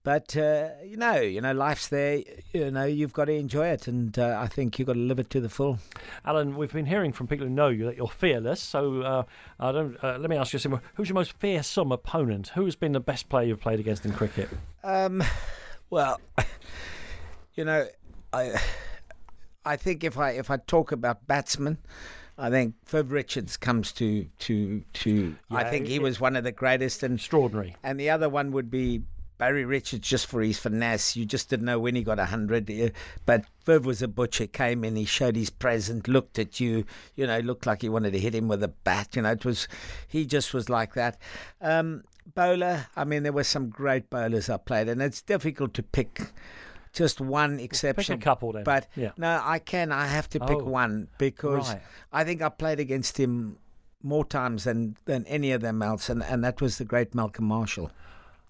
[0.04, 2.22] but uh, you know, you know, life's there.
[2.52, 5.18] You know, you've got to enjoy it, and uh, I think you've got to live
[5.18, 5.78] it to the full.
[6.24, 8.60] Alan, we've been hearing from people who know you that you're fearless.
[8.60, 9.22] So uh,
[9.60, 9.96] I don't.
[10.02, 10.80] Uh, let me ask you something.
[10.94, 12.48] Who's your most fearsome opponent?
[12.54, 14.48] Who's been the best player you've played against in cricket?
[14.82, 15.22] Um,
[15.90, 16.20] well,
[17.54, 17.86] you know,
[18.32, 18.60] I
[19.64, 21.78] I think if I if I talk about batsmen,
[22.36, 25.36] I think Viv Richards comes to to to.
[25.50, 27.76] I think he was one of the greatest, and Extraordinary.
[27.84, 29.02] and the other one would be.
[29.38, 31.16] Barry Richards just for his finesse.
[31.16, 32.70] You just didn't know when he got a hundred.
[32.70, 32.90] uh,
[33.26, 34.46] But Viv was a butcher.
[34.46, 36.84] Came in, he showed his present, looked at you.
[37.16, 39.16] You know, looked like he wanted to hit him with a bat.
[39.16, 39.66] You know, it was.
[40.06, 41.18] He just was like that.
[41.60, 42.04] Um,
[42.34, 42.86] bowler.
[42.94, 46.20] I mean, there were some great bowlers I played, and it's difficult to pick
[46.92, 48.20] just one exception.
[48.20, 48.64] couple then.
[48.64, 49.10] But Yeah.
[49.16, 49.90] no, I can.
[49.90, 51.82] I have to pick Oh, one because right.
[52.12, 53.58] I think I played against him
[54.04, 57.46] more times than, than any of them else, and, and that was the great Malcolm
[57.46, 57.90] Marshall.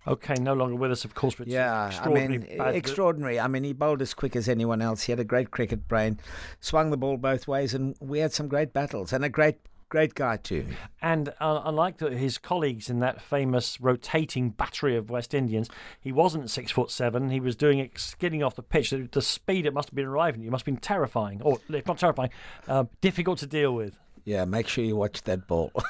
[0.07, 1.37] Okay, no longer with us, of course.
[1.37, 3.39] But Yeah, I extraordinary mean, extraordinary.
[3.39, 5.03] I mean, he bowled as quick as anyone else.
[5.05, 6.19] He had a great cricket brain,
[6.61, 9.13] swung the ball both ways, and we had some great battles.
[9.13, 9.59] And a great,
[9.89, 10.67] great guy too.
[11.01, 15.69] And uh, unlike the, his colleagues in that famous rotating battery of West Indians,
[16.01, 17.31] he wasn't six foot seven.
[17.31, 18.91] He was doing it skidding off the pitch.
[18.91, 21.87] The, the speed it must have been arriving, it must have been terrifying, or if
[21.87, 22.31] not terrifying,
[22.67, 23.97] uh, difficult to deal with.
[24.25, 25.73] Yeah, make sure you watch that ball.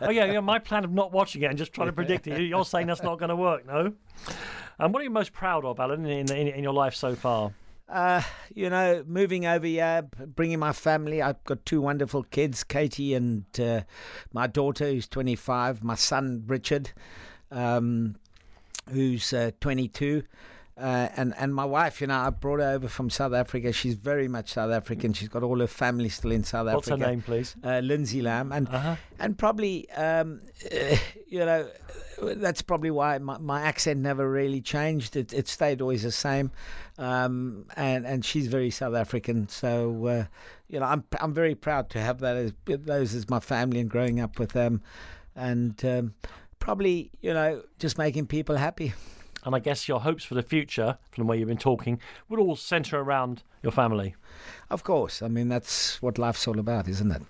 [0.00, 0.40] Oh yeah, yeah.
[0.40, 2.40] My plan of not watching it and just trying to predict it.
[2.40, 3.92] You're saying that's not going to work, no?
[4.78, 7.52] And what are you most proud of, Alan, in, in, in your life so far?
[7.88, 8.20] Uh,
[8.54, 11.22] you know, moving over here, bringing my family.
[11.22, 13.82] I've got two wonderful kids, Katie and uh,
[14.32, 16.90] my daughter, who's 25, my son, Richard,
[17.50, 18.16] um,
[18.90, 20.24] who's uh, 22.
[20.78, 23.72] Uh, and and my wife, you know, I brought her over from South Africa.
[23.72, 25.14] She's very much South African.
[25.14, 26.76] She's got all her family still in South Africa.
[26.76, 27.56] What's her name, please?
[27.64, 28.96] Uh, Lindsay Lamb, and Uh-huh.
[29.18, 30.42] and probably um,
[31.28, 31.66] you know
[32.20, 35.16] that's probably why my, my accent never really changed.
[35.16, 36.50] It, it stayed always the same,
[36.98, 39.48] um, and and she's very South African.
[39.48, 40.24] So uh,
[40.68, 43.88] you know I'm I'm very proud to have that as those as my family and
[43.88, 44.82] growing up with them,
[45.34, 46.12] and um,
[46.58, 48.92] probably you know just making people happy.
[49.46, 52.40] And I guess your hopes for the future, from the way you've been talking, would
[52.40, 54.16] all centre around your family.
[54.70, 57.22] Of course, I mean that's what life's all about, isn't it?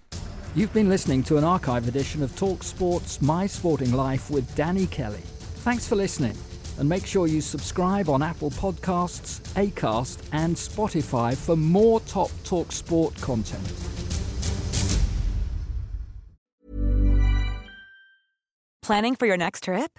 [0.55, 4.87] You've been listening to an archive edition of Talk Sports My Sporting Life with Danny
[4.87, 5.21] Kelly.
[5.57, 6.35] Thanks for listening,
[6.79, 12.73] and make sure you subscribe on Apple Podcasts, Acast, and Spotify for more top Talk
[12.73, 13.71] Sport content.
[18.81, 19.99] Planning for your next trip?